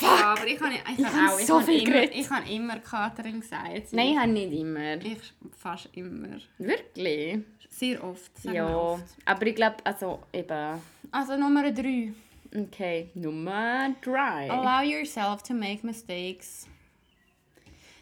Ja, 0.00 0.34
aber 0.34 0.46
ich 0.46 0.60
habe 0.60 0.74
ich, 0.74 0.98
Ich 0.98 1.06
auch. 1.06 1.38
Ich 1.40 1.46
so 1.46 1.60
viel 1.60 1.82
immer, 1.82 1.92
geredet. 1.92 2.14
ich 2.16 2.30
habe 2.30 2.50
immer 2.50 2.78
Catering 2.78 3.40
gesagt. 3.40 3.92
Nein, 3.92 4.08
ich 4.12 4.18
habe 4.18 4.28
nicht 4.30 4.52
immer. 4.52 4.96
Ich 4.96 5.18
fast 5.58 5.88
immer. 5.92 6.38
Wirklich? 6.58 7.38
Sehr 7.70 8.02
oft. 8.02 8.32
Ja, 8.44 8.74
oft. 8.74 9.04
aber 9.24 9.46
ich 9.46 9.54
glaube, 9.54 9.76
also 9.84 10.20
eben... 10.32 10.80
Also 11.10 11.36
Nummer 11.36 11.70
drei. 11.72 12.12
Okay, 12.54 13.10
Nummer 13.14 13.94
3. 14.02 14.50
Allow 14.50 14.80
yourself 14.82 15.42
to 15.42 15.52
make 15.52 15.84
mistakes. 15.84 16.66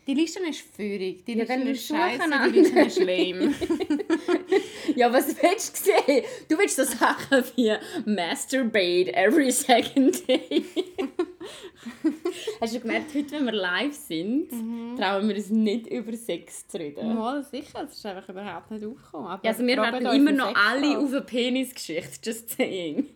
Die 0.07 0.15
Liste 0.15 0.39
ist 0.47 0.61
führig. 0.77 1.25
Die 1.25 1.33
Ja, 1.33 1.45
Liste 1.55 1.71
ist 1.71 1.87
scheiße, 1.89 2.23
die 2.53 2.59
Liste 2.61 2.81
ist 2.81 2.99
lame. 3.01 3.55
Ja, 4.97 5.13
was 5.13 5.29
willst 5.43 5.87
du 5.87 5.91
sehen? 6.07 6.25
Du 6.49 6.59
willst 6.59 6.77
so 6.77 6.85
Sachen 6.85 7.43
wie 7.57 7.75
Masturbate 8.05 9.13
every 9.15 9.51
second 9.51 10.29
day. 10.29 10.65
Hast 12.61 12.75
du 12.75 12.81
gemerkt, 12.81 13.15
heute, 13.15 13.33
wenn 13.33 13.45
wir 13.47 13.53
live 13.53 13.95
sind, 13.95 14.51
trauen 14.99 15.29
wir 15.29 15.37
uns 15.37 15.51
nicht 15.51 15.87
über 15.87 16.13
Sex 16.17 16.67
zu 16.69 16.79
reden? 16.79 17.15
Mal 17.15 17.43
sicher, 17.45 17.85
das 17.85 17.95
ist 17.95 18.07
einfach 18.07 18.29
überhaupt 18.29 18.71
nicht 18.71 18.85
aufgekommen. 18.85 19.27
Aber 19.29 19.45
Ja, 19.45 19.51
also 19.51 19.67
wir 19.67 19.81
euch 19.81 20.17
immer 20.17 20.33
noch 20.33 20.49
Sex 20.49 20.61
alle 20.67 20.99
auf 20.99 21.11
eine 21.13 21.21
Penisgeschichte, 21.23 22.31
just 22.31 22.51
saying. 22.51 23.09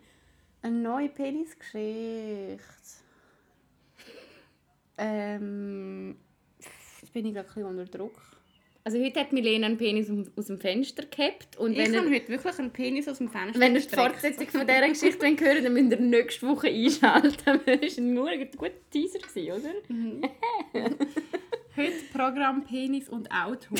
Eine 0.62 0.76
neue 0.76 1.08
Penisgeschichte. 1.08 2.62
Ähm. 4.96 6.16
Jetzt 7.00 7.12
bin 7.12 7.26
ich 7.26 7.34
gerade 7.34 7.48
ein 7.48 7.54
bisschen 7.54 7.78
unter 7.78 7.84
Druck. 7.86 8.20
Also 8.88 9.00
heute 9.04 9.20
hat 9.20 9.34
Milena 9.34 9.66
einen 9.66 9.76
Penis 9.76 10.08
aus- 10.34 10.46
dem 10.46 10.58
Fenster 10.58 11.04
gehabt 11.04 11.58
und 11.58 11.76
Ich 11.76 11.94
habe 11.94 12.08
heute 12.08 12.26
wirklich 12.30 12.58
einen 12.58 12.70
Penis 12.70 13.06
aus 13.06 13.18
dem 13.18 13.28
Fenster 13.28 13.60
wenn 13.60 13.74
ihr 13.74 13.82
die. 13.82 13.88
Fortsetzung 13.94 14.46
von 14.48 14.66
dieser 14.66 14.88
Geschichte 14.88 15.26
wollt 15.26 15.40
hören 15.42 15.62
dann 15.62 15.72
müsst 15.74 15.90
ihr 15.92 16.00
nächste 16.00 16.48
Woche 16.48 16.68
einschalten. 16.68 17.60
Das 17.66 17.98
war 17.98 18.02
nur 18.02 18.28
ein 18.30 18.50
guter 18.56 18.70
Teaser, 18.90 19.18
oder? 19.54 19.68
Heute 21.76 21.92
Programm 22.14 22.64
Penis 22.64 23.10
und 23.10 23.30
Auto. 23.30 23.74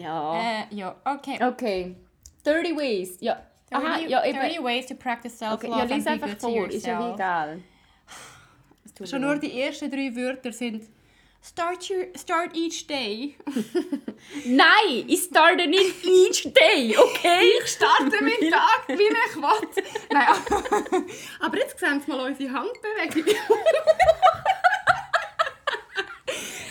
Ja. 0.00 0.40
äh, 0.70 0.74
ja, 0.74 0.96
okay. 1.04 1.38
Okay. 1.44 1.94
30 2.44 2.74
Ways. 2.74 3.18
Ja. 3.20 3.42
Aha, 3.70 3.96
30, 3.96 4.08
ja, 4.10 4.24
eben. 4.24 4.38
30 4.38 4.62
ways 4.64 4.86
to 4.86 4.94
practice 4.94 5.42
Okay, 5.42 5.66
self-love 5.68 5.76
ja, 5.76 5.82
and 5.82 5.90
lies 5.90 6.04
be 6.04 6.10
einfach 6.10 6.28
good 6.28 6.40
to 6.40 6.48
vor. 6.48 6.68
Ist 6.70 6.86
ja 6.86 7.14
egal. 7.14 7.60
Schon 9.04 9.20
nur 9.22 9.36
die 9.36 9.60
ersten 9.60 9.90
drei 9.90 10.14
Wörter 10.14 10.52
sind 10.52 10.84
Start, 11.46 11.90
your, 11.90 12.06
start 12.16 12.56
each 12.56 12.86
day. 12.86 13.36
Nein, 14.46 15.04
ich 15.06 15.24
starte 15.24 15.66
nicht 15.66 16.02
each 16.02 16.42
day, 16.54 16.96
okay? 16.96 17.52
Ich 17.62 17.70
starte 17.70 18.24
meinen 18.24 18.50
Tag, 18.50 18.88
wie 18.88 18.94
ich 18.94 19.36
will. 19.36 19.84
Nein, 20.10 20.26
aber, 20.26 21.04
aber 21.40 21.58
jetzt 21.58 21.78
sehen 21.78 22.00
Sie 22.00 22.10
mal 22.10 22.20
unsere 22.30 22.50
Handbewegung. 22.50 23.34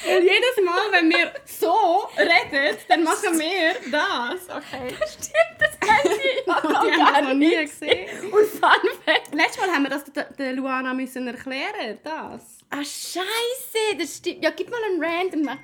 Weil 0.05 0.23
jedes 0.23 0.65
Mal, 0.65 0.91
wenn 0.91 1.09
wir 1.09 1.31
so 1.45 2.07
reden, 2.17 2.77
dann 2.87 3.03
machen 3.03 3.39
wir 3.39 3.73
das. 3.91 4.49
Okay. 4.49 4.95
Stimmt, 5.07 5.59
das 5.59 5.77
hätte 5.89 6.19
ich 6.19 6.47
noch 6.47 6.61
Die 6.61 6.67
haben 6.75 6.97
gar 6.97 7.13
das 7.13 7.21
noch 7.21 7.33
nie 7.35 7.55
gesehen. 7.55 8.31
Und 8.31 8.45
Fun 8.45 8.89
Fact. 9.05 9.33
Letztes 9.33 9.57
Mal 9.57 9.71
haben 9.73 9.83
wir 9.83 9.89
das 9.89 10.03
der 10.37 10.53
Luana 10.53 10.93
müssen 10.93 11.27
erklären, 11.27 11.99
das. 12.03 12.59
Ah, 12.69 12.83
Scheiße, 12.83 13.72
das 13.97 14.17
stimmt. 14.17 14.43
Ja, 14.43 14.51
gib 14.51 14.69
mal 14.69 14.79
einen 14.83 15.03
Rand 15.03 15.33
und 15.35 15.45
mach 15.45 15.57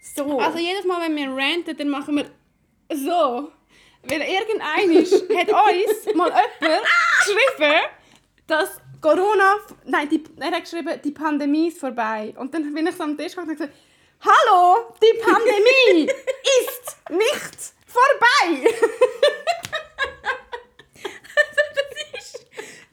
so. 0.00 0.38
Also 0.38 0.58
jedes 0.58 0.84
Mal, 0.84 1.00
wenn 1.02 1.16
wir 1.16 1.28
ranten, 1.28 1.76
dann 1.76 1.88
machen 1.88 2.16
wir 2.16 2.26
so. 2.96 3.52
Weil 4.02 4.22
irgendeiner 4.22 5.00
hat 5.38 5.48
uns 5.48 6.14
mal 6.14 6.32
jemand 6.60 6.86
geschrieben, 7.18 7.80
dass 8.46 8.80
Corona, 9.00 9.56
nein, 9.84 10.08
die, 10.08 10.22
er 10.38 10.50
hat 10.50 10.62
geschrieben, 10.62 11.00
die 11.04 11.10
Pandemie 11.10 11.68
ist 11.68 11.78
vorbei. 11.78 12.34
Und 12.36 12.52
dann 12.54 12.72
bin 12.72 12.86
ich 12.86 12.94
so 12.94 13.04
am 13.04 13.16
Tisch 13.16 13.32
gegangen 13.32 13.50
und 13.50 13.56
gesagt, 13.56 13.74
Hallo, 14.22 14.94
die 15.02 15.18
Pandemie 15.18 16.04
ist 16.60 16.98
nicht 17.08 17.72
vorbei. 17.86 18.70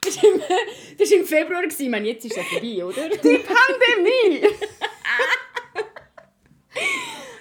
das 0.07 0.23
war 0.23 0.33
im, 0.33 0.41
das 0.97 1.11
war 1.11 1.17
im 1.17 1.25
Februar, 1.25 1.61
gewesen. 1.61 1.83
ich 1.83 1.89
meine, 1.89 2.07
jetzt 2.07 2.25
ist 2.25 2.37
es 2.37 2.45
vorbei, 2.45 2.85
oder? 2.85 3.09
Die 3.09 3.39
Pandemie. 3.39 4.47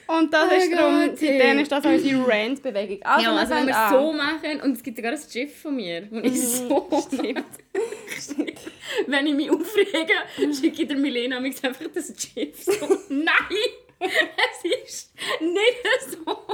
Und 0.08 0.32
das 0.32 0.48
Oh 0.50 0.54
ist 0.54 0.72
darum, 0.72 1.08
Gott, 1.08 1.18
seitdem 1.18 1.58
ist 1.58 1.72
das 1.72 1.84
unsere 1.84 2.28
Rant-Bewegung. 2.28 3.02
Also, 3.02 3.24
ja, 3.24 3.36
also 3.36 3.54
wenn 3.54 3.66
wir 3.66 3.74
es 3.74 3.90
so 3.90 4.12
machen, 4.12 4.60
und 4.62 4.76
es 4.76 4.82
gibt 4.82 4.96
sogar 4.96 5.12
ein 5.12 5.20
GIF 5.32 5.62
von 5.62 5.76
mir, 5.76 6.06
wo 6.10 6.18
ich 6.20 6.40
so 6.40 6.88
Wenn 9.06 9.26
ich 9.26 9.34
mich 9.34 9.50
aufrege, 9.50 10.12
schicke 10.36 10.82
ich 10.82 10.88
der 10.88 10.96
Milena 10.96 11.38
einfach 11.38 11.86
das 11.92 12.12
GIF 12.14 12.62
so. 12.62 12.72
Nein! 13.08 13.85
Es 13.98 14.88
ist 14.88 15.14
nicht 15.40 16.10
so! 16.10 16.20
Oh 16.28 16.44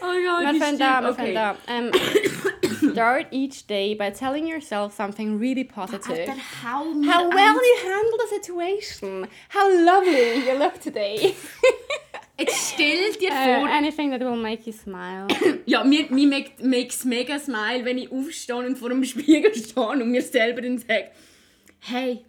Gott, 0.00 0.42
Wir 0.42 0.60
fangen 0.60 0.74
Stimme. 0.76 0.90
an, 0.96 1.04
wir 1.04 1.14
fangen 1.14 1.36
an. 1.36 1.56
Ähm, 1.68 1.92
start 2.92 3.26
each 3.32 3.66
day 3.66 3.94
by 3.94 4.10
telling 4.10 4.46
yourself 4.46 4.92
something 4.94 5.38
really 5.38 5.64
positive. 5.64 6.28
Hau 6.62 6.84
How 6.84 6.84
mir 6.92 7.06
well 7.34 7.54
you 7.54 7.76
handle 7.84 8.18
the 8.18 8.34
situation. 8.34 9.26
How 9.50 9.68
lovely 9.84 10.44
you 10.46 10.58
look 10.58 10.80
today. 10.80 11.34
Jetzt 12.36 12.72
stell 12.74 13.12
dir 13.12 13.30
Uh, 13.30 13.60
vor, 13.60 13.68
anything 13.68 14.10
that 14.10 14.20
will 14.20 14.36
make 14.36 14.66
you 14.66 14.72
smile. 14.72 15.28
Ja, 15.66 15.84
mir, 15.84 16.06
mir 16.10 16.26
make, 16.26 16.52
makes 16.62 17.04
mega 17.04 17.38
smile, 17.38 17.84
wenn 17.84 17.96
ich 17.96 18.10
aufstehe 18.10 18.56
und 18.56 18.76
vor 18.76 18.88
dem 18.88 19.04
Spiegel 19.04 19.54
stehe 19.54 19.86
und 19.86 20.10
mir 20.10 20.20
selber 20.20 20.60
dann 20.60 20.78
sage, 20.78 21.10
hey, 21.80 22.24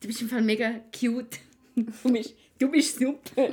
du 0.00 0.06
bist 0.06 0.22
im 0.22 0.28
Fall 0.28 0.42
mega 0.42 0.80
cute. 0.96 1.38
Du 1.76 2.12
bist, 2.12 2.34
du 2.60 2.68
bist 2.70 2.98
super. 2.98 3.48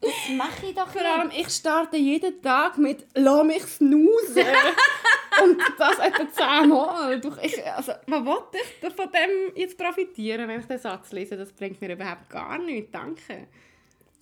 Das 0.00 0.12
mache 0.36 0.66
ich 0.66 0.74
doch 0.74 0.88
Vor 0.88 1.00
allem, 1.02 1.30
ich 1.34 1.48
starte 1.48 1.96
jeden 1.96 2.42
Tag 2.42 2.76
mit 2.76 3.06
«Lass 3.14 3.44
mich 3.44 3.62
snoozen». 3.62 4.44
Und 5.42 5.58
das 5.78 5.98
etwa 5.98 6.30
zehnmal. 6.30 7.20
Ich, 7.42 7.64
also, 7.66 7.92
was 8.06 8.24
will 8.24 8.60
ich 8.88 8.94
von 8.94 9.06
dem 9.10 9.56
jetzt 9.56 9.76
profitieren, 9.78 10.46
wenn 10.46 10.60
ich 10.60 10.66
den 10.66 10.78
Satz 10.78 11.10
lese? 11.10 11.36
Das 11.36 11.50
bringt 11.52 11.80
mir 11.80 11.92
überhaupt 11.94 12.28
gar 12.30 12.58
nichts. 12.58 12.92
Danke. 12.92 13.48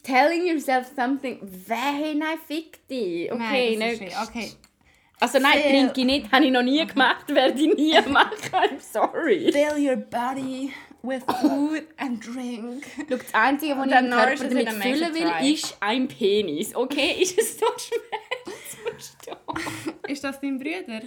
Telling 0.04 0.46
yourself 0.46 0.90
something, 0.96 1.38
hey, 1.68 2.14
nein, 2.14 2.38
fick 2.46 2.86
dich. 2.88 3.30
Okay, 3.30 3.76
Nein, 3.76 3.98
nicht. 3.98 4.14
Okay. 4.26 4.52
Also 5.20 5.38
nein, 5.38 5.52
Sehr- 5.60 5.70
trinke 5.70 6.00
ich 6.00 6.06
nicht, 6.06 6.32
habe 6.32 6.44
ich 6.46 6.50
noch 6.50 6.62
nie 6.62 6.84
gemacht, 6.86 7.28
werde 7.28 7.60
ich 7.60 7.74
nie 7.76 7.92
machen. 8.08 8.32
I'm 8.52 8.80
sorry. 8.80 9.52
Fill 9.52 9.86
your 9.86 9.96
body 9.96 10.72
with 11.02 11.22
food 11.40 11.84
and 11.98 12.20
drink. 12.24 12.84
Schau, 12.96 13.16
das 13.16 13.34
Einzige, 13.34 13.76
was 13.76 13.86
ich 13.86 13.92
im 13.92 14.10
Körper 14.10 14.36
damit 14.48 14.68
füllen 14.70 15.14
will, 15.14 15.52
ist 15.52 15.76
ein 15.80 16.08
Penis. 16.08 16.74
Okay? 16.74 17.16
Ist 17.22 17.38
es 17.38 17.58
so 17.58 17.66
schwer 17.66 18.20
zu 18.70 18.76
verstehen? 18.78 19.94
Ist 20.08 20.24
das 20.24 20.40
dein 20.40 20.58
Bruder? 20.58 20.78
Oder? 20.98 21.02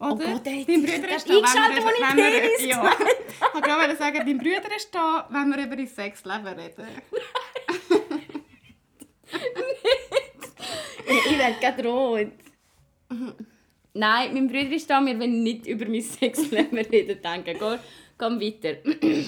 Oh 0.00 0.16
Gott, 0.16 0.46
ey, 0.46 0.64
dein 0.66 0.82
Bruder 0.82 1.14
ist 1.16 1.28
da, 1.28 1.34
wenn 1.34 1.44
eingeschaltet, 1.44 1.84
wir 1.84 1.92
ich 1.92 1.98
über- 1.98 2.08
wenn 2.08 2.16
wir- 2.16 2.40
Penis 2.40 2.64
Ja. 2.66 2.92
Ich 3.54 3.66
wollte 3.68 3.96
sagen, 3.96 4.16
dein 4.26 4.38
Bruder 4.38 4.76
ist 4.76 4.94
da, 4.94 5.26
wenn 5.30 5.50
wir 5.50 5.64
über 5.64 5.76
dein 5.76 5.86
Sexleben 5.86 6.46
reden. 6.46 6.86
Ich 11.06 11.38
werde 11.38 11.54
gerade 11.60 11.88
rot. 11.88 12.32
Nein, 13.94 14.32
mein 14.34 14.46
Bruder 14.48 14.70
ist 14.72 14.88
da, 14.88 15.04
wir 15.04 15.18
wollen 15.18 15.42
nicht 15.42 15.66
über 15.66 15.86
mein 15.86 16.00
Sexleben 16.00 16.78
reden, 16.78 17.18
danke. 17.22 17.78
Geh, 18.22 18.28
komm 18.28 18.40
weiter. 18.40 18.76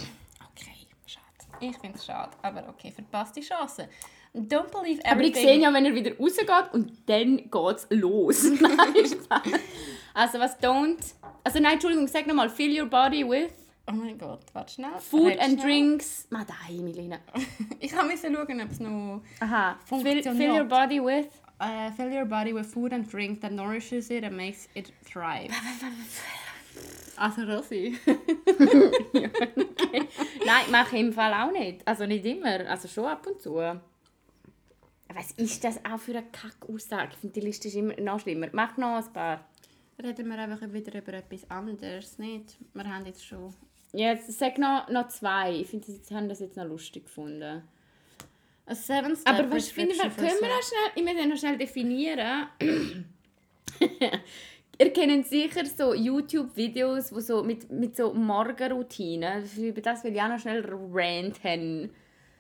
Okay, 0.57 0.87
schade. 1.07 1.25
Ich 1.61 1.77
finde 1.79 1.99
es 1.99 2.05
schade, 2.05 2.31
aber 2.43 2.69
okay, 2.69 2.93
verpasste 2.93 3.41
Chance. 3.41 3.89
Don't 4.35 4.71
believe 4.71 5.01
everything. 5.05 5.11
Aber 5.11 5.23
ich 5.23 5.35
sehe 5.35 5.59
ja, 5.59 5.73
wenn 5.73 5.85
er 5.85 5.95
wieder 5.95 6.17
rausgeht 6.17 6.73
und 6.73 6.93
dann 7.07 7.51
geht's 7.51 7.87
los. 7.91 8.45
Nein, 8.61 9.07
Spaß. 9.07 9.61
Also 10.15 10.39
was 10.39 10.59
don't... 10.61 11.15
Also 11.43 11.61
nein, 11.61 11.75
Entschuldigung, 11.75 12.07
sag 12.09 12.27
nochmal. 12.27 12.49
Fill 12.49 12.79
your 12.79 12.87
body 12.87 13.25
with 13.29 13.53
Oh 13.87 13.93
mein 13.93 14.17
Gott, 14.17 14.45
warte 14.55 14.73
schnell. 14.73 14.99
food 14.99 15.39
and 15.39 15.55
schnell. 15.55 15.67
drinks... 15.67 16.27
Ma 16.31 16.45
dai, 16.45 16.75
Milena. 16.81 17.19
Ich 17.81 17.93
musste 17.93 18.33
schauen, 18.33 18.61
ob 18.61 18.71
es 18.71 18.81
noch... 18.81 19.23
Aha. 19.41 19.77
Fill, 19.85 19.99
Funktioniert. 19.99 20.37
fill 20.37 20.55
your 20.55 20.65
body 20.65 21.01
with... 21.01 21.27
Uh, 21.61 21.91
fill 21.93 22.11
your 22.11 22.25
body 22.25 22.53
with 22.53 22.67
food 22.67 22.93
and 22.93 23.11
drink 23.11 23.41
that 23.41 23.53
nourishes 23.53 24.11
it 24.11 24.25
and 24.25 24.37
makes 24.37 24.69
it 24.75 24.93
thrive. 25.05 25.51
Also 27.17 27.43
Rosi. 27.43 27.97
Nein, 30.47 30.71
mache 30.71 30.97
ich 30.97 31.03
im 31.03 31.13
Fall 31.13 31.33
auch 31.33 31.53
nicht. 31.53 31.87
Also 31.87 32.07
nicht 32.07 32.25
immer. 32.25 32.69
Also 32.69 32.89
schon 32.89 33.07
ab 33.07 33.27
und 33.27 33.41
zu. 33.41 33.55
Was 35.15 35.31
ist 35.33 35.63
das 35.63 35.85
auch 35.85 35.99
für 35.99 36.13
eine 36.13 36.25
Kack-Aussage? 36.25 37.11
Ich 37.13 37.19
finde, 37.19 37.41
die 37.41 37.47
Liste 37.47 37.69
ist 37.69 37.77
immer 37.77 37.95
noch 38.01 38.21
schlimmer. 38.21 38.49
Mach 38.53 38.77
noch 38.77 38.97
ein 38.97 39.13
paar. 39.13 39.45
Reden 40.03 40.29
wir 40.29 40.39
einfach 40.39 40.61
wieder 40.73 40.99
über 40.99 41.15
etwas 41.15 41.49
anderes, 41.51 42.19
nicht? 42.19 42.57
Wir 42.73 42.85
haben 42.85 43.07
jetzt 43.07 43.25
schon... 43.25 43.55
Ja, 43.93 44.13
jetzt 44.13 44.33
sag 44.37 44.59
noch, 44.59 44.89
noch 44.89 45.07
zwei. 45.07 45.53
Ich 45.61 45.69
finde, 45.69 45.87
sie 45.87 46.15
haben 46.15 46.29
das 46.29 46.41
jetzt 46.41 46.57
noch 46.57 46.65
lustig 46.65 47.05
gefunden. 47.05 47.63
A 48.67 48.75
seven 48.75 49.15
step 49.15 49.29
Aber 49.29 49.51
was 49.53 49.69
finde 49.69 49.93
ich, 49.93 49.99
prescription 49.99 50.29
können 50.31 50.41
wir 50.41 50.57
auch 50.57 50.63
schnell, 50.63 50.91
ich 50.97 51.05
muss 51.05 51.27
noch 51.29 51.37
schnell 51.37 51.59
definieren. 51.59 52.49
Ihr 54.79 54.93
kennt 54.93 55.27
sicher 55.27 55.65
so 55.67 55.95
YouTube-Videos, 55.95 57.13
wo 57.13 57.21
so 57.21 57.43
mit, 57.43 57.71
mit 57.71 57.97
so 57.97 58.13
Morgenroutinen, 58.13 59.45
über 59.57 59.81
das 59.81 60.03
will 60.05 60.15
ich 60.15 60.21
auch 60.21 60.29
noch 60.29 60.39
schnell 60.39 60.65
ranten. 60.93 61.91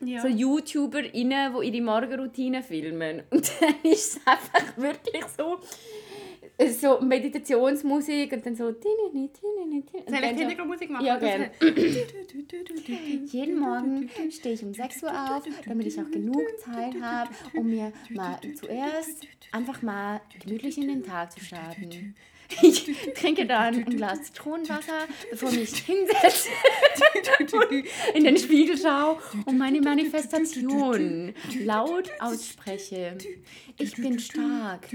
Ja. 0.00 0.20
So 0.20 0.28
YouTuberInnen, 0.28 1.54
die 1.60 1.68
ihre 1.68 1.82
Morgenroutine 1.82 2.62
filmen. 2.62 3.22
Und 3.30 3.50
dann 3.60 3.74
ist 3.90 4.16
es 4.16 4.26
einfach 4.26 4.76
wirklich 4.76 5.24
so, 5.36 5.58
so 6.70 7.00
Meditationsmusik 7.00 8.32
und 8.32 8.46
dann 8.46 8.56
so... 8.56 8.64
Soll 8.66 8.76
ich 8.80 10.38
Hintergrundmusik 10.38 10.90
machen? 10.90 11.04
Ja, 11.04 11.16
gerne. 11.16 11.50
Jeden 13.26 13.58
Morgen 13.58 14.08
stehe 14.30 14.54
ich 14.54 14.64
um 14.64 14.72
6 14.72 15.02
Uhr 15.02 15.10
auf, 15.10 15.44
damit 15.66 15.86
ich 15.86 16.00
auch 16.00 16.10
genug 16.10 16.42
Zeit 16.58 16.94
habe, 17.00 17.30
um 17.54 17.68
mir 17.68 17.92
mal 18.10 18.38
zuerst 18.54 19.26
einfach 19.52 19.82
mal 19.82 20.20
gemütlich 20.40 20.78
in 20.78 20.88
den 20.88 21.04
Tag 21.04 21.32
zu 21.32 21.40
starten. 21.40 22.14
Ich 22.62 22.84
trinke 23.14 23.46
dann 23.46 23.74
ein 23.74 23.84
Glas 23.84 24.22
Zitronenwasser, 24.24 25.06
bevor 25.30 25.50
ich 25.50 25.58
mich 25.58 25.78
hinsetze, 25.78 26.48
in 28.14 28.24
den 28.24 28.36
Spiegel 28.36 28.76
schaue 28.78 29.18
und 29.46 29.58
meine 29.58 29.80
Manifestation 29.80 31.34
laut 31.60 32.10
ausspreche. 32.20 33.16
Ich 33.78 33.94
bin 33.96 34.18
stark. 34.18 34.86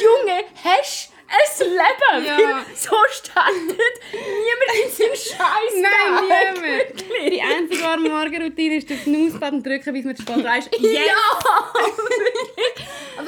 Junge, 0.00 0.44
hast 0.64 1.62
ein 1.62 1.68
Leben? 1.70 2.24
Ja. 2.24 2.64
So 2.74 2.96
startet 3.10 3.94
niemand 4.12 4.72
in 4.84 4.90
seinen 4.90 5.16
Scheiß. 5.16 5.74
Nein, 5.74 6.54
niemand. 6.54 6.77
Die 7.30 7.40
einzige 7.40 7.82
warme 7.82 8.08
Morgenroutine 8.08 8.76
ist 8.76 8.88
den 8.88 8.98
Snooze-Button 8.98 9.62
drücken, 9.62 9.92
bis 9.92 10.04
man 10.04 10.16
zu 10.16 10.22
spät 10.22 10.44
reist. 10.44 10.70
Yes. 10.78 10.82
Ja! 11.08 11.14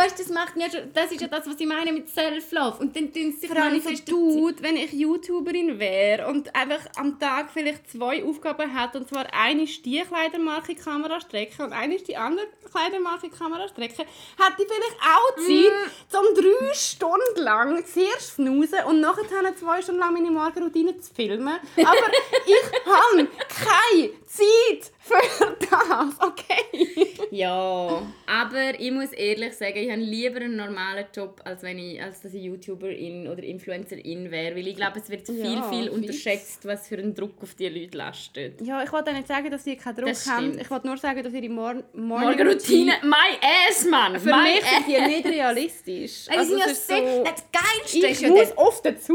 weißt 0.01 0.19
du, 0.19 0.23
das 0.23 0.33
macht 0.33 0.57
ja 0.57 0.71
schon, 0.71 0.93
das 0.93 1.13
ist 1.13 1.21
ja 1.21 1.29
das, 1.29 1.47
was 1.47 1.55
ich 1.59 1.67
meine 1.67 1.93
mit 1.93 2.09
Self-Love. 2.09 2.79
Und 2.81 2.97
dann 2.97 3.13
tun 3.13 3.33
sie 3.33 3.41
sich 3.41 3.49
so 3.49 3.55
manifestieren. 3.55 4.37
Dude, 4.37 4.63
wenn 4.63 4.77
ich 4.77 4.93
YouTuberin 4.93 5.79
wäre 5.79 6.29
und 6.29 6.55
einfach 6.55 6.81
am 6.97 7.19
Tag 7.19 7.51
vielleicht 7.53 7.91
zwei 7.91 8.23
Aufgaben 8.25 8.77
hätte, 8.77 8.99
und 8.99 9.09
zwar 9.09 9.27
eine 9.33 9.65
ist 9.65 9.85
die 9.85 10.01
Kleidermarke 10.01 10.75
Kamera 10.75 11.21
strecken 11.21 11.67
und 11.67 11.73
eine 11.73 11.97
ist 11.97 12.09
die 12.09 12.17
andere 12.17 12.47
Kleidermarke 12.71 13.29
Kamera 13.31 13.69
strecken, 13.69 14.07
hätte 14.07 14.63
ich 14.63 14.69
vielleicht 14.69 14.97
auch 15.01 15.37
Zeit, 15.37 16.21
um 16.21 16.35
drei 16.35 16.75
Stunden 16.75 17.43
lang 17.43 17.85
zuerst 17.85 18.35
snoozen 18.35 18.85
und 18.87 19.01
nachher 19.01 19.57
zwei 19.57 19.83
Stunden 19.83 20.01
lang 20.01 20.15
meine 20.15 20.31
Morgenroutine 20.31 20.99
zu 20.99 21.13
filmen. 21.13 21.59
Aber 21.77 21.87
ich 22.47 22.57
habe 22.87 23.29
keine 23.49 23.90
Zeit 24.27 24.93
für 25.01 25.57
das, 25.59 26.15
okay? 26.21 27.07
Ja, 27.31 28.03
aber 28.27 28.79
ich 28.79 28.91
muss 28.93 29.13
ehrlich 29.13 29.55
sagen, 29.55 29.77
ich 29.77 29.91
habe 29.91 30.01
lieber 30.01 30.37
einen 30.41 30.57
normalen 30.57 31.07
Job, 31.15 31.41
als, 31.45 31.63
wenn 31.63 31.79
ich, 31.79 32.01
als 32.03 32.21
dass 32.23 32.33
ich 32.35 32.43
YouTuberin 32.45 33.27
oder 33.29 33.43
Influencerin 33.43 34.31
wäre. 34.31 34.55
Weil 34.57 34.67
ich 34.69 34.77
glaube, 34.77 35.01
es 35.01 35.09
wird 35.11 35.27
viel, 35.27 35.55
Ja, 35.55 35.63
viel 35.71 35.89
unterschätzt, 35.89 36.65
was 36.67 36.89
für 36.89 36.99
einen 36.99 37.15
Druck 37.15 37.35
auf 37.43 37.55
die 37.55 37.69
Leute 37.69 37.97
lastet. 37.97 38.61
Ja, 38.61 38.83
ich 38.83 38.93
wollte 38.93 39.13
nicht 39.13 39.27
sagen, 39.29 39.51
dass 39.51 39.65
sie 39.65 39.77
keinen 39.77 39.97
Druck 39.97 40.09
Das 40.09 40.27
haben. 40.29 40.47
stimmt. 40.49 40.61
Ich 40.63 40.71
wollte 40.71 40.87
nur 40.87 40.97
sagen, 40.97 41.23
dass 41.23 41.33
ihre 41.33 41.49
Mor 41.49 41.75
Morgenroutine, 41.93 42.95
my 43.03 43.39
ass, 43.69 43.85
Mann! 43.87 44.19
Für 44.21 44.31
my 44.31 44.43
mich 44.43 44.65
sind 44.65 44.87
die 44.89 44.97
ass. 44.97 45.07
nicht 45.09 45.27
realistisch. 45.27 46.13
Sind 46.25 46.35
ja 46.35 46.41
es 46.67 46.73
ist 46.73 46.87
sehr- 46.87 47.25
Das 47.25 47.45
Geilste 47.53 47.99
ich 47.99 48.05
ist 48.13 48.23
ja 48.23 48.29
muss 48.29 48.49
dann- 48.49 48.59
oft 48.59 48.85
dazu. 48.87 49.15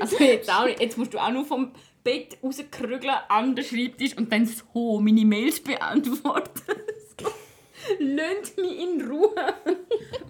Also 0.00 0.16
jetzt 0.24 0.50
auch. 0.50 0.66
Jetzt 0.68 0.96
musst 0.98 1.12
du 1.14 1.18
auch 1.18 1.30
nur 1.30 1.44
vom 1.44 1.72
Bett 2.02 2.38
rauskrügeln 2.42 3.14
an 3.28 3.54
den 3.54 3.64
Schreibtisch 3.64 4.16
und 4.16 4.32
dann 4.32 4.46
so 4.46 5.00
meine 5.00 5.24
Mails 5.24 5.60
beantworten. 5.60 6.62
Lönt 7.98 8.56
mich 8.58 8.78
in 8.78 9.00
Ruhe. 9.10 9.34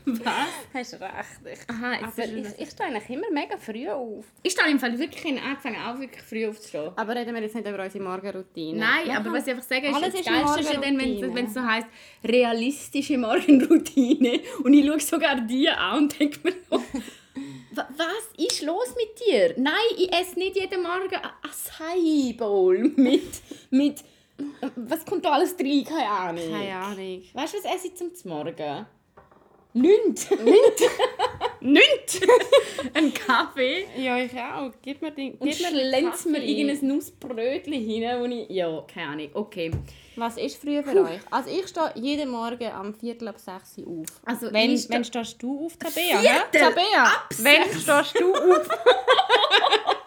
Was? 0.06 0.48
Hast 0.72 0.94
recht. 0.94 1.66
Aha, 1.68 1.92
jetzt 1.94 2.18
Aber 2.18 2.24
ich, 2.24 2.46
ich 2.58 2.70
stehe 2.70 2.88
eigentlich 2.88 3.10
immer 3.10 3.30
mega 3.32 3.56
früh 3.56 3.88
auf. 3.88 4.24
Ich 4.42 4.52
stehe 4.52 4.70
im 4.70 4.78
Fall 4.78 4.96
wirklich 4.98 5.24
in 5.24 5.38
angefangen, 5.38 5.76
auch 5.84 5.98
wirklich 5.98 6.22
früh 6.22 6.46
aufzustehen. 6.48 6.92
Aber 6.96 7.14
reden 7.14 7.34
wir 7.34 7.42
jetzt 7.42 7.54
nicht 7.54 7.66
über 7.68 7.82
unsere 7.82 8.02
Morgenroutine. 8.04 8.78
Nein, 8.78 9.08
Ja. 9.08 9.16
aber 9.18 9.32
was 9.32 9.46
ich 9.46 9.52
einfach 9.54 9.64
sage, 9.68 9.88
ist, 9.88 9.94
Alles 9.94 10.14
das 10.14 10.24
Geilste 10.24 10.60
ist 10.60 10.72
ja 10.72 10.80
dann, 10.80 10.98
wenn 10.98 11.46
es 11.46 11.54
so 11.54 11.62
heisst, 11.62 11.88
realistische 12.24 13.18
Morgenroutine. 13.18 14.40
Und 14.62 14.72
ich 14.72 14.86
schaue 14.86 15.00
sogar 15.00 15.40
die 15.40 15.68
an 15.68 15.98
und 16.04 16.18
denke 16.20 16.38
mir, 16.44 16.54
"Wa- 16.70 16.80
was 17.72 18.28
ist 18.36 18.62
los 18.62 18.94
mit 18.96 19.26
dir? 19.26 19.54
Nein, 19.56 19.74
ich 19.96 20.12
esse 20.12 20.38
nicht 20.38 20.56
jeden 20.56 20.82
Morgen 20.82 21.14
ein 21.14 21.30
Acai 21.42 22.34
Bowl 22.36 22.78
mit, 22.96 23.40
mit, 23.70 24.04
was 24.76 25.04
kommt 25.04 25.24
da 25.24 25.32
alles 25.32 25.54
rein? 25.58 25.84
Keine 25.84 26.08
Ahnung. 26.08 26.50
Keine 26.50 26.76
Ahnung. 26.76 27.22
Weißt 27.32 27.54
du, 27.54 27.58
was 27.58 27.74
esse 27.76 27.88
ich 27.88 27.96
zum 27.96 28.10
Morgen? 28.30 28.86
Nichts. 29.72 30.28
Nicht! 31.60 32.20
Ein 32.94 33.12
Kaffee. 33.12 33.86
ja, 33.96 34.16
ich 34.18 34.32
auch. 34.32 34.70
Gib 34.82 35.02
mir 35.02 35.10
den. 35.10 35.34
Und 35.34 35.48
Gib 35.50 35.60
mir 35.60 35.70
den 35.70 35.90
schlänzt 35.90 36.26
mir 36.26 36.42
irgendein 36.42 36.88
Nussbrötchen 36.88 37.72
hin, 37.74 38.02
wo 38.18 38.24
ich... 38.24 38.48
Ja, 38.50 38.82
keine 38.92 39.08
Ahnung. 39.12 39.28
Okay. 39.34 39.70
Was 40.16 40.36
ist 40.38 40.56
früh 40.60 40.82
für 40.82 41.02
euch? 41.04 41.20
Also 41.30 41.50
ich 41.50 41.66
stehe 41.68 41.92
jeden 41.94 42.30
Morgen 42.30 42.70
am 42.72 42.94
Viertel 42.94 43.28
ab 43.28 43.38
6 43.38 43.78
Uhr 43.78 44.00
auf. 44.02 44.06
Also 44.24 44.52
wenn, 44.52 44.76
ste- 44.76 44.92
wenn 44.94 45.04
stehst 45.04 45.42
du 45.42 45.66
auf, 45.66 45.76
Tabea? 45.76 46.18
Viertel 46.18 46.60
Tabea, 46.60 47.02
ab 47.04 47.28
wenn 47.38 47.62
stehst 47.70 48.18
du 48.20 48.34
auf? 48.34 48.68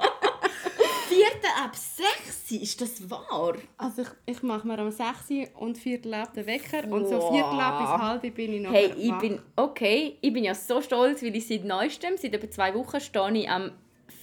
Vierte 1.23 1.47
ab 1.63 1.75
sechs 1.75 2.51
ist 2.51 2.81
das 2.81 3.09
wahr? 3.09 3.55
Also 3.77 4.01
ich, 4.01 4.07
ich 4.25 4.43
mache 4.43 4.67
mir 4.67 4.77
am 4.79 4.91
6 4.91 5.29
Uhr 5.31 5.61
und 5.61 5.77
Viertel 5.77 6.13
ab 6.15 6.33
den 6.33 6.45
Wecker 6.45 6.85
und 6.91 7.07
so. 7.07 7.31
Viertel 7.31 7.59
ab 7.59 7.79
bis 7.79 8.05
halb 8.05 8.35
bin 8.35 8.53
ich 8.53 8.61
noch 8.61 8.73
Hey, 8.73 8.93
ich 8.97 9.13
bin... 9.19 9.39
Okay, 9.55 10.17
ich 10.19 10.33
bin 10.33 10.43
ja 10.43 10.53
so 10.53 10.81
stolz, 10.81 11.23
weil 11.23 11.35
ich 11.35 11.47
seit 11.47 11.63
neuestem, 11.63 12.17
seit 12.17 12.33
etwa 12.33 12.49
zwei 12.49 12.73
Wochen, 12.73 12.99
stehe 12.99 13.37
ich 13.37 13.49
am 13.49 13.71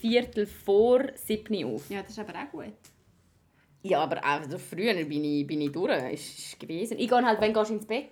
Viertel 0.00 0.46
vor 0.46 1.04
sieben 1.14 1.64
auf. 1.64 1.88
Ja, 1.90 2.02
das 2.02 2.12
ist 2.12 2.18
aber 2.18 2.34
auch 2.34 2.50
gut. 2.50 2.74
Ja, 3.82 4.00
aber 4.00 4.18
auch 4.18 4.44
so 4.48 4.58
früher 4.58 4.92
bin 5.04 5.24
ich, 5.24 5.46
bin 5.46 5.62
ich 5.62 5.72
durch. 5.72 6.12
Ist, 6.12 6.38
ist 6.38 6.60
gewesen. 6.60 6.98
Ich 6.98 7.08
gehe 7.08 7.24
halt, 7.24 7.40
wann 7.40 7.54
gehst 7.54 7.70
du 7.70 7.74
ins 7.74 7.86
Bett? 7.86 8.10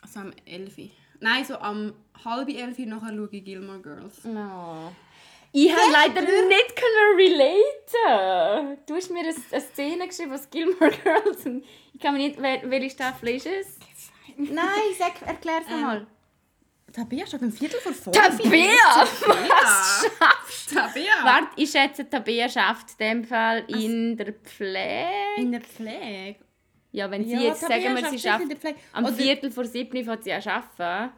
Also 0.00 0.20
am 0.20 0.32
11 0.46 0.78
Uhr. 0.78 0.90
Nein, 1.20 1.44
so 1.44 1.56
am 1.56 1.92
halb 2.24 2.48
11 2.48 2.78
Uhr 2.78 2.86
nachher 2.86 3.14
schaue 3.14 3.28
ich 3.30 3.44
Gilmore 3.44 3.80
Girls. 3.80 4.24
No. 4.24 4.90
Ich 5.52 5.70
habe 5.72 5.90
leider 5.92 6.20
nicht 6.20 6.76
können 6.76 7.16
relaten. 7.16 8.78
Du 8.86 8.94
hast 8.94 9.10
mir 9.10 9.20
eine, 9.20 9.34
eine 9.50 9.60
Szene 9.60 10.06
geschrieben 10.06 10.32
aus 10.32 10.48
Gilmore 10.50 10.90
Girls 11.02 11.44
und 11.46 11.64
ich 11.92 12.00
kann 12.00 12.14
mir 12.14 12.28
nicht... 12.28 12.38
wel- 12.38 12.70
Welche 12.70 12.90
Staffel 12.90 13.30
ist 13.30 13.46
es? 13.46 13.78
Nein, 14.36 14.64
sag, 14.98 15.20
erklär's 15.26 15.68
nochmal. 15.68 16.06
Tabea 16.92 17.26
steht 17.26 17.42
am 17.42 17.52
Viertel 17.52 17.78
vor 17.80 17.92
5. 17.92 18.16
Tabea! 18.16 18.68
Was 18.96 20.06
schaffst 20.18 20.74
Tabea? 20.74 21.12
Warte, 21.22 21.48
ich 21.56 21.70
schätze, 21.70 22.08
Tabea 22.08 22.48
schafft 22.48 22.90
in 22.92 22.96
dem 22.98 23.24
Fall 23.24 23.64
in 23.68 24.16
der 24.16 24.32
Pflege. 24.32 25.08
In 25.36 25.52
der 25.52 25.60
Pflege? 25.60 26.36
Ja, 26.92 27.08
wenn 27.10 27.24
sie 27.24 27.34
Ja, 27.34 27.40
jetzt 27.40 27.60
Tabea 27.60 27.94
sagen, 27.94 27.96
wir, 27.96 28.10
sie 28.10 28.18
schafft 28.18 28.46
am 28.92 29.04
Oder- 29.04 29.14
Viertel 29.14 29.50
vor 29.52 29.64
sieben 29.64 30.04
fährt 30.04 30.24
sie 30.24 30.32
an 30.32 30.42
arbeiten 30.42 31.12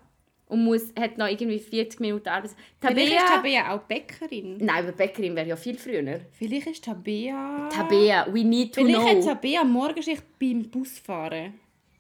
und 0.52 0.64
muss, 0.64 0.92
hat 1.00 1.16
noch 1.16 1.28
irgendwie 1.28 1.58
40 1.58 1.98
Minuten 2.00 2.28
Arbeit. 2.28 2.50
Vielleicht 2.78 3.12
ist 3.12 3.26
Tabea... 3.26 3.36
Tabea 3.36 3.74
auch 3.74 3.80
Bäckerin. 3.84 4.58
Nein, 4.58 4.84
aber 4.84 4.92
Bäckerin 4.92 5.34
wäre 5.34 5.48
ja 5.48 5.56
viel 5.56 5.78
früher. 5.78 6.20
Vielleicht 6.30 6.66
ist 6.66 6.84
Tabea... 6.84 7.70
Tabea, 7.72 8.26
we 8.30 8.44
need 8.44 8.74
to 8.74 8.84
Vielleicht 8.84 9.00
hat 9.00 9.16
know. 9.22 9.26
Tabea 9.28 9.64
Morgenschicht 9.64 10.22
beim 10.38 10.70
Busfahren. 10.70 11.54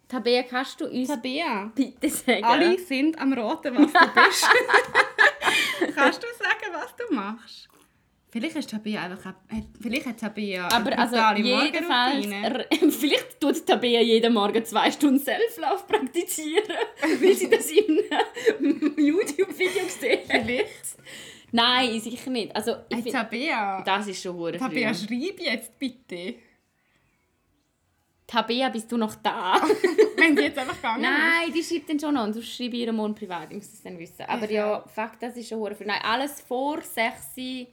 Tabea, 0.06 0.42
kannst 0.42 0.78
du 0.82 0.86
uns 0.86 1.08
Tabea. 1.08 1.72
bitte 1.74 2.10
sagen? 2.10 2.44
Alle 2.44 2.78
sind 2.78 3.18
am 3.18 3.32
Raten, 3.32 3.74
was 3.74 3.90
du 3.90 4.20
bist. 4.20 4.46
Kannst 5.94 6.22
du 6.22 6.26
sagen, 6.38 6.74
was 6.74 6.94
du 6.94 7.14
machst? 7.14 7.68
Vielleicht 8.32 8.56
ist 8.56 8.70
Tabea 8.70 9.02
einfach... 9.02 9.34
Vielleicht 9.78 10.06
hat 10.06 10.18
Tabea 10.18 10.66
Aber 10.72 10.98
also 10.98 11.16
jedenfalls, 11.36 12.26
vielleicht 12.96 13.38
tut 13.38 13.66
Tabea 13.66 14.00
jeden 14.00 14.32
Morgen 14.32 14.64
zwei 14.64 14.90
Stunden 14.90 15.18
Self-Love 15.18 15.84
praktizieren, 15.86 16.78
weil 17.20 17.34
sie 17.34 17.50
das 17.50 17.70
in 17.70 18.00
einem 18.10 18.94
YouTube-Video 18.96 19.84
gesehen 19.84 20.20
hat. 20.30 20.46
Vielleicht. 20.46 20.96
Nein, 21.50 22.00
sicher 22.00 22.30
nicht. 22.30 22.56
Also, 22.56 22.76
ich 22.88 23.04
Hey, 23.04 23.12
Tabea. 23.12 23.82
das 23.82 24.06
ist 24.06 24.22
schon 24.22 24.34
hure 24.34 24.56
Tabea, 24.56 24.94
früh. 24.94 25.08
schreib 25.08 25.38
jetzt 25.38 25.78
bitte. 25.78 26.36
Tabea, 28.26 28.70
bist 28.70 28.90
du 28.90 28.96
noch 28.96 29.14
da? 29.16 29.60
Wenn 30.16 30.34
sie 30.38 30.44
jetzt 30.44 30.58
einfach 30.58 30.76
gegangen 30.76 31.04
ist. 31.04 31.10
Nein, 31.10 31.52
die 31.52 31.62
schreibt 31.62 31.90
dann 31.90 32.00
schon 32.00 32.14
noch. 32.14 32.24
Und 32.24 32.34
du 32.34 32.42
schreibst 32.42 32.72
ihr 32.78 32.92
morgen 32.94 33.14
privat, 33.14 33.50
ich 33.50 33.56
muss 33.56 33.70
das 33.72 33.82
dann 33.82 33.98
wissen. 33.98 34.24
Aber 34.26 34.50
ja, 34.50 34.82
fuck, 34.86 35.20
das 35.20 35.36
ist 35.36 35.50
schon 35.50 35.58
hure 35.58 35.74
früh. 35.74 35.84
Nein, 35.84 36.00
alles 36.02 36.40
vor 36.40 36.80
6 36.80 37.36
Uhr 37.36 37.66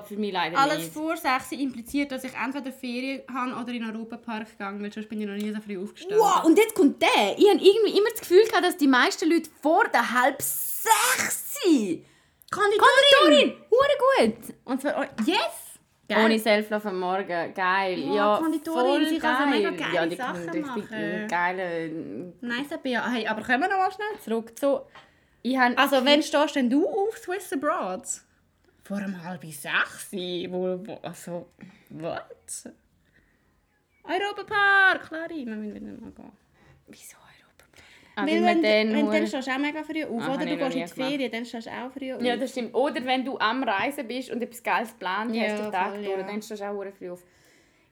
geht 0.00 0.06
für 0.08 0.16
mich 0.16 0.32
leider 0.32 0.58
Alles 0.58 0.78
nicht. 0.78 0.92
vor 0.92 1.16
6 1.16 1.52
Uhr 1.52 1.58
impliziert, 1.58 2.12
dass 2.12 2.24
ich 2.24 2.32
entweder 2.34 2.72
Ferien 2.72 3.22
habe 3.32 3.52
oder 3.52 3.72
in 3.72 3.82
den 3.82 3.94
Europapark 3.96 4.50
gegangen 4.50 4.82
weil 4.82 4.92
sonst 4.92 5.08
bin 5.08 5.20
ich 5.20 5.26
noch 5.26 5.34
nie 5.34 5.52
so 5.52 5.60
früh 5.60 5.82
aufgestanden. 5.82 6.18
Wow, 6.18 6.44
und 6.44 6.58
jetzt 6.58 6.74
kommt 6.74 7.00
der. 7.02 7.36
Ich 7.36 7.48
habe 7.48 7.58
irgendwie 7.60 7.98
immer 7.98 8.10
das 8.10 8.20
Gefühl 8.20 8.44
gehabt, 8.46 8.64
dass 8.64 8.76
die 8.76 8.88
meisten 8.88 9.30
Leute 9.30 9.50
vor 9.62 9.84
der 9.92 10.12
halb 10.12 10.40
sechs 10.40 11.54
sind. 11.62 12.04
Konditorin! 12.50 13.54
Hure 13.70 14.28
gut! 14.28 14.54
Und 14.64 14.80
zwar, 14.80 15.00
oh, 15.00 15.22
yes! 15.24 15.38
Geil. 16.06 16.24
Ohne 16.26 16.38
Selflove 16.38 16.88
am 16.90 17.00
Morgen. 17.00 17.54
Geil. 17.54 17.98
Ja, 17.98 18.14
Ja, 18.14 18.38
Konditorin, 18.38 18.86
voll 18.86 19.08
sie 19.08 19.18
kann 19.18 19.36
so 19.36 19.50
geil. 19.50 19.62
mega 19.62 19.70
geile 19.70 19.94
ja, 19.94 20.06
die 20.06 20.16
Sachen 20.16 20.46
kann 20.46 20.54
richtig 20.54 20.90
machen. 20.90 21.28
geile... 21.28 21.88
Nice, 22.42 22.68
Sabia. 22.68 23.08
Hey, 23.10 23.26
aber 23.26 23.40
kommen 23.42 23.60
wir 23.62 23.68
noch 23.68 23.78
mal 23.78 23.90
schnell 23.90 24.20
zurück 24.22 24.58
zu... 24.58 24.82
Ich 25.40 25.56
habe... 25.56 25.76
Also, 25.78 26.04
wenn 26.04 26.22
stehst 26.22 26.56
denn 26.56 26.68
du 26.68 26.86
auf 26.86 27.16
Swiss 27.16 27.50
Abroad? 27.54 28.02
Vor 28.84 28.98
einem 28.98 29.22
halb 29.24 29.42
sechs? 29.44 30.12
Wo, 30.12 30.78
wo, 30.86 30.94
also, 31.02 31.48
was? 31.88 32.68
Europapark, 34.04 35.08
Clary, 35.08 35.46
wir 35.46 35.56
müssen 35.56 35.74
wieder 35.74 35.86
mal 36.00 36.10
gehen. 36.12 36.32
Wieso 36.88 37.16
Europa? 37.16 37.64
Weil 38.16 38.26
Weil 38.26 38.42
wenn, 38.44 38.62
dann... 38.62 38.94
wenn, 38.94 39.10
dann 39.10 39.26
stehst 39.26 39.48
du 39.48 39.52
auch 39.52 39.58
mega 39.58 39.82
früh 39.82 40.04
auf, 40.04 40.22
Ah, 40.22 40.34
oder? 40.34 40.44
Du 40.44 40.56
gehst 40.58 40.76
in 40.76 40.84
die. 40.84 40.88
Ferien, 40.88 41.32
dann 41.32 41.46
stehst 41.46 41.66
du 41.66 41.70
auch 41.70 41.90
früh 41.90 42.12
auf. 42.12 42.20
Ja, 42.22 42.36
das 42.36 42.50
stimmt. 42.50 42.74
Oder 42.74 43.02
wenn 43.06 43.24
du 43.24 43.38
am 43.38 43.62
Reisen 43.62 44.06
bist 44.06 44.30
und 44.30 44.42
etwas 44.42 44.62
Geiles 44.62 44.90
geplant 44.92 45.34
Ja, 45.34 45.44
hast, 45.44 45.62
den 45.62 45.72
Tag 45.72 45.88
voll, 45.94 46.04
durch, 46.04 46.18
ja. 46.18 46.22
dann 46.22 46.42
stehst 46.42 46.60
du 46.60 46.68
auch 46.70 46.84
früh 46.98 47.10
auf. 47.10 47.24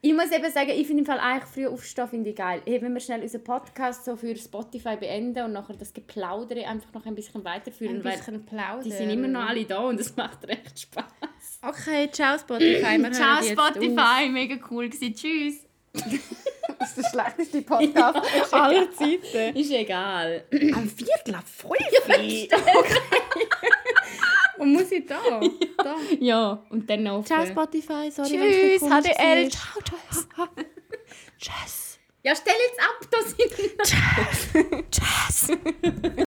Ich 0.05 0.13
muss 0.13 0.33
eben 0.33 0.51
sagen, 0.51 0.71
ich 0.71 0.85
finde 0.85 1.03
im 1.03 1.07
Fall 1.07 1.21
eigentlich 1.21 1.49
früh 1.49 1.67
aufstehen 1.69 2.09
finde 2.09 2.31
ich 2.31 2.37
geil. 2.37 2.61
Hey, 2.67 2.83
wenn 2.83 2.93
wir 2.93 2.99
schnell 2.99 3.23
unseren 3.23 3.45
Podcast 3.45 4.05
so 4.05 4.17
für 4.17 4.35
Spotify 4.35 4.97
beenden 4.97 5.45
und 5.45 5.53
nachher 5.53 5.77
das 5.77 5.95
Geplaudere 5.95 6.67
einfach 6.67 6.93
noch 6.93 7.07
ein 7.07 7.15
bisschen 7.15 7.45
weiterführen, 7.45 7.99
ein 7.99 8.03
bisschen 8.03 8.45
plaudern. 8.45 8.83
die 8.83 8.91
sind 8.91 9.11
immer 9.11 9.29
noch 9.29 9.49
alle 9.49 9.65
da 9.65 9.79
und 9.79 10.01
es 10.01 10.17
macht 10.17 10.45
recht 10.49 10.81
Spaß. 10.81 11.05
Okay, 11.63 12.11
ciao 12.11 12.37
Spotify. 12.37 12.99
Wir 13.01 13.13
Ciao 13.13 13.41
jetzt 13.41 13.57
auf. 13.57 13.69
Spotify, 13.69 14.29
mega 14.29 14.57
cool 14.73 14.89
gewesen. 14.89 15.15
Tschüss. 15.15 15.61
Das 16.79 16.97
ist 16.97 16.97
der 16.97 17.11
schlechteste 17.11 17.63
Podcast 17.63 18.19
aller 18.53 18.91
Zeiten. 18.91 19.57
Ist 19.57 19.71
egal. 19.71 20.43
Am 20.75 20.89
Viertel 20.89 21.37
ab 21.37 21.45
fünf? 21.47 22.49
Und 24.63 24.73
muss 24.75 24.93
ich 24.93 25.05
da? 25.07 25.19
da. 25.79 25.97
Ja, 26.21 26.65
und 26.71 26.89
dann 26.89 27.03
noch. 27.03 27.25
Ciao 27.25 27.45
Spotify, 27.45 28.11
sorry, 28.11 28.29
Tschüss, 28.29 28.83
HDL. 28.83 29.51
Ciao, 29.51 29.83
tschüss. 29.83 30.29
Tschüss. 31.39 31.99
Ja, 32.23 32.35
stell 32.37 32.55
jetzt 32.69 32.81
ab, 32.81 33.01
da 33.11 33.19
sind 33.23 33.51
Tschüss. 34.93 36.23